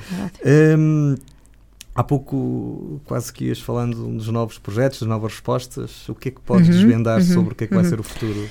Um, 0.78 1.16
há 1.94 2.04
pouco 2.04 3.00
quase 3.04 3.32
que 3.32 3.46
ias 3.46 3.60
falando 3.60 3.96
dos 4.08 4.28
novos 4.28 4.58
projetos, 4.58 5.00
das 5.00 5.08
novas 5.08 5.32
respostas. 5.32 6.08
O 6.08 6.14
que 6.14 6.28
é 6.28 6.32
que 6.32 6.40
podes 6.40 6.68
uhum, 6.68 6.74
desvendar 6.74 7.18
uhum, 7.18 7.26
sobre 7.26 7.52
o 7.52 7.56
que 7.56 7.64
é 7.64 7.66
que 7.66 7.74
uhum. 7.74 7.80
vai 7.80 7.88
ser 7.88 7.98
o 7.98 8.02
futuro? 8.02 8.48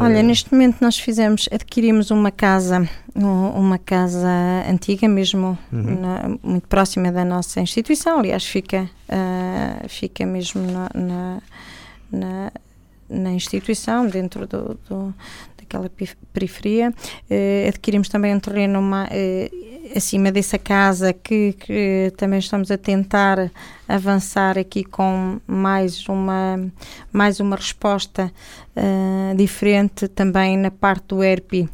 Olha, 0.00 0.20
neste 0.22 0.52
momento 0.52 0.78
nós 0.80 0.98
fizemos, 0.98 1.48
adquirimos 1.52 2.10
uma 2.10 2.32
casa, 2.32 2.88
uma 3.14 3.78
casa 3.78 4.28
antiga 4.68 5.08
mesmo, 5.08 5.56
uhum. 5.72 6.00
na, 6.00 6.38
muito 6.42 6.66
próxima 6.66 7.12
da 7.12 7.24
nossa 7.24 7.60
instituição, 7.60 8.18
aliás 8.18 8.44
fica, 8.44 8.90
uh, 9.08 9.88
fica 9.88 10.26
mesmo 10.26 10.62
na, 10.62 10.90
na, 10.92 11.42
na, 12.10 12.52
na 13.08 13.32
instituição, 13.32 14.08
dentro 14.08 14.44
do, 14.44 14.76
do 14.88 15.14
daquela 15.70 15.90
periferia. 16.32 16.92
Uh, 17.30 17.68
adquirimos 17.68 18.08
também 18.08 18.34
um 18.34 18.40
terreno 18.40 18.80
uma, 18.80 19.04
uh, 19.04 19.96
acima 19.96 20.32
dessa 20.32 20.58
casa 20.58 21.12
que, 21.12 21.52
que, 21.52 22.12
também 22.16 22.40
estamos 22.40 22.70
a 22.70 22.76
tentar 22.76 23.50
avançar 23.86 24.58
aqui 24.58 24.82
com 24.82 25.38
mais 25.46 26.08
uma, 26.08 26.70
mais 27.12 27.38
uma 27.38 27.54
resposta 27.54 28.32
uh, 28.76 29.36
diferente 29.36 30.08
também 30.08 30.56
na 30.56 30.70
parte 30.70 31.06
do 31.08 31.22
ERP. 31.22 31.68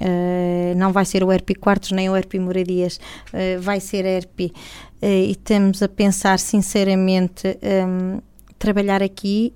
Uh, 0.00 0.74
não 0.76 0.92
vai 0.92 1.04
ser 1.04 1.22
o 1.22 1.32
ERP 1.32 1.56
Quartos 1.60 1.92
nem 1.92 2.10
o 2.10 2.16
ERP 2.16 2.34
Moradias, 2.34 2.98
uh, 3.32 3.60
vai 3.60 3.80
ser 3.80 4.04
ERP. 4.04 4.52
Uh, 5.00 5.06
e 5.06 5.32
estamos 5.32 5.82
a 5.82 5.88
pensar 5.88 6.38
sinceramente 6.38 7.58
um, 7.62 8.20
trabalhar 8.58 9.02
aqui 9.02 9.52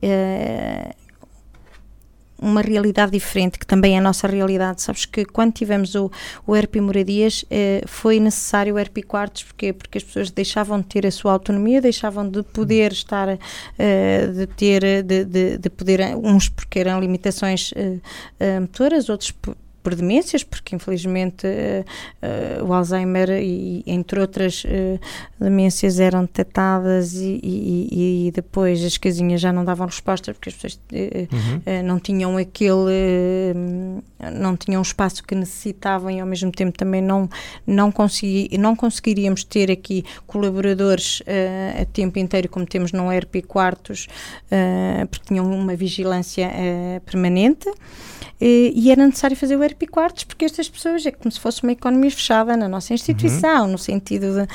uma 2.39 2.61
realidade 2.61 3.13
diferente, 3.13 3.59
que 3.59 3.67
também 3.67 3.95
é 3.95 3.99
a 3.99 4.01
nossa 4.01 4.27
realidade. 4.27 4.83
Sabes 4.83 5.05
que 5.05 5.25
quando 5.25 5.53
tivemos 5.53 5.95
o, 5.95 6.11
o 6.47 6.83
Moradias, 6.83 7.45
eh, 7.51 7.83
foi 7.87 8.21
necessário 8.21 8.75
o 8.75 8.79
ERP 8.79 8.99
Quartos, 9.07 9.45
porquê? 9.45 9.73
Porque 9.73 9.99
as 9.99 10.05
pessoas 10.05 10.31
deixavam 10.31 10.81
de 10.81 10.87
ter 10.87 11.07
a 11.07 11.11
sua 11.11 11.33
autonomia, 11.33 11.81
deixavam 11.81 12.29
de 12.29 12.43
poder 12.43 12.93
estar, 12.93 13.39
eh, 13.79 14.27
de 14.27 14.47
ter, 14.47 15.03
de, 15.03 15.25
de, 15.25 15.59
de, 15.59 15.71
poder, 15.71 16.01
uns 16.17 16.49
porque 16.49 16.79
eram 16.79 17.01
limitações 17.01 17.73
eh, 17.75 17.99
eh 18.39 18.61
motoras, 18.61 19.09
outros 19.09 19.33
por 19.87 19.95
demências, 19.95 20.43
porque 20.43 20.75
infelizmente 20.75 21.47
uh, 21.47 22.61
uh, 22.61 22.65
o 22.67 22.73
Alzheimer 22.73 23.31
e 23.41 23.85
entre 23.87 24.19
outras 24.19 24.65
uh, 24.65 24.99
demências 25.39 26.01
eram 26.01 26.23
detectadas 26.23 27.15
e, 27.15 27.39
e, 27.41 28.27
e, 28.27 28.31
depois 28.33 28.85
as 28.85 28.99
casinhas 28.99 29.41
já 29.41 29.53
não 29.53 29.65
davam 29.65 29.87
resposta 29.87 30.35
porque 30.35 30.49
as 30.49 30.57
pessoas 30.57 30.81
uhum. 30.93 31.83
não 31.85 32.01
tinham 32.01 32.37
aquele 32.37 33.55
não 34.35 34.57
tinham 34.57 34.81
o 34.81 34.83
espaço 34.83 35.23
que 35.23 35.37
necessitavam 35.37 36.11
e 36.11 36.19
ao 36.19 36.27
mesmo 36.27 36.51
tempo 36.51 36.77
também 36.77 37.01
não 37.01 37.31
não 37.65 37.93
consegui, 37.93 38.59
não 38.59 38.75
conseguiríamos 38.75 39.45
ter 39.45 39.71
aqui 39.71 40.05
colaboradores 40.27 41.23
a 41.81 41.85
tempo 41.85 42.19
inteiro 42.19 42.49
como 42.49 42.67
temos 42.67 42.91
no 42.91 43.13
ERP 43.13 43.43
quartos 43.47 44.09
porque 45.11 45.27
tinham 45.29 45.49
uma 45.49 45.77
vigilância 45.77 46.51
permanente 47.05 47.71
e, 48.41 48.73
e 48.77 48.91
era 48.91 49.05
necessário 49.07 49.37
fazer 49.37 49.57
o 49.57 49.65
ERP 49.65 49.76
porque 50.25 50.45
estas 50.45 50.69
pessoas 50.69 51.05
é 51.05 51.11
como 51.11 51.31
se 51.31 51.39
fosse 51.39 51.63
uma 51.63 51.73
economia 51.73 52.11
fechada 52.11 52.57
na 52.57 52.69
nossa 52.69 52.95
instituição, 52.95 53.65
uhum. 53.65 53.73
no 53.73 53.79
sentido 53.79 54.27
de, 54.35 54.49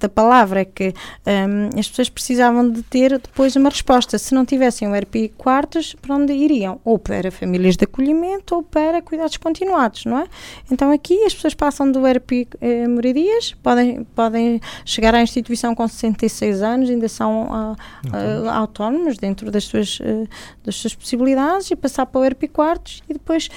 da 0.00 0.08
palavra, 0.08 0.60
é 0.60 0.64
que 0.64 0.94
um, 1.26 1.78
as 1.78 1.88
pessoas 1.88 2.08
precisavam 2.08 2.68
de 2.68 2.82
ter 2.82 3.18
depois 3.18 3.56
uma 3.56 3.68
resposta. 3.70 4.18
Se 4.18 4.34
não 4.34 4.44
tivessem 4.44 4.88
o 4.88 4.94
ERP 4.94 5.32
quartos, 5.36 5.94
para 6.00 6.14
onde 6.14 6.32
iriam? 6.32 6.80
Ou 6.84 6.98
para 6.98 7.30
famílias 7.30 7.76
de 7.76 7.84
acolhimento 7.84 8.54
ou 8.54 8.62
para 8.62 9.00
cuidados 9.00 9.36
continuados, 9.36 10.04
não 10.04 10.18
é? 10.18 10.26
Então 10.70 10.90
aqui 10.90 11.22
as 11.24 11.34
pessoas 11.34 11.54
passam 11.54 11.90
do 11.90 12.06
ERP 12.06 12.48
eh, 12.60 12.88
moradias, 12.88 13.54
podem, 13.62 14.04
podem 14.14 14.60
chegar 14.84 15.14
à 15.14 15.22
instituição 15.22 15.74
com 15.74 15.86
66 15.86 16.62
anos, 16.62 16.90
ainda 16.90 17.08
são 17.08 17.44
uh, 17.44 17.72
uh, 17.72 18.50
autónomos 18.50 19.16
dentro 19.18 19.50
das 19.50 19.64
suas, 19.64 20.00
uh, 20.00 20.28
das 20.64 20.76
suas 20.76 20.94
possibilidades 20.94 21.70
e 21.70 21.76
passar 21.76 22.06
para 22.06 22.20
o 22.20 22.24
ERP 22.24 22.48
quartos 22.48 23.02
e 23.08 23.12
depois 23.12 23.48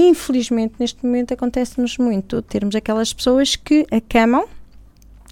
infelizmente 0.00 0.74
neste 0.78 1.04
momento 1.04 1.32
acontece-nos 1.32 1.96
muito 1.98 2.42
termos 2.42 2.74
aquelas 2.74 3.12
pessoas 3.12 3.56
que 3.56 3.86
acamam 3.90 4.46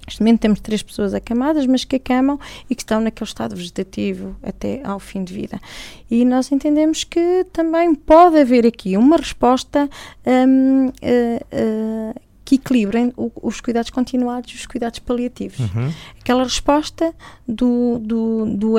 Neste 0.07 0.21
momento 0.21 0.41
temos 0.41 0.61
três 0.61 0.83
pessoas 0.83 1.15
acamadas, 1.15 1.67
mas 1.67 1.85
que 1.85 1.97
acamam 1.97 2.39
e 2.69 2.75
que 2.75 2.83
estão 2.83 3.01
naquele 3.01 3.27
estado 3.27 3.57
vegetativo 3.57 4.37
até 4.43 4.83
ao 4.85 5.01
fim 5.01 5.25
de 5.25 5.33
vida. 5.33 5.59
E 6.11 6.25
nós 6.25 6.53
entendemos 6.53 7.05
que 7.05 7.47
também 7.53 7.95
pode 7.95 8.39
haver 8.39 8.67
aqui 8.67 8.97
uma 8.97 9.17
resposta 9.17 9.89
um, 10.27 10.87
uh, 10.87 10.91
uh, 10.91 12.21
que 12.45 12.57
equilibrem 12.57 13.13
os 13.17 13.61
cuidados 13.63 13.91
continuados 13.91 14.53
e 14.53 14.57
os 14.57 14.67
cuidados 14.67 14.99
paliativos. 14.99 15.61
Uhum. 15.61 15.91
Aquela 16.21 16.45
resposta 16.45 17.15
do, 17.49 17.99
do, 17.99 18.45
do 18.57 18.79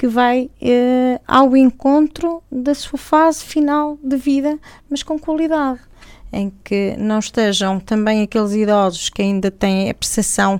que 0.00 0.08
vai 0.08 0.50
eh, 0.62 1.20
ao 1.28 1.54
encontro 1.54 2.42
da 2.50 2.74
sua 2.74 2.98
fase 2.98 3.44
final 3.44 3.98
de 4.02 4.16
vida, 4.16 4.58
mas 4.88 5.02
com 5.02 5.18
qualidade. 5.18 5.78
Em 6.32 6.50
que 6.64 6.96
não 6.96 7.18
estejam 7.18 7.78
também 7.78 8.22
aqueles 8.22 8.52
idosos 8.54 9.10
que 9.10 9.20
ainda 9.20 9.50
têm 9.50 9.90
a 9.90 9.94
percepção 9.94 10.58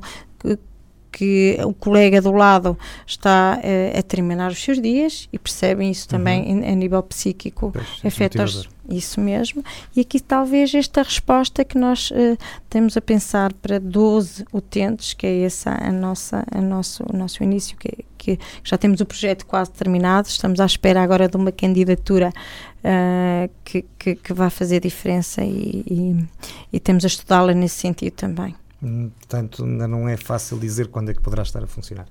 que, 1.20 1.58
o 1.66 1.74
colega 1.74 2.22
do 2.22 2.32
lado 2.32 2.78
está 3.06 3.58
uh, 3.58 3.98
a 3.98 4.02
terminar 4.02 4.50
os 4.50 4.58
seus 4.58 4.80
dias 4.80 5.28
e 5.30 5.38
percebem 5.38 5.90
isso 5.90 6.08
também 6.08 6.50
uhum. 6.50 6.72
a 6.72 6.74
nível 6.74 7.02
psíquico, 7.02 7.74
afeta-os 8.02 8.66
isso 8.88 9.20
mesmo. 9.20 9.62
E 9.94 10.00
aqui 10.00 10.18
talvez 10.18 10.74
esta 10.74 11.02
resposta 11.02 11.62
que 11.62 11.76
nós 11.76 12.10
uh, 12.10 12.38
temos 12.70 12.96
a 12.96 13.02
pensar 13.02 13.52
para 13.52 13.78
12 13.78 14.46
utentes, 14.50 15.12
que 15.12 15.26
é 15.26 15.42
essa 15.42 15.76
a 15.78 15.92
nossa, 15.92 16.42
a 16.50 16.60
nosso, 16.62 17.04
o 17.12 17.14
nosso 17.14 17.44
início, 17.44 17.76
que, 17.76 18.02
que 18.16 18.38
já 18.64 18.78
temos 18.78 19.02
o 19.02 19.04
projeto 19.04 19.44
quase 19.44 19.70
terminado, 19.72 20.26
estamos 20.26 20.58
à 20.58 20.64
espera 20.64 21.02
agora 21.02 21.28
de 21.28 21.36
uma 21.36 21.52
candidatura 21.52 22.32
uh, 22.78 23.50
que, 23.62 23.84
que, 23.98 24.14
que, 24.14 24.32
vai 24.32 24.48
fazer 24.48 24.80
diferença 24.80 25.44
e, 25.44 25.84
e, 25.86 26.24
e 26.72 26.80
temos 26.80 27.04
a 27.04 27.08
estudá-la 27.08 27.52
nesse 27.52 27.76
sentido 27.76 28.14
também. 28.14 28.54
Portanto, 28.80 29.64
ainda 29.64 29.86
não 29.86 30.08
é 30.08 30.16
fácil 30.16 30.58
dizer 30.58 30.88
quando 30.88 31.10
é 31.10 31.14
que 31.14 31.20
poderá 31.20 31.42
estar 31.42 31.62
a 31.62 31.66
funcionar. 31.66 32.06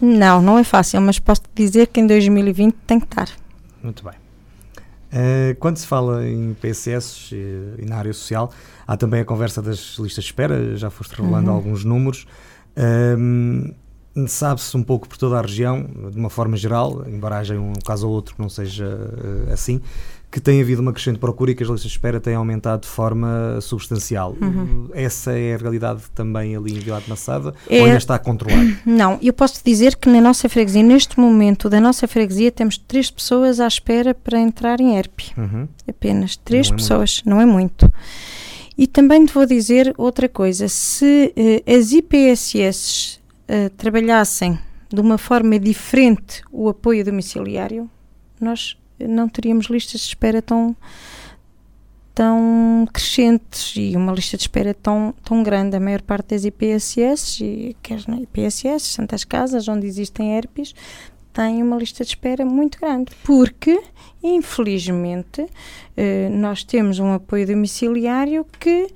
Não, 0.00 0.42
não 0.42 0.58
é 0.58 0.64
fácil, 0.64 1.00
mas 1.00 1.18
posso 1.18 1.42
dizer 1.54 1.86
que 1.86 2.00
em 2.00 2.06
2020 2.06 2.74
tem 2.86 3.00
que 3.00 3.06
estar. 3.06 3.28
Muito 3.82 4.04
bem. 4.04 4.14
Uh, 5.06 5.54
quando 5.60 5.76
se 5.76 5.86
fala 5.86 6.26
em 6.26 6.54
PSS 6.54 7.34
e, 7.34 7.82
e, 7.82 7.86
na 7.86 7.96
área 7.96 8.12
social, 8.12 8.50
há 8.86 8.96
também 8.96 9.20
a 9.20 9.24
conversa 9.24 9.62
das 9.62 9.96
listas 9.98 10.24
de 10.24 10.30
espera, 10.30 10.76
já 10.76 10.90
foste 10.90 11.12
revelando 11.12 11.50
uhum. 11.50 11.56
alguns 11.56 11.84
números. 11.84 12.26
Uh, 12.76 13.74
Sabe-se 14.26 14.74
um 14.74 14.82
pouco 14.82 15.06
por 15.06 15.18
toda 15.18 15.38
a 15.38 15.42
região, 15.42 15.82
de 16.10 16.16
uma 16.18 16.30
forma 16.30 16.56
geral, 16.56 17.04
embora 17.06 17.36
haja 17.36 17.54
um 17.54 17.74
caso 17.84 18.08
ou 18.08 18.14
outro 18.14 18.34
que 18.34 18.40
não 18.40 18.48
seja 18.48 18.86
uh, 18.86 19.52
assim, 19.52 19.82
que 20.36 20.40
tem 20.40 20.60
havido 20.60 20.82
uma 20.82 20.92
crescente 20.92 21.18
procura 21.18 21.50
e 21.50 21.54
que 21.54 21.62
as 21.62 21.68
listas 21.70 21.90
de 21.90 21.96
espera 21.96 22.20
têm 22.20 22.34
aumentado 22.34 22.82
de 22.82 22.88
forma 22.88 23.58
substancial. 23.62 24.36
Uhum. 24.38 24.90
Essa 24.92 25.32
é 25.32 25.54
a 25.54 25.56
realidade 25.56 26.02
também 26.14 26.54
ali 26.54 26.74
em 26.74 26.78
Vila 26.78 27.00
de 27.00 27.08
Massada 27.08 27.54
é... 27.66 27.78
ou 27.78 27.86
ainda 27.86 27.96
está 27.96 28.18
controlado? 28.18 28.76
Não, 28.84 29.18
eu 29.22 29.32
posso 29.32 29.62
dizer 29.64 29.96
que 29.96 30.10
na 30.10 30.20
nossa 30.20 30.46
freguesia, 30.46 30.82
neste 30.82 31.18
momento 31.18 31.70
da 31.70 31.80
nossa 31.80 32.06
freguesia, 32.06 32.52
temos 32.52 32.76
três 32.76 33.10
pessoas 33.10 33.60
à 33.60 33.66
espera 33.66 34.14
para 34.14 34.38
entrar 34.38 34.78
em 34.78 34.98
ERP. 34.98 35.20
Uhum. 35.38 35.66
Apenas 35.88 36.36
três 36.36 36.68
não 36.68 36.74
é 36.74 36.76
pessoas, 36.76 37.22
não 37.24 37.40
é 37.40 37.46
muito. 37.46 37.90
E 38.76 38.86
também 38.86 39.24
te 39.24 39.32
vou 39.32 39.46
dizer 39.46 39.94
outra 39.96 40.28
coisa: 40.28 40.68
se 40.68 41.32
uh, 41.34 41.78
as 41.78 41.92
IPSS 41.92 43.20
uh, 43.48 43.70
trabalhassem 43.70 44.58
de 44.92 45.00
uma 45.00 45.16
forma 45.16 45.58
diferente 45.58 46.42
o 46.52 46.68
apoio 46.68 47.02
domiciliário, 47.02 47.88
nós 48.38 48.76
não 49.00 49.28
teríamos 49.28 49.66
listas 49.66 50.00
de 50.02 50.08
espera 50.08 50.40
tão 50.40 50.76
tão 52.16 52.88
crescentes 52.90 53.74
e 53.76 53.94
uma 53.94 54.10
lista 54.10 54.38
de 54.38 54.44
espera 54.44 54.72
tão, 54.72 55.14
tão 55.22 55.42
grande. 55.42 55.76
A 55.76 55.80
maior 55.80 56.00
parte 56.00 56.28
das 56.28 56.46
IPSS, 56.46 57.44
e 57.44 57.76
quer 57.82 58.00
na 58.08 58.18
IPSS, 58.18 58.86
Santas 58.86 59.22
Casas, 59.22 59.68
onde 59.68 59.86
existem 59.86 60.34
herpes, 60.34 60.74
tem 61.30 61.62
uma 61.62 61.76
lista 61.76 62.02
de 62.02 62.08
espera 62.08 62.46
muito 62.46 62.80
grande, 62.80 63.12
porque, 63.22 63.78
infelizmente, 64.22 65.46
eh, 65.94 66.30
nós 66.30 66.64
temos 66.64 66.98
um 66.98 67.12
apoio 67.12 67.46
domiciliário 67.46 68.46
que 68.58 68.88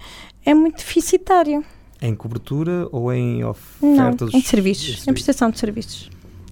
é 0.43 0.55
muito 0.55 0.79
deficitário. 0.79 1.63
Em 2.01 2.15
cobertura 2.15 2.89
ou 2.91 3.13
em 3.13 3.45
ofertas? 3.45 4.33
Não, 4.33 4.39
em 4.39 4.41
serviços, 4.41 5.07
em 5.07 5.13
prestação 5.13 5.51
de 5.51 5.59
serviços. 5.59 6.09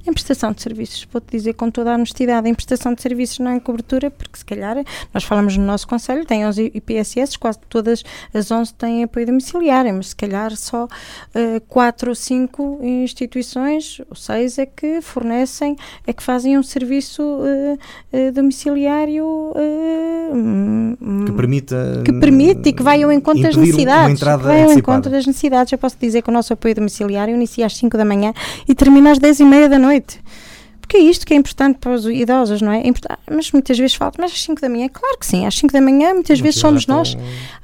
Em 0.09 0.13
prestação 0.13 0.53
de 0.53 0.63
serviços. 0.63 1.07
Vou-te 1.11 1.31
dizer 1.31 1.55
com 1.55 1.71
toda 1.71 1.93
a 1.93 1.95
honestidade, 1.95 2.49
em 2.49 2.55
prestação 2.55 2.95
de 2.95 3.03
serviços 3.03 3.39
não 3.39 3.55
em 3.55 3.61
cobertura, 3.61 4.11
porque 4.11 4.39
se 4.39 4.45
calhar 4.45 4.77
nós 5.13 5.25
falamos 5.25 5.57
no 5.57 5.65
nosso 5.65 5.87
Conselho, 5.87 6.25
tem 6.25 6.47
11 6.47 6.73
IPSS, 6.75 7.39
quase 7.39 7.59
todas 7.69 8.03
as 8.33 8.51
11 8.51 8.75
têm 8.75 9.05
apoio 9.05 9.27
domiciliário, 9.27 9.93
mas 9.95 10.09
se 10.09 10.17
calhar 10.17 10.57
só 10.57 10.85
uh, 10.85 11.61
4 11.69 12.09
ou 12.09 12.15
5 12.15 12.81
instituições, 12.83 14.01
ou 14.09 14.17
6 14.17 14.59
é 14.59 14.67
que 14.67 15.01
fornecem, 15.01 15.77
é 16.07 16.13
que 16.13 16.23
fazem 16.23 16.59
um 16.59 16.63
serviço 16.63 17.23
uh, 17.23 17.79
uh, 18.13 18.33
domiciliário 18.33 19.25
uh, 19.27 21.25
que 21.27 21.33
permita 21.33 22.03
que 22.05 22.13
permite 22.13 22.69
e 22.69 22.73
que 22.73 22.83
vai 22.83 23.03
ao 23.03 23.13
encontro 23.13 23.43
das 23.43 23.57
necessidades. 23.57 24.19
Que 24.19 24.37
vai 24.37 24.63
ao 24.63 24.73
encontro 24.73 25.11
das 25.11 25.27
necessidades. 25.27 25.73
Eu 25.73 25.79
posso 25.79 25.97
dizer 26.01 26.23
que 26.23 26.31
o 26.31 26.33
nosso 26.33 26.53
apoio 26.53 26.75
domiciliário 26.75 27.35
inicia 27.35 27.67
às 27.67 27.77
5 27.77 27.97
da 27.97 28.05
manhã 28.05 28.33
e 28.67 28.75
termina 28.75 29.13
às 29.13 29.19
10 29.19 29.41
e 29.41 29.45
meia 29.45 29.69
da 29.69 29.79
noite 29.79 29.98
right. 29.99 30.21
Porque 30.89 30.97
é 30.97 31.01
isto 31.01 31.27
que 31.27 31.35
é 31.35 31.37
importante 31.37 31.77
para 31.77 31.93
os 31.93 32.07
idosos, 32.07 32.63
não 32.63 32.73
é? 32.73 32.81
é 32.81 32.91
mas 33.31 33.53
muitas 33.53 33.79
vezes 33.79 33.95
falta, 33.95 34.17
mas 34.19 34.33
às 34.33 34.43
5 34.43 34.59
da 34.59 34.71
manhã, 34.71 34.89
claro 34.89 35.19
que 35.19 35.27
sim, 35.27 35.45
às 35.45 35.55
5 35.55 35.71
da 35.71 35.83
manhã 35.83 36.15
muitas 36.15 36.41
vezes 36.41 36.59
somos 36.59 36.87
nós, 36.87 37.15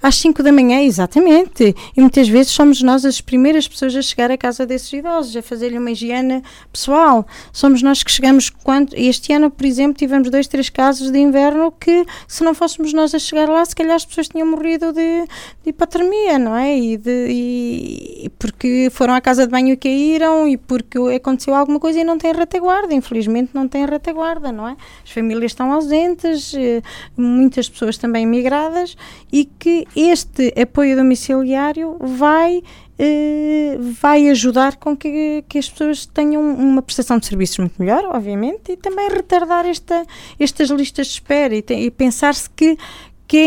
às 0.02 0.16
5 0.16 0.42
da 0.42 0.52
manhã, 0.52 0.82
exatamente, 0.82 1.74
e 1.96 2.00
muitas 2.02 2.28
vezes 2.28 2.52
somos 2.52 2.82
nós 2.82 3.02
as 3.02 3.22
primeiras 3.22 3.66
pessoas 3.66 3.96
a 3.96 4.02
chegar 4.02 4.30
à 4.30 4.36
casa 4.36 4.66
desses 4.66 4.92
idosos, 4.92 5.34
a 5.34 5.40
fazer-lhe 5.40 5.78
uma 5.78 5.90
higiene 5.90 6.42
pessoal, 6.70 7.26
somos 7.50 7.80
nós 7.80 8.02
que 8.02 8.12
chegamos, 8.12 8.50
quando, 8.50 8.92
este 8.92 9.32
ano, 9.32 9.50
por 9.50 9.64
exemplo, 9.64 9.94
tivemos 9.94 10.28
dois, 10.28 10.46
três 10.46 10.68
casos 10.68 11.10
de 11.10 11.18
inverno 11.18 11.72
que, 11.72 12.04
se 12.28 12.44
não 12.44 12.52
fôssemos 12.52 12.92
nós 12.92 13.14
a 13.14 13.18
chegar 13.18 13.48
lá, 13.48 13.64
se 13.64 13.74
calhar 13.74 13.96
as 13.96 14.04
pessoas 14.04 14.28
tinham 14.28 14.46
morrido 14.46 14.92
de, 14.92 15.24
de 15.62 15.70
hipotermia, 15.70 16.38
não 16.38 16.54
é? 16.54 16.78
E, 16.78 16.98
de, 16.98 17.26
e, 17.30 18.30
porque 18.38 18.90
foram 18.92 19.14
à 19.14 19.20
casa 19.22 19.46
de 19.46 19.50
banho 19.50 19.72
e 19.72 19.76
caíram, 19.78 20.46
e 20.46 20.58
porque 20.58 20.98
aconteceu 21.16 21.54
alguma 21.54 21.80
coisa 21.80 22.00
e 22.00 22.04
não 22.04 22.18
têm 22.18 22.34
retaguarda, 22.34 22.92
infelizmente 22.92 23.13
infelizmente 23.14 23.50
não 23.54 23.68
tem 23.68 23.86
retaguarda, 23.86 24.50
não 24.50 24.68
é? 24.68 24.76
As 25.04 25.10
famílias 25.10 25.52
estão 25.52 25.72
ausentes, 25.72 26.52
eh, 26.54 26.82
muitas 27.16 27.68
pessoas 27.68 27.96
também 27.96 28.26
migradas 28.26 28.96
e 29.32 29.44
que 29.44 29.86
este 29.94 30.52
apoio 30.60 30.96
domiciliário 30.96 31.96
vai 32.00 32.62
Uh, 32.96 33.92
vai 34.00 34.28
ajudar 34.28 34.76
com 34.76 34.96
que, 34.96 35.42
que, 35.48 35.58
as 35.58 35.68
pessoas 35.68 36.06
tenham 36.06 36.40
uma 36.40 36.80
prestação 36.80 37.18
de 37.18 37.26
serviços 37.26 37.58
muito 37.58 37.74
melhor, 37.76 38.04
obviamente, 38.04 38.70
e 38.70 38.76
também 38.76 39.08
retardar 39.08 39.66
esta, 39.66 40.06
estas 40.38 40.70
listas 40.70 41.08
de 41.08 41.14
espera 41.14 41.56
e, 41.56 41.64
e 41.68 41.90
pensar-se 41.90 42.48
que, 42.48 42.78
que 43.34 43.38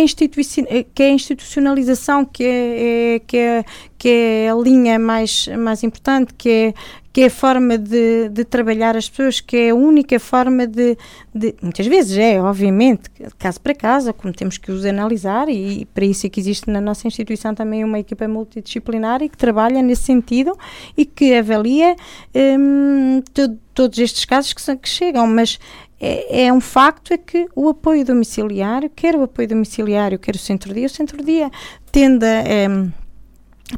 é, 0.68 0.84
que 0.84 1.04
é 1.04 1.06
a 1.06 1.12
institucionalização 1.12 2.26
que 2.26 2.44
é, 2.44 3.16
é, 3.16 3.20
que, 3.20 3.38
é, 3.38 3.66
que 3.98 4.10
é 4.10 4.50
a 4.50 4.56
linha 4.56 5.00
mais, 5.00 5.48
mais 5.58 5.82
importante, 5.82 6.34
que 6.34 6.50
é, 6.50 6.74
que 7.14 7.22
é 7.22 7.26
a 7.28 7.30
forma 7.30 7.78
de, 7.78 8.28
de 8.28 8.44
trabalhar 8.44 8.98
as 8.98 9.10
pessoas, 9.10 9.40
que 9.40 9.56
é 9.56 9.70
a 9.70 9.76
única 9.76 10.20
forma 10.20 10.68
de, 10.68 10.98
de, 11.34 11.56
Muitas 11.62 11.88
vezes 11.88 12.18
é, 12.18 12.42
obviamente, 12.42 13.10
caso 13.40 13.62
para 13.62 13.74
caso, 13.74 14.14
como 14.14 14.34
temos 14.34 14.58
que 14.58 14.74
os 14.74 14.84
analisar, 14.86 15.48
e, 15.48 15.82
e 15.82 15.86
para 15.86 16.06
isso 16.06 16.28
é 16.28 16.30
que 16.30 16.42
existe 16.42 16.70
na 16.70 16.82
nossa 16.82 17.08
instituição 17.08 17.56
também 17.56 17.84
uma 17.84 17.98
equipa 17.98 18.28
multidisciplinar 18.28 19.24
e 19.24 19.30
que 19.30 19.38
trabalha 19.38 19.82
nesse 19.82 20.04
sentido 20.04 20.56
e 20.98 21.06
que 21.06 21.34
avalia 21.34 21.96
hum, 22.60 23.24
todos 23.74 23.98
estes 24.00 24.26
casos 24.26 24.54
que, 24.54 24.76
que 24.76 24.90
chegam, 24.90 25.26
mas 25.28 25.58
é, 26.00 26.46
é, 26.46 26.54
um 26.54 26.62
facto 26.62 27.14
é 27.14 27.18
que 27.18 27.48
o 27.56 27.70
apoio 27.70 28.06
domiciliário, 28.06 28.90
quer 28.90 29.16
o 29.16 29.24
apoio 29.24 29.48
domiciliário, 29.48 30.20
quer 30.20 30.36
o 30.36 30.40
centro-dia, 30.40 30.86
o 30.86 30.90
centro-dia 30.90 31.52
tende 31.92 32.26
a. 32.26 32.44
É, 32.48 32.68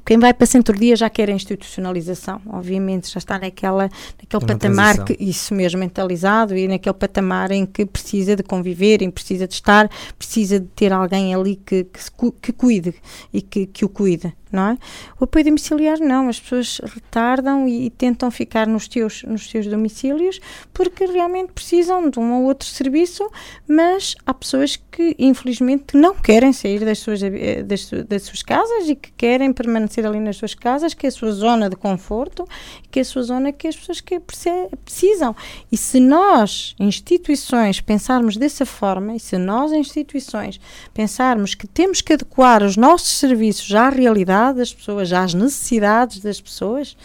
quem 0.05 0.19
vai 0.19 0.33
para 0.33 0.45
centro-dia 0.45 0.95
já 0.95 1.09
quer 1.09 1.29
a 1.29 1.33
institucionalização, 1.33 2.41
obviamente, 2.47 3.11
já 3.11 3.17
está 3.17 3.39
naquela, 3.39 3.89
naquele 4.21 4.45
patamar, 4.45 5.03
que, 5.03 5.17
isso 5.19 5.53
mesmo, 5.53 5.79
mentalizado 5.79 6.55
e 6.55 6.67
naquele 6.67 6.93
patamar 6.93 7.51
em 7.51 7.65
que 7.65 7.85
precisa 7.85 8.35
de 8.35 8.43
conviver, 8.43 9.01
em 9.01 9.09
que 9.09 9.15
precisa 9.15 9.47
de 9.47 9.53
estar, 9.55 9.89
precisa 10.17 10.59
de 10.59 10.67
ter 10.67 10.93
alguém 10.93 11.33
ali 11.33 11.55
que, 11.55 11.85
que, 11.85 12.31
que 12.41 12.51
cuide 12.51 12.93
e 13.33 13.41
que, 13.41 13.65
que 13.65 13.83
o 13.83 13.89
cuide 13.89 14.33
não 14.51 14.69
é? 14.69 14.77
O 15.19 15.25
apoio 15.25 15.45
domiciliar 15.45 15.99
não, 15.99 16.27
as 16.27 16.39
pessoas 16.39 16.81
retardam 16.83 17.67
e, 17.67 17.85
e, 17.85 17.89
tentam 17.89 18.31
ficar 18.31 18.65
nos 18.67 18.87
teus, 18.87 19.23
nos 19.23 19.47
teus 19.47 19.67
domicílios 19.67 20.39
porque 20.73 21.05
realmente 21.05 21.51
precisam 21.51 22.09
de 22.09 22.19
um 22.19 22.33
ou 22.33 22.43
outro 22.45 22.67
serviço, 22.67 23.29
mas 23.67 24.15
há 24.25 24.33
pessoas 24.33 24.75
que 24.75 25.15
infelizmente 25.19 25.95
não 25.95 26.15
querem 26.15 26.51
sair 26.51 26.83
das 26.83 26.99
suas, 26.99 27.21
eh, 27.21 27.63
das, 27.63 27.91
das 28.07 28.23
suas 28.23 28.41
casas 28.41 28.89
e 28.89 28.95
que 28.95 29.11
querem 29.11 29.53
permanecer 29.53 29.78
ali 30.05 30.19
nas 30.19 30.37
suas 30.37 30.53
casas, 30.53 30.93
que 30.93 31.05
é 31.05 31.09
a 31.09 31.11
sua 31.11 31.31
zona 31.31 31.69
de 31.69 31.75
conforto, 31.75 32.47
que 32.91 32.99
é 32.99 33.01
a 33.01 33.05
sua 33.05 33.23
zona 33.23 33.51
que 33.51 33.67
as 33.67 33.75
pessoas 33.75 34.01
que 34.01 34.19
precisam. 34.19 35.35
E 35.71 35.77
se 35.77 35.99
nós, 35.99 36.75
instituições, 36.79 37.79
pensarmos 37.79 38.37
dessa 38.37 38.65
forma, 38.65 39.15
e 39.15 39.19
se 39.19 39.37
nós, 39.37 39.71
instituições, 39.71 40.59
pensarmos 40.93 41.53
que 41.53 41.67
temos 41.67 42.01
que 42.01 42.13
adequar 42.13 42.63
os 42.63 42.75
nossos 42.75 43.17
serviços 43.17 43.73
à 43.73 43.89
realidade, 43.89 44.57
das 44.57 44.73
pessoas, 44.73 45.11
às 45.13 45.33
necessidades 45.33 46.19
das 46.19 46.41
pessoas. 46.41 46.95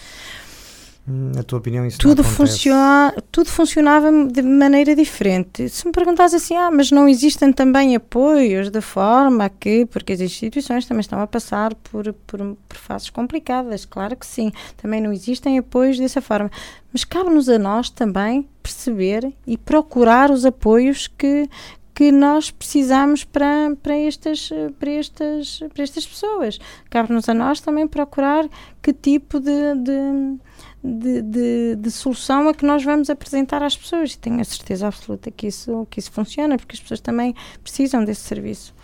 Na 1.07 1.43
tua 1.43 1.59
opinião, 1.59 1.85
isso 1.85 1.99
tudo, 1.99 2.25
funciona, 2.25 3.15
tudo 3.31 3.51
funcionava 3.51 4.11
de 4.27 4.41
maneira 4.41 4.97
diferente. 4.97 5.69
Se 5.69 5.85
me 5.85 5.93
perguntas 5.93 6.33
assim, 6.33 6.57
ah, 6.57 6.71
mas 6.71 6.91
não 6.91 7.07
existem 7.07 7.53
também 7.53 7.95
apoios 7.95 8.71
de 8.71 8.81
forma 8.81 9.51
que, 9.51 9.85
porque 9.85 10.15
as 10.15 10.21
instituições 10.23 10.87
também 10.87 11.03
estão 11.03 11.21
a 11.21 11.27
passar 11.27 11.75
por, 11.75 12.11
por, 12.27 12.57
por 12.67 12.77
fases 12.79 13.11
complicadas, 13.11 13.85
claro 13.85 14.17
que 14.17 14.27
sim, 14.27 14.51
também 14.79 14.99
não 14.99 15.13
existem 15.13 15.59
apoios 15.59 15.99
dessa 15.99 16.23
forma. 16.23 16.51
Mas 16.91 17.05
cabe-nos 17.05 17.51
a 17.51 17.59
nós 17.59 17.91
também 17.91 18.49
perceber 18.63 19.31
e 19.47 19.59
procurar 19.59 20.31
os 20.31 20.47
apoios 20.47 21.07
que, 21.07 21.51
que 21.95 22.11
nós 22.11 22.51
precisamos 22.51 23.25
para, 23.25 23.77
para, 23.83 23.95
estas, 23.95 24.49
para, 24.79 24.91
estas, 24.91 25.61
para 25.75 25.83
estas 25.83 26.07
pessoas. 26.07 26.59
Cabe-nos 26.89 27.29
a 27.29 27.35
nós 27.35 27.61
também 27.61 27.87
procurar 27.87 28.49
que 28.81 28.93
tipo 28.93 29.39
de, 29.39 29.75
de, 29.77 30.39
de, 30.85 31.23
de, 31.23 31.77
de 31.77 31.91
solução 31.91 32.49
é 32.51 32.53
que 32.53 32.67
nós 32.67 32.85
vamos 32.85 33.09
apresentar 33.09 33.63
às 33.63 33.77
pessoas. 33.77 34.13
E 34.13 34.19
tenho 34.19 34.41
a 34.41 34.45
certeza 34.45 34.87
absoluta 34.87 35.31
que 35.31 35.47
isso, 35.47 35.87
que 35.91 35.99
isso 35.99 36.13
funciona, 36.13 36.59
porque 36.59 36.75
as 36.75 36.81
pessoas 36.81 37.01
também 37.01 37.35
precisam 37.63 38.05
desse 38.05 38.21
serviço. 38.21 38.75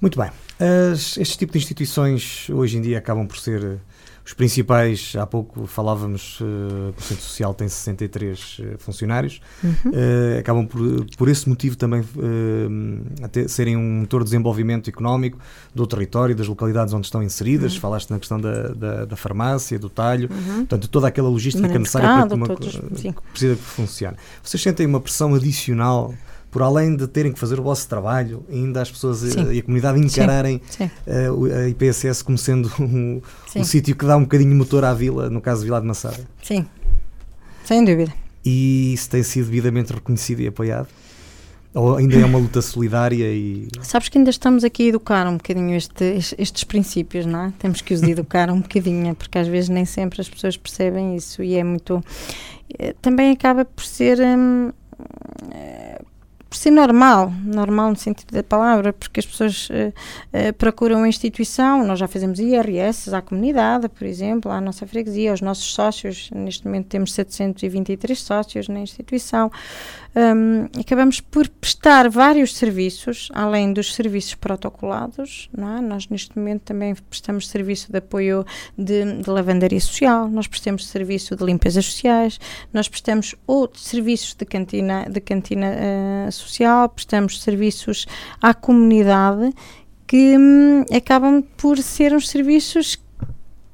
Muito 0.00 0.18
bem. 0.18 0.30
As, 0.58 1.16
este 1.16 1.38
tipo 1.38 1.52
de 1.52 1.58
instituições 1.58 2.48
hoje 2.50 2.76
em 2.76 2.80
dia 2.80 2.98
acabam 2.98 3.26
por 3.26 3.38
ser 3.38 3.78
os 4.24 4.32
principais, 4.32 5.12
há 5.18 5.26
pouco 5.26 5.66
falávamos 5.66 6.40
uh, 6.40 6.94
o 6.96 7.02
Centro 7.02 7.22
Social 7.22 7.52
tem 7.52 7.68
63 7.68 8.58
uh, 8.58 8.62
eh, 8.62 8.76
funcionários, 8.78 9.40
uhum. 9.62 9.70
uh, 9.70 10.38
acabam 10.38 10.66
por, 10.66 10.80
por 11.18 11.28
esse 11.28 11.46
motivo 11.46 11.76
também 11.76 12.00
uh, 12.00 13.48
serem 13.48 13.76
um 13.76 14.00
motor 14.00 14.20
de 14.20 14.30
desenvolvimento 14.30 14.88
económico 14.88 15.38
do 15.74 15.86
território, 15.86 16.34
das 16.34 16.48
localidades 16.48 16.94
onde 16.94 17.06
estão 17.06 17.22
inseridas. 17.22 17.74
Uhum. 17.74 17.80
Falaste 17.80 18.10
na 18.10 18.18
questão 18.18 18.40
da, 18.40 18.68
da, 18.68 19.04
da, 19.04 19.16
farmácia, 19.16 19.78
do 19.78 19.90
talho, 19.90 20.30
uhum. 20.32 20.56
portanto, 20.60 20.88
toda 20.88 21.08
aquela 21.08 21.28
logística 21.28 21.78
necessária 21.78 22.08
para 22.08 22.28
que 22.28 22.34
uma 22.34 22.46
todos, 22.46 22.76
precisa 22.76 23.56
que 23.56 23.62
funcione. 23.62 24.16
Vocês 24.42 24.62
sentem 24.62 24.86
uma 24.86 25.00
pressão 25.00 25.34
adicional? 25.34 26.14
Por 26.54 26.62
além 26.62 26.94
de 26.94 27.08
terem 27.08 27.32
que 27.32 27.38
fazer 27.40 27.58
o 27.58 27.64
vosso 27.64 27.88
trabalho, 27.88 28.44
ainda 28.48 28.80
as 28.80 28.88
pessoas 28.88 29.18
sim. 29.18 29.52
e 29.52 29.58
a 29.58 29.62
comunidade 29.64 29.98
encararem 29.98 30.62
sim. 30.70 30.88
Sim. 31.04 31.28
Uh, 31.28 31.52
a 31.52 31.68
IPSS 31.68 32.22
como 32.22 32.38
sendo 32.38 32.70
um, 32.78 33.20
um 33.56 33.64
sítio 33.64 33.96
que 33.96 34.06
dá 34.06 34.16
um 34.16 34.20
bocadinho 34.20 34.54
motor 34.54 34.84
à 34.84 34.94
vila, 34.94 35.28
no 35.28 35.40
caso 35.40 35.62
de 35.62 35.64
Vila 35.66 35.80
de 35.80 35.86
Massada. 35.88 36.20
Sim, 36.40 36.64
sem 37.64 37.84
dúvida. 37.84 38.14
E 38.44 38.92
isso 38.94 39.10
tem 39.10 39.24
sido 39.24 39.46
devidamente 39.46 39.92
reconhecido 39.92 40.42
e 40.42 40.46
apoiado? 40.46 40.86
Ou 41.74 41.96
ainda 41.96 42.14
é 42.14 42.24
uma 42.24 42.38
luta 42.38 42.62
solidária 42.62 43.26
e... 43.32 43.66
Sabes 43.82 44.08
que 44.08 44.16
ainda 44.16 44.30
estamos 44.30 44.62
aqui 44.62 44.84
a 44.84 44.86
educar 44.90 45.26
um 45.26 45.36
bocadinho 45.36 45.74
este, 45.76 46.04
estes 46.38 46.62
princípios, 46.62 47.26
não 47.26 47.46
é? 47.46 47.52
Temos 47.58 47.80
que 47.80 47.92
os 47.92 48.00
educar 48.06 48.48
um 48.48 48.60
bocadinho, 48.60 49.12
porque 49.16 49.38
às 49.38 49.48
vezes 49.48 49.70
nem 49.70 49.84
sempre 49.84 50.20
as 50.20 50.28
pessoas 50.28 50.56
percebem 50.56 51.16
isso 51.16 51.42
e 51.42 51.56
é 51.56 51.64
muito... 51.64 52.00
Eh, 52.78 52.94
também 53.02 53.32
acaba 53.32 53.64
por 53.64 53.84
ser... 53.84 54.20
Hum, 54.20 54.70
por 56.54 56.58
ser 56.58 56.70
normal, 56.70 57.32
normal 57.44 57.90
no 57.90 57.96
sentido 57.96 58.30
da 58.30 58.42
palavra, 58.44 58.92
porque 58.92 59.18
as 59.18 59.26
pessoas 59.26 59.68
uh, 59.70 59.72
uh, 59.72 60.52
procuram 60.52 61.02
a 61.02 61.08
instituição, 61.08 61.84
nós 61.84 61.98
já 61.98 62.06
fazemos 62.06 62.38
IRS 62.38 63.12
à 63.12 63.20
comunidade, 63.20 63.88
por 63.88 64.06
exemplo, 64.06 64.52
à 64.52 64.60
nossa 64.60 64.86
freguesia, 64.86 65.32
aos 65.32 65.40
nossos 65.40 65.74
sócios, 65.74 66.30
neste 66.32 66.64
momento 66.64 66.86
temos 66.86 67.12
723 67.12 68.20
sócios 68.20 68.68
na 68.68 68.78
instituição, 68.78 69.50
um, 70.16 70.68
acabamos 70.80 71.20
por 71.20 71.48
prestar 71.48 72.08
vários 72.08 72.54
serviços, 72.54 73.28
além 73.34 73.72
dos 73.72 73.94
serviços 73.94 74.34
protocolados, 74.34 75.50
é? 75.56 75.80
nós 75.80 76.08
neste 76.08 76.38
momento 76.38 76.62
também 76.62 76.94
prestamos 76.94 77.48
serviço 77.48 77.90
de 77.90 77.98
apoio 77.98 78.44
de, 78.78 79.20
de 79.20 79.28
lavandaria 79.28 79.80
social, 79.80 80.28
nós 80.28 80.46
prestamos 80.46 80.86
serviço 80.86 81.34
de 81.34 81.44
limpezas 81.44 81.84
sociais, 81.84 82.38
nós 82.72 82.88
prestamos 82.88 83.34
outros 83.44 83.84
serviços 83.84 84.34
de 84.34 84.44
cantina, 84.44 85.04
de 85.10 85.20
cantina 85.20 85.66
uh, 86.28 86.32
social, 86.32 86.88
prestamos 86.88 87.42
serviços 87.42 88.06
à 88.40 88.54
comunidade 88.54 89.52
que 90.06 90.38
hum, 90.38 90.84
acabam 90.94 91.42
por 91.56 91.78
ser 91.78 92.14
uns 92.14 92.28
serviços 92.28 93.02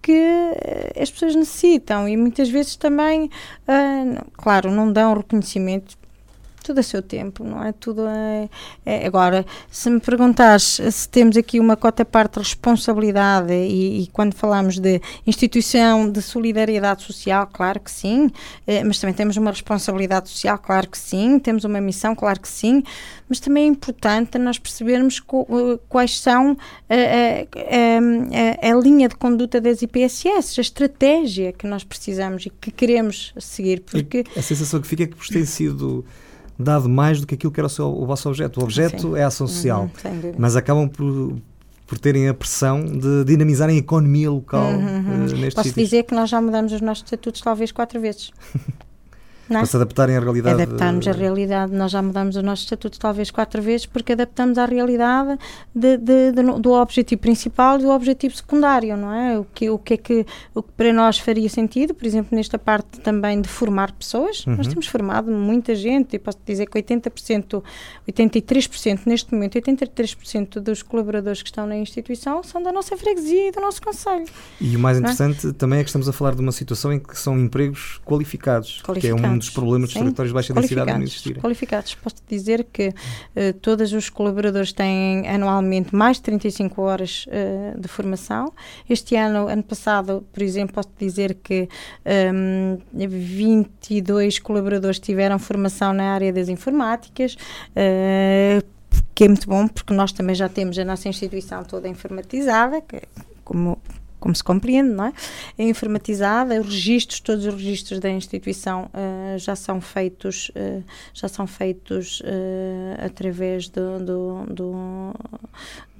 que 0.00 0.12
uh, 0.12 1.02
as 1.02 1.10
pessoas 1.10 1.34
necessitam 1.34 2.08
e 2.08 2.16
muitas 2.16 2.48
vezes 2.48 2.76
também, 2.76 3.24
uh, 3.24 4.30
claro, 4.32 4.70
não 4.70 4.90
dão 4.90 5.14
reconhecimento 5.14 5.99
tudo 6.62 6.80
a 6.80 6.82
seu 6.82 7.02
tempo, 7.02 7.44
não 7.44 7.62
é? 7.62 7.72
Tudo 7.72 8.06
é, 8.06 8.48
é, 8.84 9.06
Agora, 9.06 9.44
se 9.70 9.90
me 9.90 10.00
perguntares 10.00 10.80
se 10.90 11.08
temos 11.08 11.36
aqui 11.36 11.58
uma 11.58 11.76
cota 11.76 12.04
parte 12.04 12.34
de 12.34 12.40
responsabilidade 12.40 13.52
e, 13.52 14.02
e, 14.02 14.06
quando 14.08 14.34
falamos 14.34 14.78
de 14.78 15.00
instituição 15.26 16.10
de 16.10 16.20
solidariedade 16.22 17.02
social, 17.02 17.48
claro 17.52 17.80
que 17.80 17.90
sim, 17.90 18.30
eh, 18.66 18.84
mas 18.84 18.98
também 18.98 19.14
temos 19.14 19.36
uma 19.36 19.50
responsabilidade 19.50 20.28
social, 20.28 20.58
claro 20.58 20.88
que 20.88 20.98
sim, 20.98 21.38
temos 21.38 21.64
uma 21.64 21.80
missão, 21.80 22.14
claro 22.14 22.40
que 22.40 22.48
sim, 22.48 22.82
mas 23.28 23.40
também 23.40 23.64
é 23.64 23.66
importante 23.66 24.38
nós 24.38 24.58
percebermos 24.58 25.20
eh, 25.20 25.78
quais 25.88 26.18
são 26.20 26.56
a, 26.88 26.94
a, 26.94 28.68
a, 28.68 28.70
a, 28.70 28.80
linha 28.80 29.08
de 29.08 29.14
conduta 29.16 29.60
das 29.60 29.82
IPSS, 29.82 30.58
a 30.58 30.60
estratégia 30.60 31.52
que 31.52 31.66
nós 31.66 31.84
precisamos 31.84 32.46
e 32.46 32.50
que 32.50 32.70
queremos 32.70 33.32
seguir, 33.38 33.80
porque... 33.80 34.24
A 34.36 34.42
sensação 34.42 34.80
que 34.80 34.88
fica 34.88 35.04
é 35.04 35.06
que 35.06 35.16
vos 35.16 35.28
tem 35.28 35.44
sido 35.44 36.04
dado 36.60 36.88
mais 36.88 37.20
do 37.20 37.26
que 37.26 37.34
aquilo 37.34 37.52
que 37.52 37.60
era 37.60 37.66
o, 37.66 37.70
seu, 37.70 37.86
o 37.86 38.06
vosso 38.06 38.28
objeto. 38.28 38.60
O 38.60 38.64
objeto 38.64 39.12
Sim. 39.12 39.16
é 39.16 39.24
a 39.24 39.26
ação 39.28 39.46
uhum, 39.46 39.52
social, 39.52 39.90
uhum, 40.04 40.34
mas 40.38 40.56
acabam 40.56 40.88
por, 40.88 41.36
por 41.86 41.98
terem 41.98 42.28
a 42.28 42.34
pressão 42.34 42.84
de 42.84 43.24
dinamizarem 43.24 43.76
a 43.76 43.78
economia 43.78 44.30
local 44.30 44.72
uhum, 44.72 45.26
uh, 45.26 45.36
neste 45.36 45.56
Posso 45.56 45.72
dizer 45.72 46.04
que 46.04 46.14
nós 46.14 46.28
já 46.28 46.40
mudamos 46.40 46.72
os 46.72 46.80
nossos 46.80 47.04
estatutos 47.04 47.40
talvez 47.40 47.72
quatro 47.72 48.00
vezes. 48.00 48.30
Não? 49.50 49.60
Para 49.60 49.66
se 49.66 49.76
adaptarem 49.76 50.16
à 50.16 50.20
realidade. 50.20 50.62
Adaptarmos 50.62 51.08
à 51.08 51.12
realidade. 51.12 51.72
Nós 51.72 51.90
já 51.90 52.00
mudamos 52.00 52.36
o 52.36 52.42
nosso 52.42 52.62
estatuto 52.62 52.98
talvez 52.98 53.30
quatro 53.30 53.60
vezes 53.60 53.84
porque 53.84 54.12
adaptamos 54.12 54.56
à 54.56 54.64
realidade 54.64 55.36
de, 55.74 55.96
de, 55.96 56.32
de, 56.32 56.42
do 56.42 56.70
objetivo 56.72 57.20
principal 57.20 57.78
e 57.78 57.82
do 57.82 57.90
objetivo 57.90 58.36
secundário, 58.36 58.96
não 58.96 59.12
é? 59.12 59.38
O 59.38 59.44
que, 59.44 59.68
o 59.68 59.78
que 59.78 59.94
é 59.94 59.96
que, 59.96 60.26
o 60.54 60.62
que 60.62 60.70
para 60.76 60.92
nós 60.92 61.18
faria 61.18 61.48
sentido, 61.48 61.94
por 61.94 62.06
exemplo, 62.06 62.36
nesta 62.36 62.58
parte 62.58 63.00
também 63.00 63.40
de 63.40 63.48
formar 63.48 63.90
pessoas. 63.92 64.46
Uhum. 64.46 64.56
Nós 64.56 64.68
temos 64.68 64.86
formado 64.86 65.30
muita 65.30 65.74
gente 65.74 66.14
e 66.14 66.18
posso 66.18 66.38
dizer 66.46 66.66
que 66.66 66.80
80%, 66.80 67.62
83% 68.08 69.00
neste 69.06 69.34
momento, 69.34 69.58
83% 69.58 70.60
dos 70.60 70.82
colaboradores 70.82 71.42
que 71.42 71.48
estão 71.48 71.66
na 71.66 71.76
instituição 71.76 72.42
são 72.42 72.62
da 72.62 72.72
nossa 72.72 72.96
freguesia 72.96 73.48
e 73.48 73.50
do 73.52 73.60
nosso 73.60 73.82
conselho. 73.82 74.26
E 74.60 74.76
o 74.76 74.78
mais 74.78 74.96
é? 74.96 75.00
interessante 75.00 75.48
é? 75.48 75.52
também 75.52 75.80
é 75.80 75.82
que 75.82 75.88
estamos 75.88 76.08
a 76.08 76.12
falar 76.12 76.34
de 76.34 76.40
uma 76.40 76.52
situação 76.52 76.92
em 76.92 76.98
que 76.98 77.18
são 77.18 77.38
empregos 77.38 78.00
qualificados, 78.04 78.80
qualificados. 78.82 79.20
que 79.20 79.26
é 79.26 79.28
um 79.28 79.39
dos 79.40 79.50
problemas 79.50 79.90
dos 79.90 80.00
territórios 80.00 80.30
de 80.30 80.34
baixa 80.34 80.54
densidade 80.54 80.92
não 80.92 81.02
existirem. 81.02 81.40
Qualificados. 81.40 81.94
Posso 81.94 82.16
dizer 82.28 82.66
que 82.72 82.88
uh, 82.88 83.52
todos 83.60 83.92
os 83.92 84.08
colaboradores 84.08 84.72
têm 84.72 85.28
anualmente 85.28 85.94
mais 85.94 86.18
de 86.18 86.22
35 86.22 86.80
horas 86.82 87.26
uh, 87.26 87.80
de 87.80 87.88
formação. 87.88 88.52
Este 88.88 89.16
ano, 89.16 89.48
ano 89.48 89.62
passado, 89.62 90.24
por 90.32 90.42
exemplo, 90.42 90.74
posso 90.74 90.90
dizer 90.98 91.34
que 91.42 91.68
um, 92.32 92.78
ehm, 92.94 93.08
22 93.08 94.38
colaboradores 94.38 94.98
tiveram 94.98 95.38
formação 95.38 95.92
na 95.92 96.14
área 96.14 96.32
das 96.32 96.48
informáticas. 96.48 97.34
Uh, 97.70 98.64
que 99.14 99.24
é 99.24 99.28
muito 99.28 99.48
bom 99.48 99.68
porque 99.68 99.92
nós 99.92 100.12
também 100.12 100.34
já 100.34 100.48
temos 100.48 100.78
a 100.78 100.84
nossa 100.84 101.08
instituição 101.08 101.62
toda 101.62 101.86
informatizada, 101.86 102.80
que, 102.80 103.02
como 103.44 103.78
como 104.20 104.34
se 104.34 104.44
compreende, 104.44 104.90
não 104.90 105.06
é? 105.06 105.12
É 105.58 105.64
informatizada, 105.64 106.60
os 106.60 106.66
registros, 106.66 107.20
todos 107.20 107.46
os 107.46 107.54
registros 107.54 107.98
da 107.98 108.10
instituição 108.10 108.90
uh, 108.94 109.38
já 109.38 109.56
são 109.56 109.80
feitos, 109.80 110.50
uh, 110.50 110.84
já 111.12 111.26
são 111.26 111.46
feitos 111.46 112.20
uh, 112.20 113.04
através 113.04 113.68
do, 113.68 113.98
do, 113.98 114.46
do, 114.46 115.14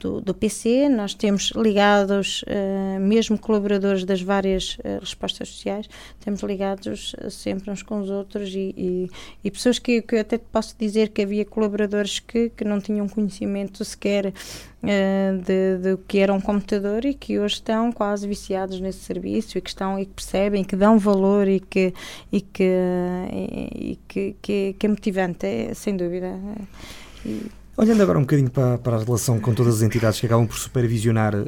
do, 0.01 0.21
do 0.21 0.35
PC, 0.35 0.89
nós 0.89 1.15
temos 1.15 1.53
ligados, 1.55 2.43
uh, 2.43 3.01
mesmo 3.01 3.39
colaboradores 3.39 4.05
das 4.05 4.23
várias 4.23 4.79
uh, 4.79 4.99
respostas 5.01 5.49
sociais, 5.49 5.89
temos 6.19 6.43
ligados 6.43 7.15
uh, 7.15 7.31
sempre 7.31 7.71
uns 7.71 7.83
com 7.83 8.01
os 8.01 8.11
outros 8.11 8.55
e, 8.55 8.75
e, 8.77 9.11
e 9.45 9.51
pessoas 9.51 9.79
que, 9.79 10.01
que 10.03 10.17
eu 10.17 10.21
até 10.21 10.39
posso 10.39 10.75
dizer 10.79 11.11
que 11.11 11.23
havia 11.23 11.45
colaboradores 11.45 12.19
que, 12.19 12.49
que 12.51 12.65
não 12.65 12.81
tinham 12.81 13.09
conhecimento 13.09 13.85
sequer 13.85 14.33
de 14.83 15.99
que 16.09 16.21
era 16.21 16.33
um 16.33 16.41
computador 16.41 17.05
e 17.05 17.13
que 17.13 17.39
hoje 17.39 17.57
estão 17.57 17.93
quase 17.93 18.27
viciados 18.27 18.81
nesse 18.81 19.01
serviço 19.01 19.59
e 19.59 19.61
que 19.61 19.69
estão 19.69 19.99
e 19.99 20.07
que 20.07 20.15
percebem, 20.15 20.65
que 20.65 20.75
dão 20.75 20.99
valor 20.99 21.47
e 21.47 21.61
que, 21.61 21.93
e 22.33 22.41
que, 22.41 22.73
e 23.75 23.99
que, 24.09 24.37
que, 24.41 24.77
que, 24.79 24.87
é 24.87 24.89
motivante, 24.89 25.47
é, 25.47 25.75
sem 25.75 25.95
dúvida. 25.95 26.35
E, 27.27 27.60
Olhando 27.81 28.03
agora 28.03 28.19
um 28.19 28.23
bocadinho 28.23 28.51
para, 28.51 28.77
para, 28.77 28.97
a 28.97 29.03
relação 29.03 29.41
com 29.41 29.55
todas 29.55 29.77
as 29.77 29.83
entidades 29.83 30.21
que 30.21 30.27
acabam 30.27 30.47
por 30.47 30.59
supervisionar 30.59 31.35
uh, 31.35 31.41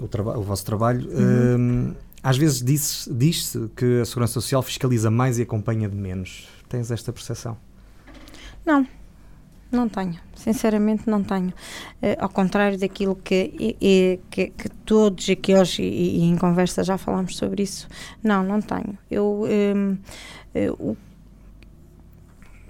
o, 0.00 0.38
o, 0.38 0.42
vosso 0.42 0.64
trabalho, 0.64 1.04
uhum. 1.10 1.90
uh, 1.90 1.96
às 2.22 2.36
vezes 2.36 2.62
diz-se 2.62 3.12
diz 3.12 3.56
que 3.74 4.02
a 4.02 4.04
Segurança 4.04 4.34
Social 4.34 4.62
fiscaliza 4.62 5.10
mais 5.10 5.40
e 5.40 5.42
acompanha 5.42 5.88
de 5.88 5.96
menos. 5.96 6.46
Tens 6.68 6.92
esta 6.92 7.12
percepção? 7.12 7.56
Não, 8.64 8.86
não 9.72 9.88
tenho. 9.88 10.16
Sinceramente, 10.36 11.10
não 11.10 11.24
tenho. 11.24 11.48
Uh, 11.48 12.14
ao 12.20 12.28
contrário 12.28 12.78
daquilo 12.78 13.16
que, 13.16 13.52
e, 13.80 14.20
que, 14.30 14.46
que, 14.46 14.68
todos 14.86 15.28
aqui 15.28 15.56
hoje, 15.56 15.82
e, 15.82 16.20
e, 16.20 16.22
em 16.22 16.36
conversa 16.36 16.84
já 16.84 16.96
falámos 16.96 17.36
sobre 17.36 17.64
isso, 17.64 17.88
não, 18.22 18.44
não 18.44 18.60
tenho. 18.60 18.96
Eu. 19.10 19.42
Um, 19.44 19.98
uh, 20.54 20.96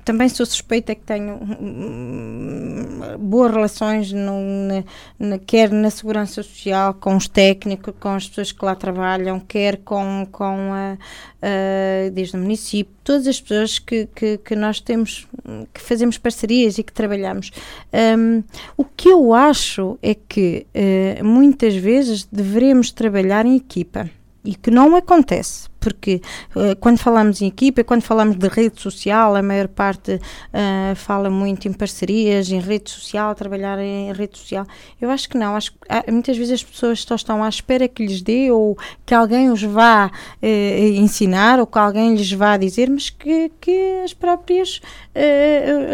também 0.05 0.29
sou 0.29 0.45
suspeita 0.45 0.95
que 0.95 1.03
tenho 1.03 1.35
hum, 1.35 3.17
boas 3.19 3.53
relações 3.53 4.13
no, 4.13 4.41
na, 4.41 4.85
na, 5.19 5.39
quer 5.39 5.71
na 5.71 5.91
segurança 5.91 6.43
social 6.43 6.95
com 6.95 7.17
os 7.17 7.29
técnicos, 7.29 7.95
com 8.01 8.11
as 8.11 8.29
pessoas 8.29 8.53
que 8.53 8.65
lá 8.65 8.75
trabalham, 8.75 9.39
quer 9.41 9.79
com, 9.79 10.27
com 10.31 10.73
a, 10.73 10.99
a 11.41 12.11
desde 12.11 12.37
o 12.37 12.41
município, 12.41 12.93
todas 13.05 13.27
as 13.27 13.41
pessoas 13.41 13.79
que, 13.79 14.09
que, 14.15 14.39
que, 14.39 14.57
nós 14.57 14.81
temos, 14.81 15.27
que 15.73 15.81
fazemos 15.81 16.19
parcerias 16.19 16.79
e 16.79 16.83
que 16.83 16.93
trabalhamos. 16.93 17.51
Um, 17.93 18.43
o 18.77 18.85
que 18.85 19.09
eu 19.09 19.33
acho 19.33 19.99
é 20.03 20.15
que 20.15 20.67
uh, 20.75 21.25
muitas 21.25 21.75
vezes 21.77 22.27
devemos 22.31 22.91
trabalhar 22.91 23.47
em 23.47 23.57
equipa 23.57 24.11
e 24.45 24.55
que 24.55 24.71
não 24.71 24.97
acontece, 24.97 25.69
porque 25.83 26.23
uh, 26.55 26.77
quando 26.81 26.99
falamos 26.99 27.43
em 27.43 27.49
equipa, 27.49 27.83
quando 27.83 28.03
falamos 28.03 28.37
de 28.37 28.49
rede 28.49 28.81
social, 28.81 29.35
a 29.35 29.43
maior 29.43 29.67
parte 29.67 30.15
uh, 30.15 30.95
fala 30.95 31.29
muito 31.29 31.67
em 31.67 31.73
parcerias, 31.73 32.51
em 32.51 32.61
rede 32.61 32.89
social, 32.89 33.35
trabalhar 33.35 33.79
em 33.81 34.13
rede 34.13 34.39
social. 34.39 34.65
Eu 35.01 35.11
acho 35.11 35.29
que 35.29 35.37
não, 35.37 35.57
acho 35.57 35.73
que 35.73 35.79
há, 35.89 36.05
muitas 36.11 36.37
vezes 36.37 36.55
as 36.55 36.65
pessoas 36.65 37.03
só 37.03 37.17
estão 37.17 37.43
à 37.43 37.49
espera 37.49 37.89
que 37.89 38.07
lhes 38.07 38.23
dê 38.23 38.51
ou 38.51 38.79
que 39.05 39.13
alguém 39.13 39.51
os 39.51 39.63
vá 39.63 40.07
uh, 40.07 40.47
ensinar 40.95 41.59
ou 41.59 41.67
que 41.67 41.79
alguém 41.79 42.15
lhes 42.15 42.33
vá 42.33 42.57
dizer, 42.57 42.89
mas 42.89 43.11
que, 43.11 43.51
que 43.61 44.03
as 44.05 44.15
próprias, 44.15 44.81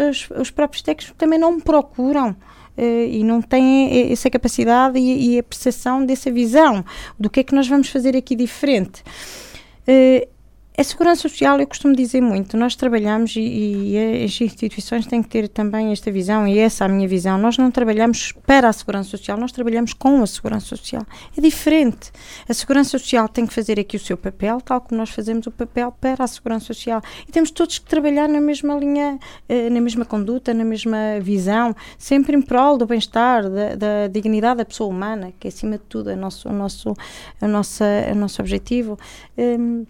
os, 0.09 0.29
os 0.39 0.51
próprios 0.51 0.83
técnicos 0.83 1.15
também 1.17 1.39
não 1.39 1.59
procuram. 1.59 2.35
Eh, 2.79 3.09
e 3.11 3.23
não 3.25 3.41
têm 3.41 4.09
essa 4.09 4.29
capacidade 4.29 4.97
e, 4.97 5.35
e 5.35 5.39
a 5.39 5.43
percepção 5.43 6.05
dessa 6.05 6.31
visão 6.31 6.85
do 7.19 7.29
que 7.29 7.41
é 7.41 7.43
que 7.43 7.53
nós 7.53 7.67
vamos 7.67 7.89
fazer 7.89 8.15
aqui 8.15 8.37
diferente. 8.37 9.03
Uh, 9.89 10.21
a 10.79 10.83
segurança 10.83 11.23
social, 11.23 11.59
eu 11.59 11.67
costumo 11.67 11.93
dizer 11.93 12.21
muito, 12.21 12.55
nós 12.55 12.73
trabalhamos 12.73 13.35
e, 13.35 13.41
e, 13.41 14.23
as 14.23 14.39
instituições 14.39 15.05
têm 15.05 15.21
que 15.21 15.27
ter 15.27 15.49
também 15.49 15.91
esta 15.91 16.09
visão, 16.09 16.47
e 16.47 16.57
essa 16.57 16.85
é 16.85 16.87
a 16.87 16.89
minha 16.89 17.05
visão. 17.05 17.37
Nós 17.37 17.57
não 17.57 17.69
trabalhamos 17.69 18.31
para 18.47 18.69
a 18.69 18.71
segurança 18.71 19.09
social, 19.09 19.37
nós 19.37 19.51
trabalhamos 19.51 19.91
com 19.91 20.23
a 20.23 20.27
segurança 20.27 20.67
social. 20.67 21.05
É 21.37 21.41
diferente. 21.41 22.13
A 22.47 22.53
segurança 22.53 22.91
social 22.91 23.27
tem 23.27 23.45
que 23.45 23.53
fazer 23.53 23.77
aqui 23.77 23.97
o 23.97 23.99
seu 23.99 24.15
papel, 24.15 24.61
tal 24.61 24.79
como 24.79 24.97
nós 24.97 25.09
fazemos 25.09 25.47
o 25.47 25.51
papel 25.51 25.91
para 25.99 26.23
a 26.23 26.27
segurança 26.27 26.67
social. 26.67 27.01
E 27.27 27.31
temos 27.31 27.51
todos 27.51 27.77
que 27.77 27.85
trabalhar 27.85 28.29
na 28.29 28.39
mesma 28.39 28.73
linha, 28.75 29.19
eh, 29.49 29.69
na 29.69 29.81
mesma 29.81 30.05
conduta, 30.05 30.53
na 30.53 30.63
mesma 30.63 31.19
visão, 31.19 31.75
sempre 31.97 32.37
em 32.37 32.41
prol 32.41 32.77
do 32.77 32.85
bem-estar, 32.85 33.49
da, 33.49 33.75
da, 33.75 34.07
dignidade 34.07 34.59
da 34.59 34.65
pessoa 34.65 34.89
humana, 34.89 35.33
que 35.37 35.45
é 35.45 35.49
acima 35.49 35.77
de 35.77 35.83
tudo 35.89 36.09
é 36.09 36.13
o 36.13 36.17
nosso, 36.17 36.47
o 36.47 36.53
nosso, 36.53 36.93
a 37.41 37.47
nossa, 37.49 37.85
o 38.13 38.15
nosso 38.15 38.41
objetivo. 38.41 38.97
Um, 39.37 39.85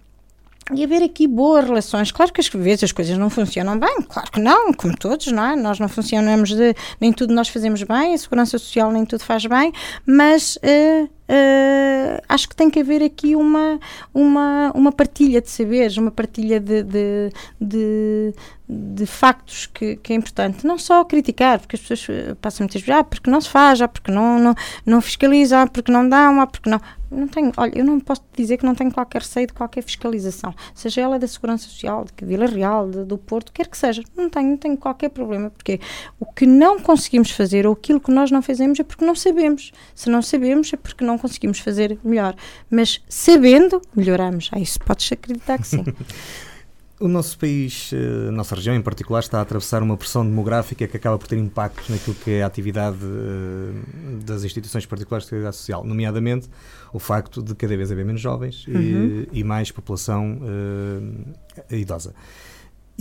e 0.73 0.83
haver 0.83 1.03
aqui 1.03 1.27
boas 1.27 1.65
relações. 1.65 2.11
Claro 2.11 2.31
que 2.31 2.41
às 2.41 2.47
vezes 2.47 2.85
as 2.85 2.91
coisas 2.91 3.17
não 3.17 3.29
funcionam 3.29 3.77
bem, 3.77 4.01
claro 4.07 4.31
que 4.31 4.39
não, 4.39 4.73
como 4.73 4.95
todos, 4.97 5.27
não 5.27 5.45
é? 5.45 5.55
Nós 5.55 5.79
não 5.79 5.89
funcionamos 5.89 6.49
de. 6.49 6.75
nem 6.99 7.11
tudo 7.11 7.33
nós 7.33 7.49
fazemos 7.49 7.83
bem, 7.83 8.13
a 8.13 8.17
segurança 8.17 8.57
social 8.57 8.91
nem 8.91 9.05
tudo 9.05 9.23
faz 9.23 9.45
bem, 9.45 9.71
mas. 10.05 10.57
Uh, 10.57 11.09
Uh, 11.29 12.19
acho 12.27 12.49
que 12.49 12.55
tem 12.55 12.71
que 12.71 12.79
haver 12.79 13.03
aqui 13.03 13.35
uma, 13.35 13.79
uma, 14.11 14.71
uma 14.73 14.91
partilha 14.91 15.39
de 15.39 15.47
saberes, 15.47 15.95
uma 15.95 16.09
partilha 16.09 16.59
de, 16.59 16.81
de, 16.81 17.31
de, 17.61 18.33
de 18.67 19.05
factos 19.05 19.67
que, 19.67 19.97
que, 19.97 20.11
é 20.11 20.15
importante. 20.15 20.65
Não 20.65 20.79
só 20.79 21.05
criticar, 21.05 21.59
porque 21.59 21.75
as 21.75 21.83
pessoas 21.83 22.35
passam 22.41 22.63
muitas 22.63 22.81
vezes, 22.81 22.99
ah, 22.99 23.03
porque 23.03 23.29
não 23.29 23.39
se 23.39 23.49
faz, 23.49 23.79
ah, 23.79 23.87
porque 23.87 24.11
não, 24.11 24.39
não, 24.39 24.55
não 24.83 25.01
fiscaliza, 25.01 25.61
ah, 25.61 25.67
porque 25.67 25.91
não 25.91 26.09
dá, 26.09 26.29
ah, 26.29 26.47
porque 26.47 26.67
não 26.67 26.81
não 27.11 27.27
tenho, 27.27 27.51
olha, 27.57 27.77
eu 27.77 27.85
não 27.85 27.99
posso 27.99 28.23
dizer 28.35 28.57
que 28.57 28.65
não 28.65 28.75
tenho 28.75 28.91
qualquer 28.91 29.21
receio 29.21 29.47
de 29.47 29.53
qualquer 29.53 29.83
fiscalização, 29.83 30.53
seja 30.73 31.01
ela 31.01 31.19
da 31.19 31.27
Segurança 31.27 31.65
Social, 31.65 32.05
de 32.05 32.25
Vila 32.25 32.45
Real, 32.45 32.89
de, 32.89 33.03
do 33.03 33.17
Porto, 33.17 33.51
quer 33.51 33.67
que 33.67 33.77
seja, 33.77 34.03
não 34.15 34.29
tenho, 34.29 34.49
não 34.49 34.57
tenho 34.57 34.77
qualquer 34.77 35.09
problema, 35.09 35.49
porque 35.49 35.79
o 36.19 36.25
que 36.25 36.45
não 36.45 36.79
conseguimos 36.79 37.31
fazer 37.31 37.65
ou 37.65 37.73
aquilo 37.73 37.99
que 37.99 38.11
nós 38.11 38.31
não 38.31 38.41
fazemos 38.41 38.79
é 38.79 38.83
porque 38.83 39.05
não 39.05 39.15
sabemos. 39.15 39.71
Se 39.95 40.09
não 40.09 40.21
sabemos 40.21 40.71
é 40.73 40.77
porque 40.77 41.03
não 41.03 41.17
conseguimos 41.17 41.59
fazer 41.59 41.99
melhor. 42.03 42.35
Mas 42.69 43.01
sabendo, 43.07 43.81
melhoramos. 43.95 44.49
Ah, 44.51 44.59
isso 44.59 44.79
podes 44.79 45.11
acreditar 45.11 45.57
que 45.57 45.67
sim. 45.67 45.83
O 46.99 47.07
nosso 47.07 47.39
país, 47.39 47.91
eh, 47.93 48.27
a 48.27 48.31
nossa 48.31 48.53
região 48.53 48.75
em 48.75 48.81
particular, 48.81 49.21
está 49.21 49.39
a 49.39 49.41
atravessar 49.41 49.81
uma 49.81 49.95
pressão 49.95 50.25
demográfica 50.25 50.85
que 50.85 50.97
acaba 50.97 51.17
por 51.17 51.29
ter 51.29 51.37
impactos 51.37 51.87
naquilo 51.87 52.13
que 52.13 52.31
é 52.31 52.43
a 52.43 52.45
atividade 52.45 52.97
eh, 53.01 54.23
das 54.25 54.43
instituições 54.43 54.85
particulares 54.85 55.23
de 55.23 55.29
seguridade 55.29 55.55
social, 55.55 55.85
nomeadamente 55.85 56.49
o 56.91 56.99
facto 56.99 57.41
de 57.41 57.55
cada 57.55 57.77
vez 57.77 57.89
haver 57.89 58.03
menos 58.03 58.19
jovens 58.19 58.67
uhum. 58.67 59.25
e, 59.31 59.39
e, 59.39 59.43
mais 59.45 59.71
população 59.71 60.39
uh, 60.41 61.73
idosa. 61.73 62.13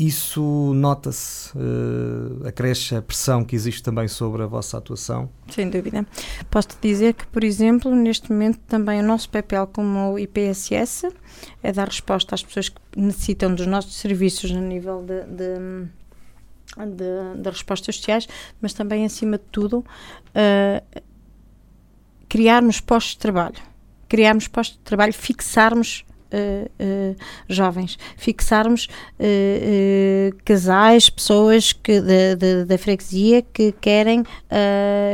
Isso 0.00 0.72
nota-se, 0.74 1.50
uh, 1.58 2.46
acresce 2.46 2.94
a 2.94 3.02
pressão 3.02 3.44
que 3.44 3.56
existe 3.56 3.82
também 3.82 4.06
sobre 4.06 4.44
a 4.44 4.46
vossa 4.46 4.78
atuação? 4.78 5.28
Sem 5.50 5.68
dúvida. 5.68 6.06
Posso-te 6.48 6.76
dizer 6.80 7.14
que, 7.14 7.26
por 7.26 7.42
exemplo, 7.42 7.92
neste 7.92 8.30
momento 8.30 8.60
também 8.68 9.00
o 9.00 9.02
nosso 9.02 9.28
papel 9.28 9.66
como 9.66 10.16
IPSS 10.16 11.08
é 11.64 11.72
dar 11.72 11.88
resposta 11.88 12.36
às 12.36 12.44
pessoas 12.44 12.68
que 12.68 12.80
necessitam 12.96 13.52
dos 13.52 13.66
nossos 13.66 13.96
serviços 13.96 14.52
no 14.52 14.60
nível 14.60 15.02
de, 15.02 15.24
de, 15.24 15.88
de 17.42 17.50
respostas 17.50 17.96
sociais, 17.96 18.28
mas 18.60 18.72
também, 18.72 19.04
acima 19.04 19.36
de 19.36 19.44
tudo, 19.50 19.78
uh, 19.80 21.02
criarmos 22.28 22.80
postos 22.80 23.14
de 23.14 23.18
trabalho. 23.18 23.60
Criarmos 24.08 24.46
postos 24.46 24.78
de 24.78 24.84
trabalho, 24.84 25.12
fixarmos 25.12 26.04
Uh, 26.30 27.16
jovens, 27.48 27.98
fixarmos 28.16 28.86
uh, 29.18 30.36
casais, 30.44 31.08
pessoas 31.08 31.72
que 31.72 32.02
da 32.66 32.76
freguesia 32.76 33.40
que 33.40 33.72
querem 33.72 34.24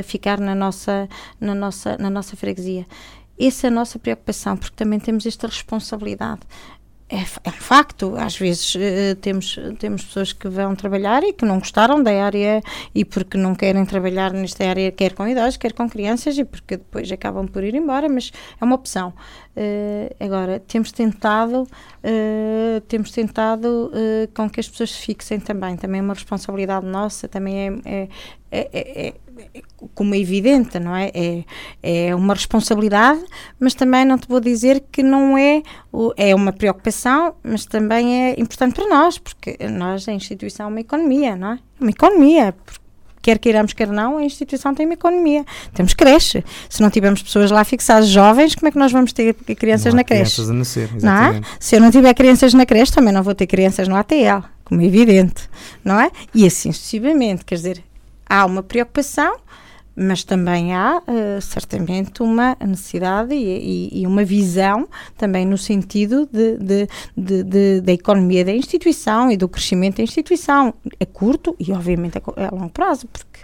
ficar 0.02 0.40
na 0.40 0.54
nossa, 0.54 1.08
na, 1.40 1.54
nossa, 1.54 1.96
na 1.98 2.10
nossa 2.10 2.36
freguesia. 2.36 2.84
Essa 3.38 3.66
é 3.66 3.68
a 3.68 3.70
nossa 3.70 3.98
preocupação, 3.98 4.56
porque 4.56 4.76
também 4.76 5.00
temos 5.00 5.26
esta 5.26 5.48
responsabilidade 5.48 6.42
é, 7.08 7.18
é 7.18 7.48
um 7.48 7.52
facto. 7.52 8.14
Às 8.16 8.36
vezes 8.36 8.74
uh, 8.74 9.14
temos, 9.20 9.58
temos 9.78 10.04
pessoas 10.04 10.32
que 10.32 10.48
vão 10.48 10.74
trabalhar 10.74 11.22
e 11.22 11.32
que 11.32 11.44
não 11.44 11.58
gostaram 11.58 12.02
da 12.02 12.24
área 12.24 12.62
e 12.94 13.04
porque 13.04 13.36
não 13.36 13.54
querem 13.54 13.84
trabalhar 13.84 14.32
nesta 14.32 14.66
área, 14.66 14.90
quer 14.90 15.12
com 15.12 15.28
idosos, 15.28 15.56
quer 15.56 15.72
com 15.72 15.88
crianças, 15.88 16.38
e 16.38 16.44
porque 16.44 16.76
depois 16.76 17.10
acabam 17.12 17.46
por 17.46 17.62
ir 17.62 17.74
embora, 17.74 18.08
mas 18.08 18.32
é 18.60 18.64
uma 18.64 18.74
opção. 18.74 19.12
Uh, 19.56 20.14
agora, 20.18 20.58
temos 20.60 20.90
tentado, 20.90 21.62
uh, 21.62 22.80
temos 22.88 23.10
tentado 23.10 23.92
com 24.34 24.48
que 24.48 24.60
as 24.60 24.68
pessoas 24.68 24.92
se 24.92 25.06
fixem 25.06 25.38
também. 25.38 25.76
Também 25.76 26.00
é 26.00 26.02
uma 26.02 26.14
responsabilidade 26.14 26.86
nossa, 26.86 27.28
também 27.28 27.58
é, 27.58 27.80
é, 27.84 28.08
é, 28.58 29.08
é 29.08 29.14
como 29.94 30.14
é 30.14 30.18
evidente, 30.18 30.78
não 30.78 30.94
é? 30.94 31.10
é? 31.14 31.44
É 31.82 32.14
uma 32.14 32.34
responsabilidade, 32.34 33.22
mas 33.58 33.74
também 33.74 34.04
não 34.04 34.18
te 34.18 34.28
vou 34.28 34.40
dizer 34.40 34.84
que 34.90 35.02
não 35.02 35.36
é, 35.36 35.62
é 36.16 36.34
uma 36.34 36.52
preocupação, 36.52 37.34
mas 37.42 37.64
também 37.66 38.30
é 38.30 38.40
importante 38.40 38.74
para 38.74 38.88
nós, 38.88 39.18
porque 39.18 39.56
nós, 39.68 40.08
a 40.08 40.12
instituição, 40.12 40.66
é 40.66 40.68
uma 40.68 40.80
economia, 40.80 41.36
não 41.36 41.52
é? 41.52 41.58
Uma 41.80 41.90
economia, 41.90 42.54
quer 43.20 43.38
queiramos, 43.38 43.72
quer 43.72 43.88
não, 43.88 44.18
a 44.18 44.24
instituição 44.24 44.74
tem 44.74 44.86
uma 44.86 44.94
economia. 44.94 45.44
Temos 45.72 45.94
creche. 45.94 46.44
Se 46.68 46.80
não 46.80 46.90
tivermos 46.90 47.22
pessoas 47.22 47.50
lá 47.50 47.64
fixadas 47.64 48.08
jovens, 48.08 48.54
como 48.54 48.68
é 48.68 48.70
que 48.70 48.78
nós 48.78 48.92
vamos 48.92 49.12
ter 49.12 49.34
crianças 49.34 49.94
na 49.94 50.04
creche? 50.04 50.34
Crianças 50.34 50.50
a 50.50 50.54
nascer, 50.54 50.90
exatamente. 50.96 51.40
Não 51.40 51.48
é? 51.48 51.56
Se 51.58 51.76
eu 51.76 51.80
não 51.80 51.90
tiver 51.90 52.14
crianças 52.14 52.54
na 52.54 52.64
creche, 52.64 52.92
também 52.92 53.12
não 53.12 53.22
vou 53.22 53.34
ter 53.34 53.46
crianças 53.46 53.88
no 53.88 53.96
ATL, 53.96 54.44
como 54.64 54.80
é 54.80 54.84
evidente, 54.84 55.48
não 55.84 56.00
é? 56.00 56.10
E 56.34 56.46
assim 56.46 56.70
sucessivamente, 56.70 57.44
quer 57.44 57.56
dizer, 57.56 57.84
há 58.26 58.44
uma 58.44 58.62
preocupação, 58.62 59.36
mas 59.96 60.24
também 60.24 60.74
há 60.74 60.98
uh, 60.98 61.40
certamente 61.40 62.22
uma 62.22 62.56
necessidade 62.60 63.32
e, 63.32 63.90
e, 63.92 64.02
e, 64.02 64.06
uma 64.06 64.24
visão 64.24 64.88
também 65.16 65.46
no 65.46 65.56
sentido 65.56 66.28
de, 66.32 66.56
de, 66.58 66.88
de, 67.16 67.44
de, 67.44 67.80
da 67.80 67.92
economia 67.92 68.44
da 68.44 68.52
instituição 68.52 69.30
e 69.30 69.36
do 69.36 69.48
crescimento 69.48 69.98
da 69.98 70.02
instituição 70.02 70.74
a 70.98 71.06
curto 71.06 71.54
e 71.60 71.72
obviamente 71.72 72.18
a, 72.18 72.46
a 72.46 72.50
longo 72.50 72.70
prazo, 72.70 73.06
porque 73.06 73.40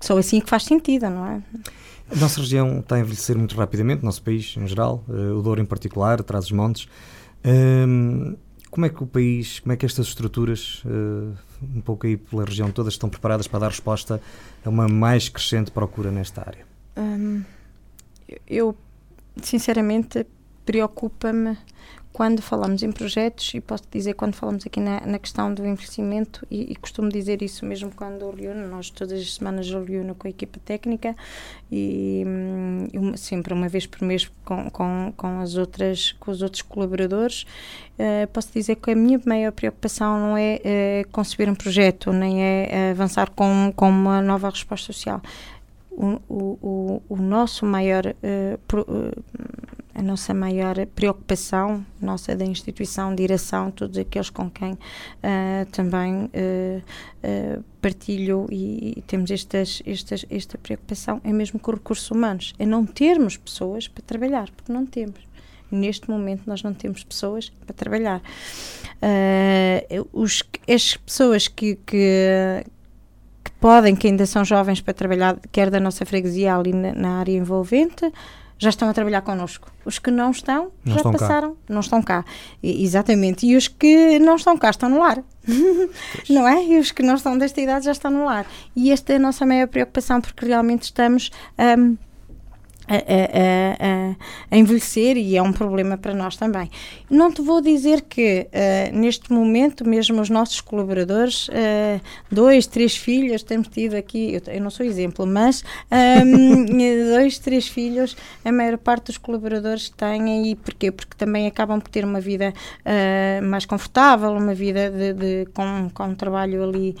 só 0.00 0.16
assim 0.16 0.40
que 0.40 0.48
faz 0.48 0.64
sentido, 0.64 1.10
não 1.10 1.26
é? 1.26 1.42
A 2.10 2.16
nossa 2.16 2.40
região 2.40 2.78
está 2.78 2.96
a 2.96 3.00
envelhecer 3.00 3.36
muito 3.36 3.54
rapidamente, 3.54 4.02
o 4.02 4.06
nosso 4.06 4.22
país 4.22 4.54
em 4.56 4.66
geral, 4.66 5.04
uh, 5.08 5.38
o 5.38 5.42
Douro 5.42 5.60
em 5.60 5.66
particular, 5.66 6.22
traz 6.22 6.46
os 6.46 6.52
montes. 6.52 6.88
Um, 7.44 8.34
como 8.70 8.86
é 8.86 8.88
que 8.88 9.02
o 9.02 9.06
país, 9.06 9.60
como 9.60 9.72
é 9.72 9.76
que 9.76 9.84
estas 9.84 10.06
estruturas, 10.08 10.82
uh, 10.86 11.34
um 11.62 11.80
pouco 11.80 12.06
aí 12.06 12.16
pela 12.16 12.44
região 12.44 12.70
toda, 12.70 12.88
estão 12.88 13.08
preparadas 13.08 13.46
para 13.46 13.60
dar 13.60 13.68
resposta 13.68 14.20
a 14.64 14.68
uma 14.68 14.88
mais 14.88 15.28
crescente 15.28 15.70
procura 15.70 16.10
nesta 16.10 16.40
área? 16.40 16.66
Um, 16.96 17.42
eu, 18.46 18.76
sinceramente, 19.42 20.26
preocupa-me 20.64 21.56
quando 22.18 22.42
falamos 22.42 22.82
em 22.82 22.90
projetos, 22.90 23.54
e 23.54 23.60
posso 23.60 23.84
dizer 23.92 24.14
quando 24.14 24.34
falamos 24.34 24.66
aqui 24.66 24.80
na, 24.80 25.00
na 25.06 25.20
questão 25.20 25.54
do 25.54 25.64
investimento, 25.64 26.44
e, 26.50 26.72
e, 26.72 26.74
costumo 26.74 27.08
dizer 27.08 27.42
isso 27.42 27.64
mesmo 27.64 27.92
quando 27.94 28.28
reúno, 28.32 28.66
nós 28.66 28.90
todas 28.90 29.20
as 29.20 29.34
semanas 29.34 29.70
reúno 29.70 30.16
com 30.16 30.26
a 30.26 30.30
equipa 30.30 30.58
técnica 30.64 31.14
e 31.70 32.24
uma, 32.92 33.16
sempre 33.16 33.54
uma 33.54 33.68
vez 33.68 33.86
por 33.86 34.02
mês 34.02 34.28
com, 34.44 34.68
com, 34.68 35.12
com, 35.16 35.38
as 35.38 35.56
outras, 35.56 36.10
com 36.18 36.32
os 36.32 36.42
outros 36.42 36.60
colaboradores, 36.62 37.46
uh, 38.00 38.26
posso 38.32 38.52
dizer 38.52 38.74
que 38.74 38.90
a 38.90 38.96
minha 38.96 39.20
maior 39.24 39.52
preocupação 39.52 40.18
não 40.18 40.36
é 40.36 40.56
uh, 40.56 41.08
conceber 41.12 41.48
um 41.48 41.54
projeto, 41.54 42.12
nem 42.12 42.42
é 42.42 42.90
avançar 42.90 43.30
com, 43.30 43.72
com 43.76 43.88
uma 43.88 44.20
nova 44.20 44.50
resposta 44.50 44.92
social. 44.92 45.22
O, 45.92 46.20
o, 46.28 46.58
o, 46.60 47.02
o 47.10 47.16
nosso 47.16 47.64
maior 47.64 48.06
uh, 48.06 48.58
pro, 48.66 48.84
a 49.98 50.02
nossa 50.02 50.32
maior 50.32 50.86
preocupação, 50.94 51.84
nossa 52.00 52.36
da 52.36 52.44
instituição, 52.44 53.12
direção, 53.12 53.68
todos 53.68 53.98
aqueles 53.98 54.30
com 54.30 54.48
quem 54.48 54.72
uh, 54.74 55.66
também 55.72 56.26
uh, 56.26 56.28
uh, 56.78 57.64
partilho 57.82 58.46
e, 58.48 58.94
e, 58.96 59.02
temos 59.02 59.28
estas, 59.28 59.82
estas, 59.84 60.24
esta 60.30 60.56
preocupação, 60.56 61.20
é 61.24 61.32
mesmo 61.32 61.58
com 61.58 61.72
recursos 61.72 62.08
humanos, 62.12 62.54
é 62.60 62.64
não 62.64 62.86
termos 62.86 63.36
pessoas 63.36 63.88
para 63.88 64.02
trabalhar, 64.04 64.48
porque 64.50 64.72
não 64.72 64.86
temos. 64.86 65.26
Neste 65.70 66.08
momento 66.08 66.44
nós 66.46 66.62
não 66.62 66.72
temos 66.72 67.02
pessoas 67.02 67.50
para 67.66 67.74
trabalhar. 67.74 68.22
os, 70.12 70.42
as 70.66 70.96
pessoas 70.96 71.46
que, 71.48 71.74
que 71.84 72.64
podem, 73.60 73.94
que 73.94 74.06
ainda 74.06 74.24
são 74.24 74.44
jovens 74.44 74.80
para 74.80 74.94
trabalhar, 74.94 75.38
quer 75.52 75.68
da 75.68 75.78
nossa 75.78 76.06
freguesia 76.06 76.56
ali 76.56 76.72
na, 76.72 76.94
na 76.94 77.18
área 77.18 77.36
envolvente, 77.36 78.10
já 78.58 78.70
estão 78.70 78.88
a 78.88 78.92
trabalhar 78.92 79.22
connosco. 79.22 79.70
Os 79.84 79.98
que 79.98 80.10
não 80.10 80.30
estão, 80.32 80.72
não 80.84 80.94
já 80.94 80.96
estão 80.96 81.12
passaram, 81.12 81.50
cá. 81.50 81.56
não 81.68 81.80
estão 81.80 82.02
cá. 82.02 82.24
E, 82.62 82.84
exatamente. 82.84 83.46
E 83.46 83.56
os 83.56 83.68
que 83.68 84.18
não 84.18 84.36
estão 84.36 84.58
cá 84.58 84.70
estão 84.70 84.88
no 84.88 84.98
lar. 84.98 85.22
não 86.28 86.46
é? 86.46 86.64
E 86.64 86.78
os 86.78 86.90
que 86.90 87.02
não 87.02 87.14
estão 87.14 87.38
desta 87.38 87.60
idade 87.60 87.84
já 87.84 87.92
estão 87.92 88.10
no 88.10 88.24
lar. 88.24 88.46
E 88.74 88.90
esta 88.90 89.12
é 89.12 89.16
a 89.16 89.20
nossa 89.20 89.46
maior 89.46 89.68
preocupação, 89.68 90.20
porque 90.20 90.44
realmente 90.44 90.82
estamos. 90.82 91.30
Um, 91.58 91.96
a, 92.88 92.94
a, 92.96 94.16
a, 94.50 94.56
envelhecer 94.56 95.16
e 95.18 95.36
é 95.36 95.42
um 95.42 95.52
problema 95.52 95.98
para 95.98 96.14
nós 96.14 96.36
também. 96.36 96.70
Não 97.10 97.30
te 97.30 97.42
vou 97.42 97.60
dizer 97.60 98.02
que 98.02 98.48
uh, 98.48 98.96
neste 98.96 99.30
momento, 99.30 99.86
mesmo 99.86 100.20
os 100.20 100.30
nossos 100.30 100.60
colaboradores, 100.60 101.48
uh, 101.48 102.00
dois, 102.30 102.66
três 102.66 102.96
filhos, 102.96 103.42
temos 103.42 103.68
tido 103.68 103.94
aqui, 103.94 104.34
eu, 104.34 104.54
eu 104.54 104.60
não 104.60 104.70
sou 104.70 104.86
exemplo, 104.86 105.26
mas 105.26 105.62
um, 106.24 106.64
dois, 107.14 107.38
três 107.38 107.68
filhos, 107.68 108.16
a 108.44 108.50
maior 108.50 108.78
parte 108.78 109.06
dos 109.06 109.18
colaboradores 109.18 109.90
têm, 109.90 110.50
e 110.50 110.54
porquê? 110.54 110.90
Porque 110.90 111.14
também 111.16 111.46
acabam 111.46 111.80
por 111.80 111.90
ter 111.90 112.04
uma 112.04 112.20
vida 112.20 112.54
uh, 112.80 113.44
mais 113.44 113.66
confortável, 113.66 114.32
uma 114.32 114.54
vida 114.54 114.90
de, 114.90 115.12
de 115.12 115.50
com, 115.52 115.90
com 115.92 116.04
um 116.04 116.14
trabalho 116.14 116.62
ali 116.64 116.96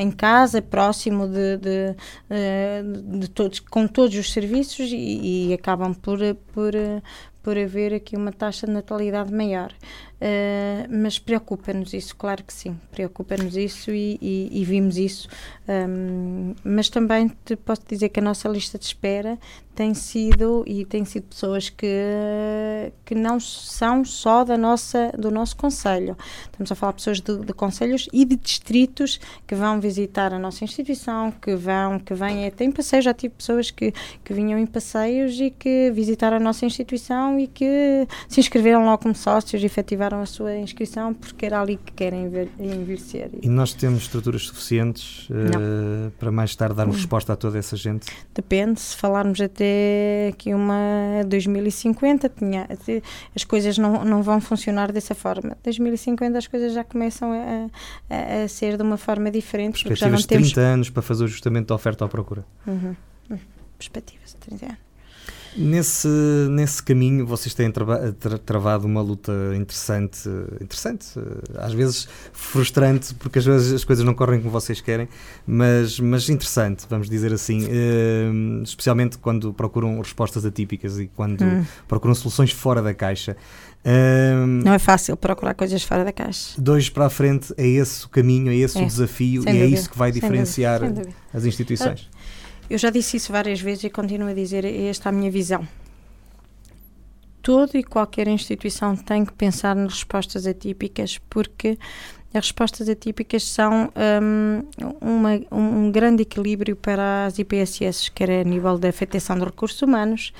em 0.00 0.10
casa, 0.10 0.60
próximo 0.60 1.26
de, 1.26 1.56
de, 1.56 3.18
de, 3.18 3.28
todos, 3.30 3.60
com 3.60 3.86
todos 3.86 4.16
os 4.16 4.32
serviços 4.32 4.90
e, 4.92 5.13
e, 5.22 5.54
acabam 5.54 5.94
por, 5.94 6.18
por, 6.52 6.72
por 7.42 7.58
haver 7.58 7.94
aqui 7.94 8.16
uma 8.16 8.32
taxa 8.32 8.66
de 8.66 8.72
natalidade 8.72 9.32
maior. 9.32 9.72
Uh, 10.14 10.86
mas 10.88 11.18
preocupa-nos 11.18 11.92
isso, 11.92 12.16
claro 12.16 12.44
que 12.44 12.52
sim, 12.52 12.78
preocupa-nos 12.90 13.56
isso 13.56 13.90
e, 13.90 14.16
e, 14.22 14.48
e, 14.60 14.64
vimos 14.64 14.96
isso. 14.96 15.28
Um, 15.68 16.54
mas 16.64 16.88
também 16.88 17.30
te 17.44 17.56
posso 17.56 17.82
dizer 17.86 18.08
que 18.08 18.20
a 18.20 18.22
nossa 18.22 18.48
lista 18.48 18.78
de 18.78 18.86
espera 18.86 19.38
tem 19.74 19.92
sido 19.92 20.64
e 20.66 20.84
tem 20.84 21.04
sido 21.04 21.24
pessoas 21.24 21.68
que, 21.68 21.86
que 23.04 23.14
não 23.14 23.40
são 23.40 24.04
só 24.04 24.44
da 24.44 24.56
nossa, 24.56 25.10
do 25.18 25.30
nosso 25.30 25.56
conselho. 25.56 26.16
Estamos 26.44 26.70
a 26.70 26.74
falar 26.74 26.92
de 26.92 26.98
pessoas 26.98 27.20
de, 27.20 27.38
de 27.38 27.52
conselhos 27.52 28.08
e 28.12 28.24
de 28.24 28.36
distritos 28.36 29.18
que 29.46 29.54
vão 29.54 29.80
visitar 29.80 30.32
a 30.32 30.38
nossa 30.38 30.64
instituição, 30.64 31.32
que 31.32 31.56
vão, 31.56 31.98
que 31.98 32.14
vêm, 32.14 32.50
tem 32.52 32.70
passeios, 32.70 33.04
já 33.04 33.12
tive 33.12 33.34
pessoas 33.34 33.70
que, 33.70 33.92
que 34.22 34.32
vinham 34.32 34.58
em 34.58 34.66
passeios 34.66 35.38
e 35.40 35.50
que 35.50 35.90
visitaram 35.90 36.36
a 36.36 36.40
nossa 36.40 36.64
instituição 36.64 37.38
e 37.38 37.48
que 37.48 38.06
se 38.28 38.38
inscreveram 38.40 38.84
logo 38.84 39.02
como 39.02 39.14
sócios 39.14 39.62
e 39.62 39.68
efetivaram 40.04 40.20
a 40.20 40.26
sua 40.26 40.56
inscrição 40.56 41.14
porque 41.14 41.46
era 41.46 41.60
ali 41.60 41.76
que 41.76 41.92
querem 41.92 42.26
envelhecer. 42.58 43.30
E 43.42 43.48
nós 43.48 43.72
temos 43.72 44.02
estruturas 44.02 44.46
suficientes 44.46 45.28
uh, 45.30 46.10
para 46.18 46.30
mais 46.30 46.54
tarde 46.54 46.76
darmos 46.76 46.96
resposta 46.96 47.32
a 47.32 47.36
toda 47.36 47.58
essa 47.58 47.76
gente? 47.76 48.06
Depende, 48.34 48.80
se 48.80 48.96
falarmos 48.96 49.40
até 49.40 50.28
aqui 50.32 50.52
uma 50.52 51.22
2050 51.26 52.28
tinha, 52.28 52.68
as 53.34 53.44
coisas 53.44 53.78
não, 53.78 54.04
não 54.04 54.22
vão 54.22 54.40
funcionar 54.40 54.92
dessa 54.92 55.14
forma. 55.14 55.56
2050 55.62 56.38
as 56.38 56.46
coisas 56.46 56.72
já 56.72 56.84
começam 56.84 57.32
a, 57.32 57.70
a, 58.14 58.44
a 58.44 58.48
ser 58.48 58.76
de 58.76 58.82
uma 58.82 58.96
forma 58.96 59.30
diferente. 59.30 59.84
Perspectivas 59.84 60.20
de 60.20 60.28
30 60.28 60.60
anos 60.60 60.90
para 60.90 61.02
fazer 61.02 61.22
o 61.22 61.26
ajustamento 61.26 61.68
da 61.68 61.74
oferta 61.74 62.04
à 62.04 62.08
procura. 62.08 62.44
Uhum. 62.66 62.94
Uhum. 63.30 63.38
Perspectivas 63.78 64.30
de 64.30 64.36
30 64.36 64.66
anos. 64.66 64.84
Nesse, 65.56 66.08
nesse 66.50 66.82
caminho 66.82 67.24
vocês 67.24 67.54
têm 67.54 67.70
tra 67.70 68.12
travado 68.44 68.86
uma 68.86 69.00
luta 69.00 69.32
interessante, 69.54 70.28
interessante, 70.60 71.06
às 71.56 71.72
vezes 71.72 72.08
frustrante, 72.32 73.14
porque 73.14 73.38
às 73.38 73.44
vezes 73.44 73.72
as 73.72 73.84
coisas 73.84 74.04
não 74.04 74.14
correm 74.14 74.40
como 74.40 74.50
vocês 74.50 74.80
querem, 74.80 75.08
mas, 75.46 76.00
mas 76.00 76.28
interessante, 76.28 76.86
vamos 76.90 77.08
dizer 77.08 77.32
assim, 77.32 77.64
uh, 77.64 78.62
especialmente 78.64 79.16
quando 79.18 79.52
procuram 79.54 79.98
respostas 79.98 80.44
atípicas 80.44 80.98
e 80.98 81.06
quando 81.06 81.44
hum. 81.44 81.64
procuram 81.86 82.14
soluções 82.14 82.50
fora 82.50 82.82
da 82.82 82.92
caixa. 82.92 83.36
Uh, 83.84 84.46
não 84.64 84.72
é 84.72 84.78
fácil 84.78 85.14
procurar 85.16 85.54
coisas 85.54 85.82
fora 85.82 86.04
da 86.04 86.12
caixa. 86.12 86.54
Dois 86.58 86.88
para 86.88 87.06
a 87.06 87.10
frente, 87.10 87.52
é 87.56 87.66
esse 87.66 88.06
o 88.06 88.08
caminho, 88.08 88.50
é 88.50 88.56
esse 88.56 88.78
é. 88.78 88.82
o 88.82 88.86
desafio 88.86 89.42
Sem 89.42 89.52
e 89.52 89.56
é 89.56 89.60
dúvida. 89.60 89.76
é 89.76 89.78
isso 89.78 89.90
que 89.90 89.98
vai 89.98 90.10
diferenciar 90.10 90.80
as 91.32 91.44
instituições. 91.44 92.08
Eu 92.68 92.78
já 92.78 92.90
disse 92.90 93.16
isso 93.16 93.32
várias 93.32 93.60
vezes 93.60 93.84
e 93.84 93.90
continuo 93.90 94.28
a 94.28 94.34
dizer, 94.34 94.64
esta 94.64 95.08
é 95.08 95.10
a 95.10 95.12
minha 95.12 95.30
visão. 95.30 95.66
Toda 97.42 97.76
e 97.76 97.84
qualquer 97.84 98.26
instituição 98.26 98.96
tem 98.96 99.24
que 99.24 99.32
pensar 99.32 99.76
nas 99.76 99.92
respostas 99.94 100.46
atípicas, 100.46 101.18
porque 101.28 101.78
as 102.32 102.46
respostas 102.46 102.88
atípicas 102.88 103.44
são 103.44 103.92
um, 104.22 104.64
uma, 105.00 105.40
um 105.52 105.92
grande 105.92 106.22
equilíbrio 106.22 106.74
para 106.74 107.26
as 107.26 107.38
IPSS, 107.38 108.10
quer 108.10 108.30
a 108.30 108.44
nível 108.44 108.78
da 108.78 108.88
afetação 108.88 109.38
de 109.38 109.44
recursos 109.44 109.80
humanos, 109.82 110.32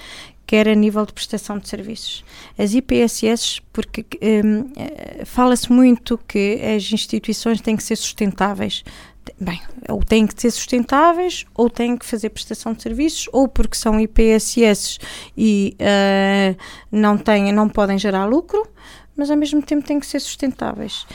quer 0.46 0.66
a 0.66 0.74
nível 0.74 1.04
de 1.06 1.12
prestação 1.12 1.58
de 1.58 1.68
serviços. 1.68 2.24
As 2.58 2.74
IPSS, 2.74 3.60
porque 3.72 4.04
um, 4.44 4.72
eh, 4.76 5.24
fala-se 5.24 5.70
muito 5.70 6.18
que 6.26 6.60
as 6.74 6.90
instituições 6.92 7.60
têm 7.60 7.76
que 7.76 7.82
ser 7.82 7.96
sustentáveis 7.96 8.82
bem, 9.40 9.60
ou 9.88 10.02
têm 10.02 10.26
que 10.26 10.40
ser 10.40 10.50
sustentáveis, 10.50 11.44
ou 11.54 11.70
têm 11.70 11.96
que 11.96 12.06
fazer 12.06 12.30
prestação 12.30 12.72
de 12.72 12.82
serviços, 12.82 13.28
ou 13.32 13.48
porque 13.48 13.76
são 13.76 14.00
IPSS 14.00 14.98
e 15.36 15.76
uh, 15.80 16.56
não, 16.90 17.16
têm, 17.16 17.52
não 17.52 17.68
podem 17.68 17.98
gerar 17.98 18.26
lucro, 18.26 18.66
mas 19.16 19.30
ao 19.30 19.36
mesmo 19.36 19.62
tempo 19.62 19.86
têm 19.86 20.00
que 20.00 20.06
ser 20.06 20.20
sustentáveis. 20.20 21.06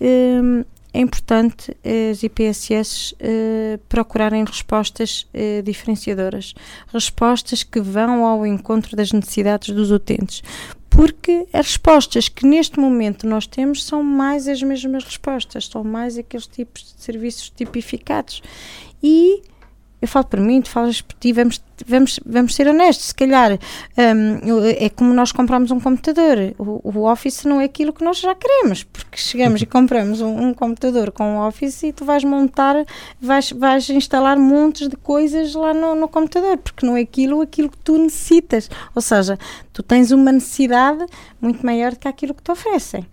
Um, 0.00 0.64
é 0.94 1.00
importante 1.00 1.76
as 1.84 2.22
IPSS 2.22 3.16
eh, 3.18 3.80
procurarem 3.88 4.44
respostas 4.44 5.26
uh, 5.34 5.60
diferenciadoras, 5.60 6.54
respostas 6.86 7.64
que 7.64 7.80
vão 7.80 8.24
ao 8.24 8.46
encontro 8.46 8.96
das 8.96 9.10
necessidades 9.10 9.74
dos 9.74 9.90
utentes, 9.90 10.40
porque 10.94 11.46
as 11.52 11.66
respostas 11.66 12.28
que 12.28 12.46
neste 12.46 12.78
momento 12.78 13.26
nós 13.26 13.46
temos 13.46 13.82
são 13.82 14.02
mais 14.02 14.46
as 14.46 14.62
mesmas 14.62 15.02
respostas, 15.02 15.66
são 15.66 15.82
mais 15.82 16.16
aqueles 16.16 16.46
tipos 16.46 16.82
de 16.94 17.02
serviços 17.02 17.50
tipificados. 17.50 18.40
E 19.02 19.42
eu 20.04 20.08
falo 20.08 20.26
para 20.26 20.40
mim, 20.40 20.60
tu 20.60 20.68
falas 20.68 21.00
por 21.00 21.16
ti, 21.18 21.32
vamos, 21.32 21.62
vamos, 21.86 22.20
vamos 22.26 22.54
ser 22.54 22.68
honestos, 22.68 23.06
se 23.06 23.14
calhar 23.14 23.52
um, 23.96 24.64
é 24.66 24.90
como 24.90 25.14
nós 25.14 25.32
compramos 25.32 25.70
um 25.70 25.80
computador, 25.80 26.54
o, 26.58 26.80
o, 26.84 27.10
Office 27.10 27.44
não 27.44 27.58
é 27.58 27.64
aquilo 27.64 27.90
que 27.90 28.04
nós 28.04 28.18
já 28.18 28.34
queremos, 28.34 28.84
porque 28.84 29.16
chegamos 29.16 29.62
e 29.62 29.64
compramos 29.66 30.20
um, 30.20 30.48
um 30.48 30.52
computador 30.52 31.10
com 31.10 31.38
o 31.38 31.48
Office 31.48 31.84
e 31.84 31.92
tu 31.92 32.04
vais 32.04 32.22
montar, 32.22 32.84
vais, 33.18 33.50
vais 33.52 33.88
instalar 33.88 34.38
montes 34.38 34.88
de 34.88 34.96
coisas 34.96 35.54
lá 35.54 35.72
no, 35.72 35.94
no 35.94 36.06
computador, 36.06 36.58
porque 36.58 36.84
não 36.84 36.98
é 36.98 37.00
aquilo, 37.00 37.40
aquilo 37.40 37.70
que 37.70 37.78
tu 37.78 37.96
necessitas, 37.96 38.68
ou 38.94 39.00
seja, 39.00 39.38
tu 39.72 39.82
tens 39.82 40.10
uma 40.10 40.32
necessidade 40.32 41.06
muito 41.40 41.64
maior 41.64 41.92
do 41.92 41.98
que 41.98 42.08
aquilo 42.08 42.34
que 42.34 42.42
te 42.42 42.52
oferecem. 42.52 43.06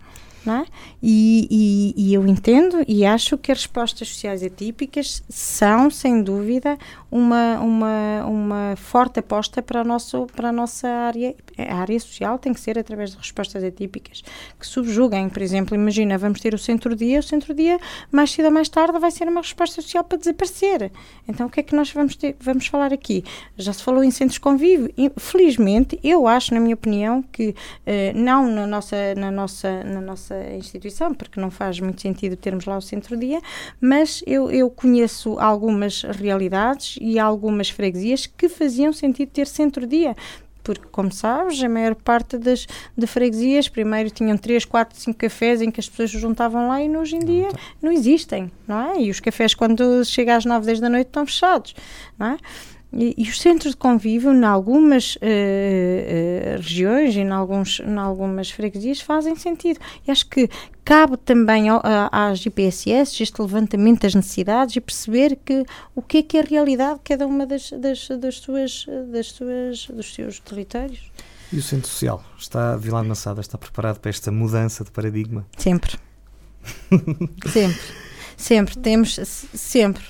É? 0.48 0.66
E, 1.04 1.48
e, 1.52 2.10
e, 2.10 2.14
eu 2.16 2.26
entendo 2.26 2.84
e 2.88 3.06
acho 3.06 3.38
que 3.38 3.52
as 3.52 3.60
respostas 3.60 4.08
sociais 4.08 4.42
atípicas 4.42 5.24
são, 5.30 5.88
sem 5.92 6.24
dúvida, 6.24 6.80
uma, 7.12 7.60
uma, 7.60 8.26
uma 8.26 8.76
forte 8.76 9.20
aposta 9.20 9.62
para 9.62 9.82
a, 9.82 9.84
nosso, 9.84 10.26
para 10.36 10.50
a 10.50 10.52
nossa 10.52 10.88
área. 10.88 11.36
A 11.60 11.76
área 11.76 12.00
social 12.00 12.39
tem 12.39 12.54
que 12.54 12.60
ser 12.60 12.80
através 12.80 13.12
de 13.12 13.18
respostas 13.18 13.64
atípicas 13.64 14.24
que 14.60 14.66
subjuguem. 14.66 15.30
Por 15.30 15.44
exemplo, 15.44 15.76
imagina, 15.76 16.18
vamos 16.18 16.39
ter 16.39 16.56
o 16.56 16.58
centro-dia, 16.58 17.20
o 17.20 17.24
centro-dia, 17.24 17.80
mais 18.12 18.32
cedo 18.32 18.46
ou 18.46 18.52
mais 18.52 18.68
tarde, 18.68 18.98
vai 18.98 19.12
ser 19.12 19.28
uma 19.28 19.42
resposta 19.42 19.80
social 19.80 20.04
para 20.04 20.18
desaparecer. 20.18 20.92
Então, 21.28 21.46
o 21.46 21.50
que 21.52 21.60
é 21.60 21.64
que 21.64 21.76
nós 21.76 21.92
vamos, 21.92 22.16
ter, 22.16 22.36
vamos 22.39 22.66
falar 22.66 22.92
aqui? 22.92 23.24
Já 23.58 23.74
se 23.74 23.84
falou 23.84 24.04
em 24.04 24.10
centros 24.10 24.39
convívio. 24.39 24.92
Felizmente, 25.18 26.00
eu 26.04 26.28
acho, 26.28 26.52
na 26.52 26.60
minha 26.60 26.74
opinião, 26.74 27.22
que 27.22 27.54
eh, 27.86 28.12
não 28.16 28.50
na 28.50 28.66
nossa, 28.66 29.14
na, 29.16 29.30
nossa, 29.30 29.84
na 29.84 30.02
nossa 30.02 30.30
instituição, 30.55 31.13
porque 31.13 31.39
não 31.39 31.51
faz 31.51 31.79
muito 31.79 32.01
sentido 32.01 32.36
termos 32.36 32.65
lá 32.65 32.77
o 32.77 32.82
centro-dia, 32.82 33.41
mas 33.79 34.23
eu, 34.25 34.51
eu 34.51 34.69
conheço 34.69 35.39
algumas 35.39 36.03
realidades 36.03 36.97
e 37.01 37.19
algumas 37.19 37.69
freguesias 37.69 38.25
que 38.25 38.49
faziam 38.49 38.91
sentido 38.93 39.29
ter 39.29 39.47
centro-dia 39.47 40.15
porque, 40.63 40.86
como 40.91 41.11
sabes, 41.11 41.61
a 41.63 41.69
maior 41.69 41.95
parte 41.95 42.38
das 42.38 42.67
de 42.95 43.07
freguesias 43.07 43.67
primeiro 43.67 44.09
tinham 44.09 44.38
3, 44.38 44.65
4, 44.65 44.99
5 44.99 45.17
cafés 45.17 45.61
em 45.61 45.71
que 45.71 45.79
as 45.79 45.89
pessoas 45.89 46.11
se 46.11 46.19
juntavam 46.19 46.67
lá 46.67 46.82
e 46.82 46.95
hoje 46.95 47.15
em 47.15 47.19
dia 47.19 47.47
não, 47.47 47.51
tá. 47.51 47.59
não 47.82 47.91
existem, 47.91 48.51
não 48.67 48.91
é? 48.91 49.01
E 49.01 49.09
os 49.09 49.19
cafés, 49.19 49.53
quando 49.53 50.05
chega 50.05 50.36
às 50.36 50.45
9, 50.45 50.65
10 50.65 50.79
da 50.79 50.89
noite, 50.89 51.07
estão 51.07 51.25
fechados, 51.25 51.75
não 52.17 52.27
é? 52.27 52.38
E, 52.94 53.16
e, 53.18 53.30
os 53.30 53.39
centros 53.39 53.72
de 53.72 53.78
convívio, 53.78 54.34
em 54.34 54.44
algumas 54.44 55.16
uh, 55.16 55.20
uh, 55.20 56.58
regiões 56.58 57.16
e 57.16 57.20
em, 57.20 57.30
alguns, 57.30 57.80
em 57.80 57.98
algumas 57.98 58.52
freguesias, 58.52 59.00
fazem 59.00 59.34
sentido. 59.36 59.80
E 60.06 60.12
acho 60.12 60.28
que 60.28 60.50
cabe 60.84 61.16
também 61.16 61.70
ao, 61.70 61.82
a, 61.84 62.30
às 62.30 62.46
IPSS 62.46 63.24
este 63.24 63.42
levantamento 63.42 64.02
das 64.02 64.14
necessidades 64.14 64.76
e 64.76 64.82
perceber 64.82 65.38
que 65.38 65.66
o 65.96 66.02
que 66.02 66.18
é 66.18 66.24
que 66.24 66.38
é 66.38 66.42
a 66.42 66.44
realidade 66.44 66.96
de 66.96 67.06
cada 67.06 67.26
uma 67.26 67.46
das, 67.46 67.72
das, 67.72 68.10
das, 68.10 68.38
suas, 68.39 68.86
das 69.10 69.28
suas, 69.28 69.88
dos 69.88 70.14
seus 70.14 70.39
territórios. 70.42 71.12
E 71.52 71.58
o 71.58 71.62
Centro 71.62 71.89
Social? 71.89 72.22
Está, 72.38 72.76
Vila 72.76 73.04
Massada, 73.04 73.39
está 73.39 73.58
preparado 73.58 74.00
para 74.00 74.10
esta 74.10 74.32
mudança 74.32 74.84
de 74.84 74.92
paradigma? 74.92 75.46
Sempre. 75.58 75.98
sempre. 77.52 77.82
Sempre. 78.36 78.78
Temos, 78.78 79.20
sempre. 79.54 80.04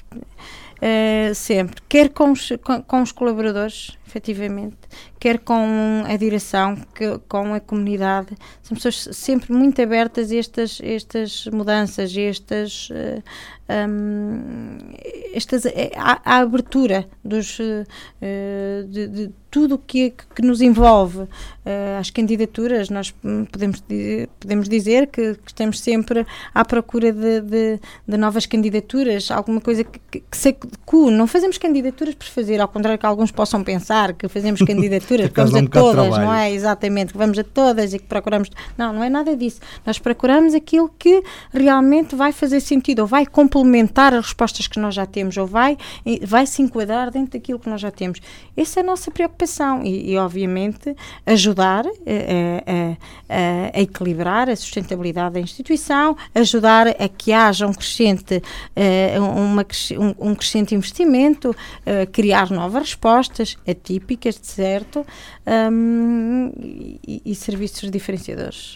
Uh, 0.82 1.36
sempre, 1.36 1.80
quer 1.88 2.10
com 2.10 2.32
os, 2.32 2.52
com, 2.64 2.82
com, 2.82 3.04
os 3.04 3.12
colaboradores, 3.12 3.96
efetivamente, 4.08 4.78
quer 5.20 5.38
com 5.38 6.04
a 6.08 6.18
direção, 6.18 6.76
que, 6.96 7.20
com 7.30 7.54
a 7.54 7.60
comunidade. 7.60 8.36
São 8.64 8.76
pessoas 8.76 9.10
sempre 9.12 9.54
muito 9.54 9.80
abertas 9.80 10.32
a 10.32 10.36
estas, 10.38 10.82
estas 10.84 11.46
mudanças, 11.54 12.18
estas, 12.18 12.90
uh, 12.90 13.22
um, 13.88 14.78
estas, 15.34 15.66
eh, 15.66 15.92
a, 15.96 16.20
a, 16.26 16.38
abertura 16.40 17.08
dos, 17.24 17.58
uh, 17.60 17.86
de, 18.88 19.08
de, 19.08 19.32
tudo 19.50 19.76
o 19.76 19.78
que, 19.78 20.14
que 20.34 20.42
nos 20.42 20.62
envolve. 20.62 21.20
Uh, 21.20 22.00
as 22.00 22.10
candidaturas, 22.10 22.90
nós 22.90 23.14
podemos, 23.52 23.84
podemos 24.40 24.70
dizer 24.70 25.08
que, 25.08 25.36
que 25.36 25.48
estamos 25.48 25.80
sempre 25.80 26.26
à 26.54 26.64
procura 26.66 27.12
de, 27.12 27.42
de, 27.42 27.80
de 28.08 28.18
novas 28.18 28.46
candidaturas, 28.46 29.30
alguma 29.30 29.60
coisa 29.62 29.84
que, 29.84 30.00
que, 30.10 30.38
se 30.38 30.50
adeque. 30.50 30.72
Não 31.12 31.28
fazemos 31.28 31.58
candidaturas 31.58 32.16
por 32.16 32.28
fazer, 32.28 32.60
ao 32.60 32.68
contrário 32.68 33.00
que 33.00 33.06
alguns 33.06 33.32
possam 33.32 33.64
pensar 33.64 34.14
que 34.14 34.28
fazemos 34.28 34.62
candidaturas, 34.62 35.30
que 35.32 35.36
vamos 35.36 35.56
a 35.56 35.68
todas, 35.68 36.18
não 36.18 36.34
é? 36.34 36.52
Exatamente, 36.52 37.14
que 37.14 37.18
vamos 37.18 37.38
a 37.38 37.44
todas 37.44 37.94
e 37.94 38.00
que 38.00 38.06
procuramos. 38.06 38.50
Não, 38.78 38.92
não 38.92 39.04
é 39.04 39.10
nada 39.10 39.36
disso. 39.36 39.60
Nós 39.86 40.00
procuramos 40.00 40.54
aquilo 40.54 40.90
que 40.98 41.24
realmente 41.54 42.16
vai 42.16 42.32
fazer 42.32 42.60
sentido, 42.60 43.00
ou 43.00 43.08
vai 43.08 43.26
complementar 43.26 43.61
as 44.14 44.26
respostas 44.26 44.68
que 44.68 44.80
nós 44.80 44.96
já 44.96 45.06
temos, 45.06 45.38
ou 45.38 45.48
vai, 45.48 45.78
vai 46.24 46.46
se 46.46 46.62
enquadrar 46.62 47.12
dentro 47.12 47.34
daquilo 47.34 47.60
que 47.60 47.70
nós 47.70 47.82
já 47.82 47.92
temos. 47.92 48.20
Essa 48.56 48.80
é 48.80 48.84
a 48.84 48.86
nossa 48.86 49.12
preocupação 49.12 49.84
e, 49.84 50.12
e 50.12 50.18
obviamente, 50.18 50.96
ajudar 51.26 51.86
eh, 51.86 52.62
eh, 52.66 52.98
a, 53.30 53.36
a, 53.36 53.78
a, 53.78 53.82
equilibrar 53.82 54.50
a 54.50 54.56
sustentabilidade 54.56 55.36
da 55.36 55.40
instituição, 55.40 56.16
ajudar 56.34 56.88
a 56.88 57.08
que 57.08 57.32
haja 57.32 57.68
um 57.68 57.74
crescente, 57.74 58.42
eh, 58.76 59.18
uma, 59.20 59.66
um, 59.98 60.32
um 60.32 60.36
crescente 60.36 60.76
investimento, 60.76 61.56
criar 62.12 62.50
novas 62.50 62.84
respostas 62.84 63.58
atípicas, 63.68 64.40
de 64.40 64.48
certo, 64.48 65.06
um, 65.72 66.52
e, 67.08 67.22
e 67.26 67.36
serviços 67.36 67.90
diferenciadores. 67.90 68.76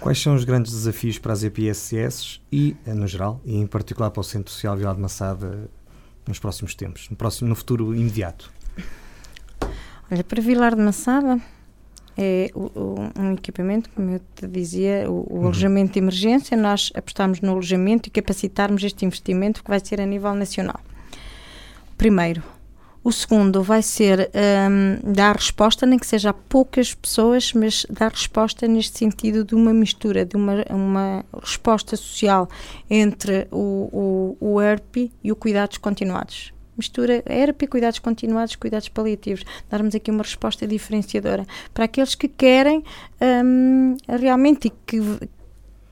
Quais 0.00 0.18
são 0.18 0.34
os 0.34 0.44
grandes 0.44 0.72
desafios 0.72 1.18
para 1.18 1.34
as 1.34 1.42
EPSS 1.42 2.40
e, 2.50 2.74
no 2.86 3.06
geral, 3.06 3.38
e 3.44 3.56
em 3.56 3.66
particular 3.66 4.10
para 4.10 4.20
o 4.20 4.24
Centro 4.24 4.50
Social 4.50 4.74
Vila 4.74 4.94
de 4.94 5.00
Massada 5.00 5.68
nos 6.26 6.38
próximos 6.38 6.74
tempos, 6.74 7.08
no, 7.10 7.16
próximo, 7.16 7.50
no 7.50 7.54
futuro 7.54 7.94
imediato? 7.94 8.50
Olha, 10.10 10.24
para 10.24 10.40
Vilar 10.40 10.74
de 10.74 10.80
Massada 10.80 11.38
é 12.16 12.50
o, 12.54 12.70
o, 12.74 13.10
um 13.18 13.34
equipamento, 13.34 13.90
como 13.90 14.10
eu 14.10 14.20
te 14.34 14.46
dizia, 14.46 15.04
o, 15.06 15.26
o 15.28 15.34
uhum. 15.34 15.44
alojamento 15.44 15.92
de 15.92 15.98
emergência. 15.98 16.56
Nós 16.56 16.90
apostamos 16.94 17.40
no 17.42 17.52
alojamento 17.52 18.08
e 18.08 18.10
capacitarmos 18.10 18.82
este 18.82 19.04
investimento 19.04 19.62
que 19.62 19.68
vai 19.68 19.80
ser 19.84 20.00
a 20.00 20.06
nível 20.06 20.34
nacional. 20.34 20.80
Primeiro. 21.98 22.42
O 23.02 23.10
segundo 23.10 23.62
vai 23.62 23.80
ser 23.80 24.30
um, 24.34 25.12
dar 25.12 25.34
resposta, 25.34 25.86
nem 25.86 25.98
que 25.98 26.06
seja 26.06 26.30
a 26.30 26.34
poucas 26.34 26.92
pessoas, 26.92 27.54
mas 27.54 27.86
dar 27.88 28.10
resposta 28.10 28.68
neste 28.68 28.98
sentido 28.98 29.42
de 29.42 29.54
uma 29.54 29.72
mistura, 29.72 30.24
de 30.26 30.36
uma, 30.36 30.62
uma 30.68 31.24
resposta 31.42 31.96
social 31.96 32.46
entre 32.90 33.48
o, 33.50 34.36
o, 34.38 34.54
o 34.54 34.60
ERP 34.60 35.10
e 35.24 35.32
o 35.32 35.36
cuidados 35.36 35.78
continuados. 35.78 36.52
Mistura 36.76 37.22
ERP, 37.26 37.66
cuidados 37.68 37.98
continuados, 37.98 38.54
cuidados 38.56 38.88
paliativos, 38.90 39.44
darmos 39.70 39.94
aqui 39.94 40.10
uma 40.10 40.22
resposta 40.22 40.66
diferenciadora 40.66 41.46
para 41.72 41.86
aqueles 41.86 42.14
que 42.14 42.28
querem 42.28 42.84
um, 43.44 43.96
realmente 44.08 44.68
e 44.68 44.70
que, 44.70 45.00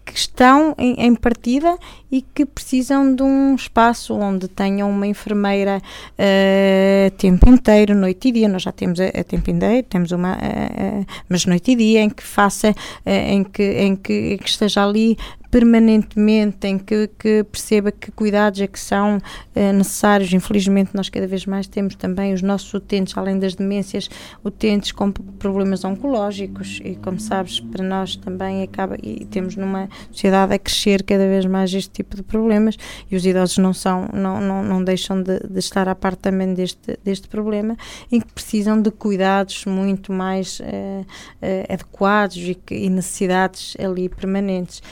que 0.08 0.18
estão 0.18 0.74
em, 0.78 0.94
em, 0.94 1.14
partida 1.14 1.76
e 2.10 2.22
que 2.22 2.46
precisam 2.46 3.14
de 3.14 3.22
um 3.22 3.54
espaço 3.54 4.14
onde 4.14 4.48
tenham 4.48 4.90
uma 4.90 5.06
enfermeira 5.06 5.82
uh, 5.82 7.10
tempo 7.16 7.48
inteiro, 7.48 7.94
noite 7.94 8.28
e 8.28 8.32
dia. 8.32 8.48
Nós 8.48 8.62
já 8.62 8.72
temos 8.72 8.98
a, 8.98 9.06
a 9.06 9.24
tempo 9.24 9.50
inteiro, 9.50 9.86
temos 9.88 10.10
uma, 10.10 10.32
uh, 10.32 11.00
uh, 11.00 11.06
mas 11.28 11.44
noite 11.44 11.72
e 11.72 11.76
dia 11.76 12.00
em 12.00 12.10
que 12.10 12.22
faça, 12.22 12.74
em 13.04 13.44
que, 13.44 13.62
em 13.62 13.94
que, 13.96 14.34
em 14.34 14.38
que 14.38 14.48
esteja 14.48 14.84
ali 14.84 15.16
permanentemente, 15.50 16.66
em 16.66 16.78
que, 16.78 17.08
que, 17.18 17.44
perceba 17.44 17.90
que 17.90 18.10
cuidados 18.10 18.60
é 18.60 18.66
que 18.66 18.78
são 18.78 19.18
eh, 19.54 19.72
necessários. 19.72 20.32
Infelizmente, 20.32 20.90
nós 20.94 21.08
cada 21.08 21.26
vez 21.26 21.46
mais 21.46 21.66
temos 21.66 21.94
também 21.94 22.34
os 22.34 22.42
nossos 22.42 22.72
utentes, 22.74 23.16
além 23.16 23.38
das 23.38 23.54
demências, 23.54 24.10
utentes 24.44 24.92
com 24.92 25.10
problemas 25.10 25.84
oncológicos 25.84 26.80
e, 26.84 26.96
como 26.96 27.18
sabes, 27.18 27.60
para 27.60 27.82
nós 27.82 28.16
também 28.16 28.62
acaba, 28.62 28.96
e 29.02 29.24
temos 29.24 29.56
numa 29.56 29.88
sociedade 30.10 30.54
a 30.54 30.58
crescer 30.58 31.02
cada 31.02 31.26
vez 31.26 31.46
mais 31.46 31.72
este 31.72 31.90
tipo 31.90 32.16
de 32.16 32.22
problemas 32.22 32.76
e 33.10 33.16
os 33.16 33.24
idosos 33.24 33.58
não 33.58 33.72
são, 33.72 34.08
não, 34.12 34.40
não, 34.40 34.62
não 34.62 34.84
deixam 34.84 35.22
de, 35.22 35.40
de 35.40 35.58
estar 35.58 35.88
à 35.88 35.94
parte 35.94 36.18
também 36.20 36.52
deste, 36.52 36.98
deste 37.02 37.28
problema 37.28 37.76
e 38.12 38.20
que 38.20 38.32
precisam 38.32 38.80
de 38.80 38.90
cuidados 38.90 39.64
muito 39.64 40.12
mais 40.12 40.60
eh, 40.62 41.04
eh, 41.40 41.66
adequados 41.70 42.36
e, 42.36 42.58
e 42.70 42.90
necessidades 42.90 43.76
ali 43.78 44.08
permanentes. 44.08 44.82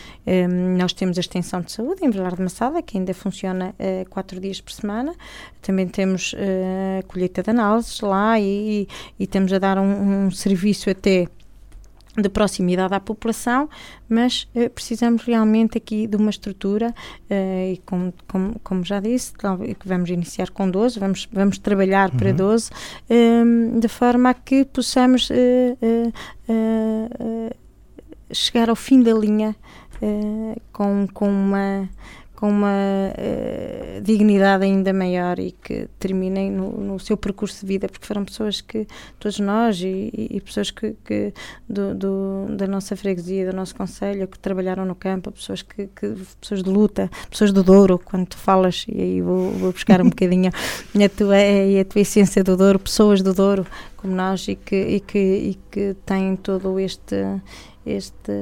Um, 0.46 0.76
nós 0.76 0.92
temos 0.92 1.16
a 1.18 1.20
extensão 1.20 1.60
de 1.60 1.72
saúde 1.72 2.04
em 2.04 2.10
Vilar 2.10 2.34
de 2.34 2.42
Massada, 2.42 2.82
que 2.82 2.96
ainda 2.96 3.12
funciona 3.12 3.74
uh, 3.78 4.08
quatro 4.08 4.40
dias 4.40 4.60
por 4.60 4.72
semana. 4.72 5.14
Também 5.60 5.88
temos 5.88 6.32
uh, 6.32 7.00
a 7.00 7.02
colheita 7.04 7.42
de 7.42 7.50
análises 7.50 8.00
lá 8.00 8.38
e, 8.38 8.88
e, 9.18 9.24
estamos 9.24 9.52
a 9.52 9.58
dar 9.58 9.78
um, 9.78 10.26
um 10.26 10.30
serviço 10.30 10.90
até 10.90 11.28
de 12.18 12.30
proximidade 12.30 12.94
à 12.94 13.00
população, 13.00 13.68
mas 14.08 14.48
uh, 14.54 14.70
precisamos 14.70 15.22
realmente 15.24 15.76
aqui 15.76 16.06
de 16.06 16.16
uma 16.16 16.30
estrutura 16.30 16.94
e 17.28 17.78
como, 17.84 18.14
como, 18.26 18.58
como, 18.60 18.84
já 18.84 19.00
disse, 19.00 19.34
que 19.34 19.88
vamos 19.88 20.08
iniciar 20.08 20.50
com 20.50 20.70
12, 20.70 20.98
vamos, 20.98 21.28
vamos 21.30 21.58
trabalhar 21.58 22.10
uhum. 22.10 22.16
para 22.16 22.32
12, 22.32 22.70
um, 23.10 23.78
de 23.78 23.88
forma 23.88 24.30
a 24.30 24.34
que 24.34 24.64
possamos 24.64 25.28
chegar 28.32 28.68
ao 28.68 28.76
fim 28.76 29.02
da 29.02 29.12
linha 29.12 29.54
uh, 30.02 30.60
com, 30.72 31.06
com 31.12 31.28
uma 31.28 31.88
com 32.36 32.50
uma 32.50 32.68
uh, 32.68 34.00
dignidade 34.02 34.64
ainda 34.64 34.92
maior 34.92 35.38
e 35.38 35.52
que 35.52 35.88
terminem 35.98 36.50
no, 36.50 36.70
no, 36.70 37.00
seu 37.00 37.16
percurso 37.16 37.62
de 37.62 37.66
vida, 37.66 37.88
porque 37.88 38.06
foram 38.06 38.26
pessoas 38.26 38.60
que, 38.60 38.86
todos 39.18 39.40
nós 39.40 39.80
e, 39.80 40.12
e 40.14 40.40
pessoas 40.42 40.70
que, 40.70 40.94
que 41.02 41.32
do, 41.66 41.94
do, 41.94 42.46
da 42.50 42.66
nossa 42.66 42.94
freguesia, 42.94 43.50
do 43.50 43.56
nosso 43.56 43.74
conselho, 43.74 44.28
que 44.28 44.38
trabalharam 44.38 44.84
no 44.84 44.94
campo, 44.94 45.32
pessoas 45.32 45.62
que, 45.62 45.86
que, 45.86 46.14
pessoas 46.38 46.62
de 46.62 46.68
luta, 46.68 47.10
pessoas 47.30 47.52
do 47.52 47.62
Douro, 47.62 47.98
quando 47.98 48.26
tu 48.26 48.36
falas, 48.36 48.84
e 48.86 49.00
aí 49.00 49.22
vou, 49.22 49.50
vou 49.52 49.72
buscar 49.72 50.02
um 50.02 50.10
bocadinho 50.10 50.50
a 50.50 51.08
tua, 51.08 51.36
a 51.36 51.84
tua 51.86 52.00
essência 52.02 52.44
do 52.44 52.54
Douro, 52.54 52.78
pessoas 52.78 53.22
do 53.22 53.32
Douro, 53.32 53.66
como 53.96 54.14
nós, 54.14 54.46
e 54.46 54.56
que, 54.56 54.76
e 54.76 55.00
que, 55.00 55.18
e 55.18 55.58
que 55.70 55.96
têm 56.04 56.36
todo 56.36 56.78
este 56.78 57.16
este 57.86 58.32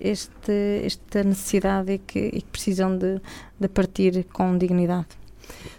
este, 0.00 0.82
esta 0.84 1.22
necessidade 1.22 1.92
e 1.92 1.98
que, 1.98 2.18
e 2.18 2.42
que 2.42 2.50
precisam 2.50 2.96
de, 2.96 3.20
de 3.58 3.68
partir 3.68 4.24
com 4.32 4.58
dignidade. 4.58 5.08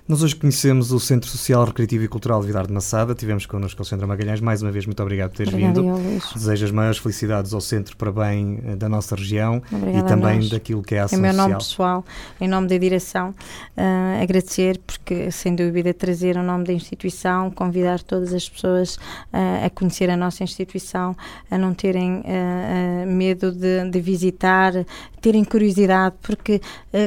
Nós 0.08 0.22
hoje 0.22 0.36
conhecemos 0.36 0.92
o 0.92 1.00
Centro 1.00 1.28
Social, 1.28 1.66
Recreativo 1.66 2.04
e 2.04 2.08
Cultural 2.08 2.40
de 2.40 2.46
Vidar 2.46 2.68
de 2.68 2.72
Massada. 2.72 3.16
Tivemos 3.16 3.48
connosco 3.48 3.82
o 3.82 3.86
Centro 3.86 4.08
Magalhães. 4.08 4.40
Mais 4.40 4.62
uma 4.62 4.72
vez, 4.72 4.86
muito 4.86 5.02
obrigado 5.02 5.32
por 5.32 5.38
teres 5.38 5.52
Obrigada 5.52 5.82
vindo. 5.82 6.22
Desejo 6.36 6.64
as 6.66 6.70
maiores 6.70 7.00
felicidades 7.00 7.54
ao 7.56 7.60
Centro 7.60 7.98
para 7.98 8.12
bem 8.12 8.60
eh, 8.68 8.76
da 8.76 8.88
nossa 8.88 9.16
região 9.16 9.64
Obrigada 9.72 9.98
e 9.98 10.08
também 10.08 10.48
daquilo 10.48 10.84
que 10.84 10.94
é 10.94 11.00
a 11.00 11.06
ação 11.06 11.18
Em 11.18 11.22
meu 11.24 11.32
social. 11.32 11.48
nome 11.48 11.58
pessoal, 11.58 12.06
em 12.40 12.48
nome 12.48 12.68
da 12.68 12.78
direção, 12.78 13.30
uh, 13.32 14.22
agradecer, 14.22 14.80
porque 14.86 15.32
sem 15.32 15.56
dúvida 15.56 15.92
trazer 15.92 16.38
o 16.38 16.44
nome 16.44 16.66
da 16.66 16.74
instituição, 16.74 17.50
convidar 17.50 18.00
todas 18.04 18.32
as 18.32 18.48
pessoas 18.48 18.98
uh, 18.98 19.66
a 19.66 19.70
conhecer 19.72 20.12
a 20.12 20.16
nossa 20.16 20.44
instituição, 20.44 21.18
a 21.50 21.58
não 21.58 21.74
terem 21.74 22.20
uh, 22.20 23.08
medo 23.08 23.52
de, 23.52 23.90
de, 23.90 24.02
visitar, 24.02 24.72
terem 25.20 25.44
curiosidade, 25.44 26.14
porque 26.22 26.62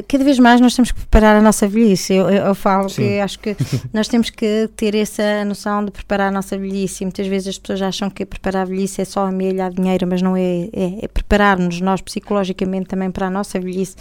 cada 0.09 0.25
vez 0.25 0.41
mais 0.41 0.61
nós 0.61 0.75
temos 0.75 0.91
que 0.91 0.99
preparar 0.99 1.37
a 1.37 1.41
nossa 1.41 1.69
velhice. 1.69 2.15
Eu, 2.15 2.29
eu, 2.29 2.47
eu 2.47 2.55
falo 2.57 2.88
porque 2.89 3.21
acho 3.23 3.39
que 3.39 3.57
nós 3.93 4.09
temos 4.09 4.31
que 4.31 4.69
ter 4.77 4.95
essa 4.95 5.45
noção 5.45 5.85
de 5.85 5.91
preparar 5.91 6.29
a 6.29 6.31
nossa 6.31 6.57
velhice. 6.57 7.05
Muitas 7.05 7.27
vezes 7.27 7.49
as 7.49 7.59
pessoas 7.59 7.83
acham 7.83 8.11
que 8.11 8.25
preparar 8.25 8.63
a 8.63 8.65
velhice 8.65 9.01
é 9.01 9.05
só 9.05 9.27
amelhar 9.27 9.71
dinheiro, 9.71 10.07
mas 10.07 10.23
não 10.23 10.37
é. 10.37 10.69
É, 10.73 11.05
é 11.05 11.09
preparar-nos 11.09 11.81
nós 11.81 12.01
psicologicamente 12.01 12.87
também 12.87 13.11
para 13.11 13.27
a 13.27 13.31
nossa 13.31 13.61
velhice 13.61 13.97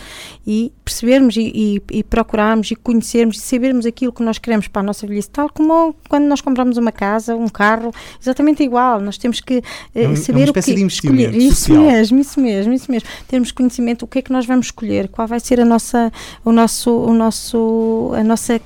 e 0.46 0.72
percebermos 0.84 1.36
e, 1.36 1.52
e, 1.54 1.82
e, 1.92 2.04
procurarmos 2.04 2.72
e 2.72 2.76
conhecermos 2.76 3.38
e 3.38 3.42
sabermos 3.42 3.86
aquilo 3.86 4.12
que 4.12 4.24
nós 4.24 4.38
queremos 4.38 4.68
para 4.68 4.82
a 4.82 4.86
nossa 4.86 5.06
velhice, 5.06 5.30
tal 5.30 5.50
como 5.50 5.96
quando 6.10 6.26
nós 6.26 6.42
compramos 6.42 6.78
uma 6.78 6.92
casa, 6.92 7.36
um 7.36 7.48
carro, 7.48 7.92
exatamente 8.22 8.64
igual. 8.64 9.02
Nós 9.02 9.18
temos 9.18 9.40
que 9.40 9.58
uh, 9.58 10.18
saber 10.18 10.48
é 10.48 10.52
o 10.52 10.54
que 10.54 10.62
de 10.62 10.86
escolher. 10.86 11.36
Isso 11.36 11.74
mesmo, 11.74 12.20
isso 12.20 12.40
mesmo, 12.40 12.74
isso 12.74 12.92
mesmo. 12.92 13.10
Termos 13.28 13.52
conhecimento 13.52 14.04
o 14.04 14.08
que 14.08 14.20
é 14.20 14.22
que 14.22 14.32
nós 14.32 14.46
vamos 14.46 14.68
escolher, 14.68 15.08
qual 15.10 15.28
vai 15.28 15.40
ser 15.40 15.60
a 15.60 15.66
nossa, 15.66 16.12
o 16.44 16.52
nosso, 16.52 16.92
o 16.92 17.14
nosso, 17.14 18.12
a 18.16 18.24
nossa 18.24 18.60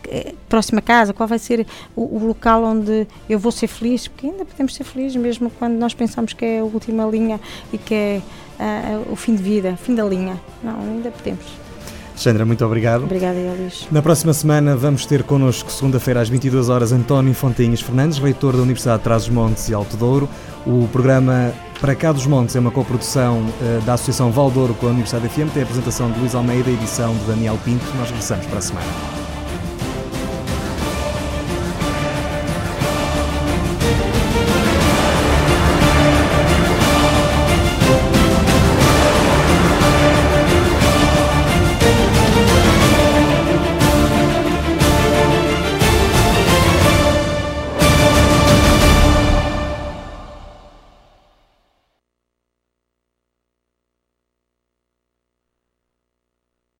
próxima 0.50 0.82
casa, 0.82 1.14
qual 1.14 1.28
vai 1.28 1.40
ser 1.40 1.66
o, 1.96 2.18
o, 2.18 2.28
local 2.28 2.64
onde 2.64 3.08
eu 3.30 3.40
vou 3.40 3.52
ser 3.52 3.68
feliz, 3.68 4.08
porque 4.08 4.28
ainda 4.28 4.46
podemos 4.46 4.76
ser 4.76 4.84
felizes 4.84 5.16
mesmo 5.16 5.50
quando 5.50 5.74
nós 5.74 5.94
pensamos 5.94 6.34
que 6.34 6.46
é 6.46 6.60
a 6.60 6.64
última 6.64 7.06
linha 7.06 7.40
e 7.72 7.78
que 7.78 7.94
é 7.94 8.22
uh, 8.60 9.12
o 9.12 9.16
fim 9.16 9.36
de 9.36 9.44
vida, 9.44 9.78
fim 9.78 9.96
da 9.96 10.04
linha. 10.04 10.40
Não, 10.64 10.80
ainda 10.80 11.12
podemos. 11.12 11.46
Sandra, 12.16 12.46
muito 12.46 12.64
obrigado. 12.64 13.04
Obrigada, 13.06 13.38
Elis. 13.38 13.88
Na 13.92 14.02
próxima 14.02 14.32
semana 14.32 14.76
vamos 14.76 15.08
ter 15.08 15.24
connosco, 15.24 15.72
segunda-feira 15.72 16.22
às 16.22 16.30
22 16.30 16.70
horas, 16.70 16.92
António 16.92 17.34
Fontinhas 17.34 17.82
Fernandes, 17.82 18.20
reitor 18.20 18.56
da 18.56 18.62
Universidade 18.62 19.00
de 19.00 19.04
Trás-os-Montes 19.06 19.70
e 19.70 19.74
Alto 19.74 19.98
Douro. 19.98 20.30
O 20.66 20.88
programa 20.92 21.52
Para 21.80 21.96
Cá 21.96 22.12
dos 22.12 22.28
Montes 22.28 22.56
é 22.56 22.60
uma 22.60 22.70
coprodução 22.70 23.40
uh, 23.40 23.82
da 23.86 23.94
Associação 23.94 24.32
Valdouro 24.32 24.76
com 24.76 24.86
a 24.86 24.90
Universidade 24.90 25.28
FM, 25.30 25.52
tem 25.52 25.64
a 25.64 25.66
apresentação 25.66 26.12
de 26.12 26.20
Luís 26.20 26.36
Almeida 26.36 26.70
e 26.70 26.74
edição 26.74 27.16
de 27.16 27.24
Daniel 27.24 27.58
Pinto. 27.66 27.86
Nós 27.98 28.10
regressamos 28.10 28.46
para 28.46 28.60
a 28.60 28.62
semana. 28.62 29.21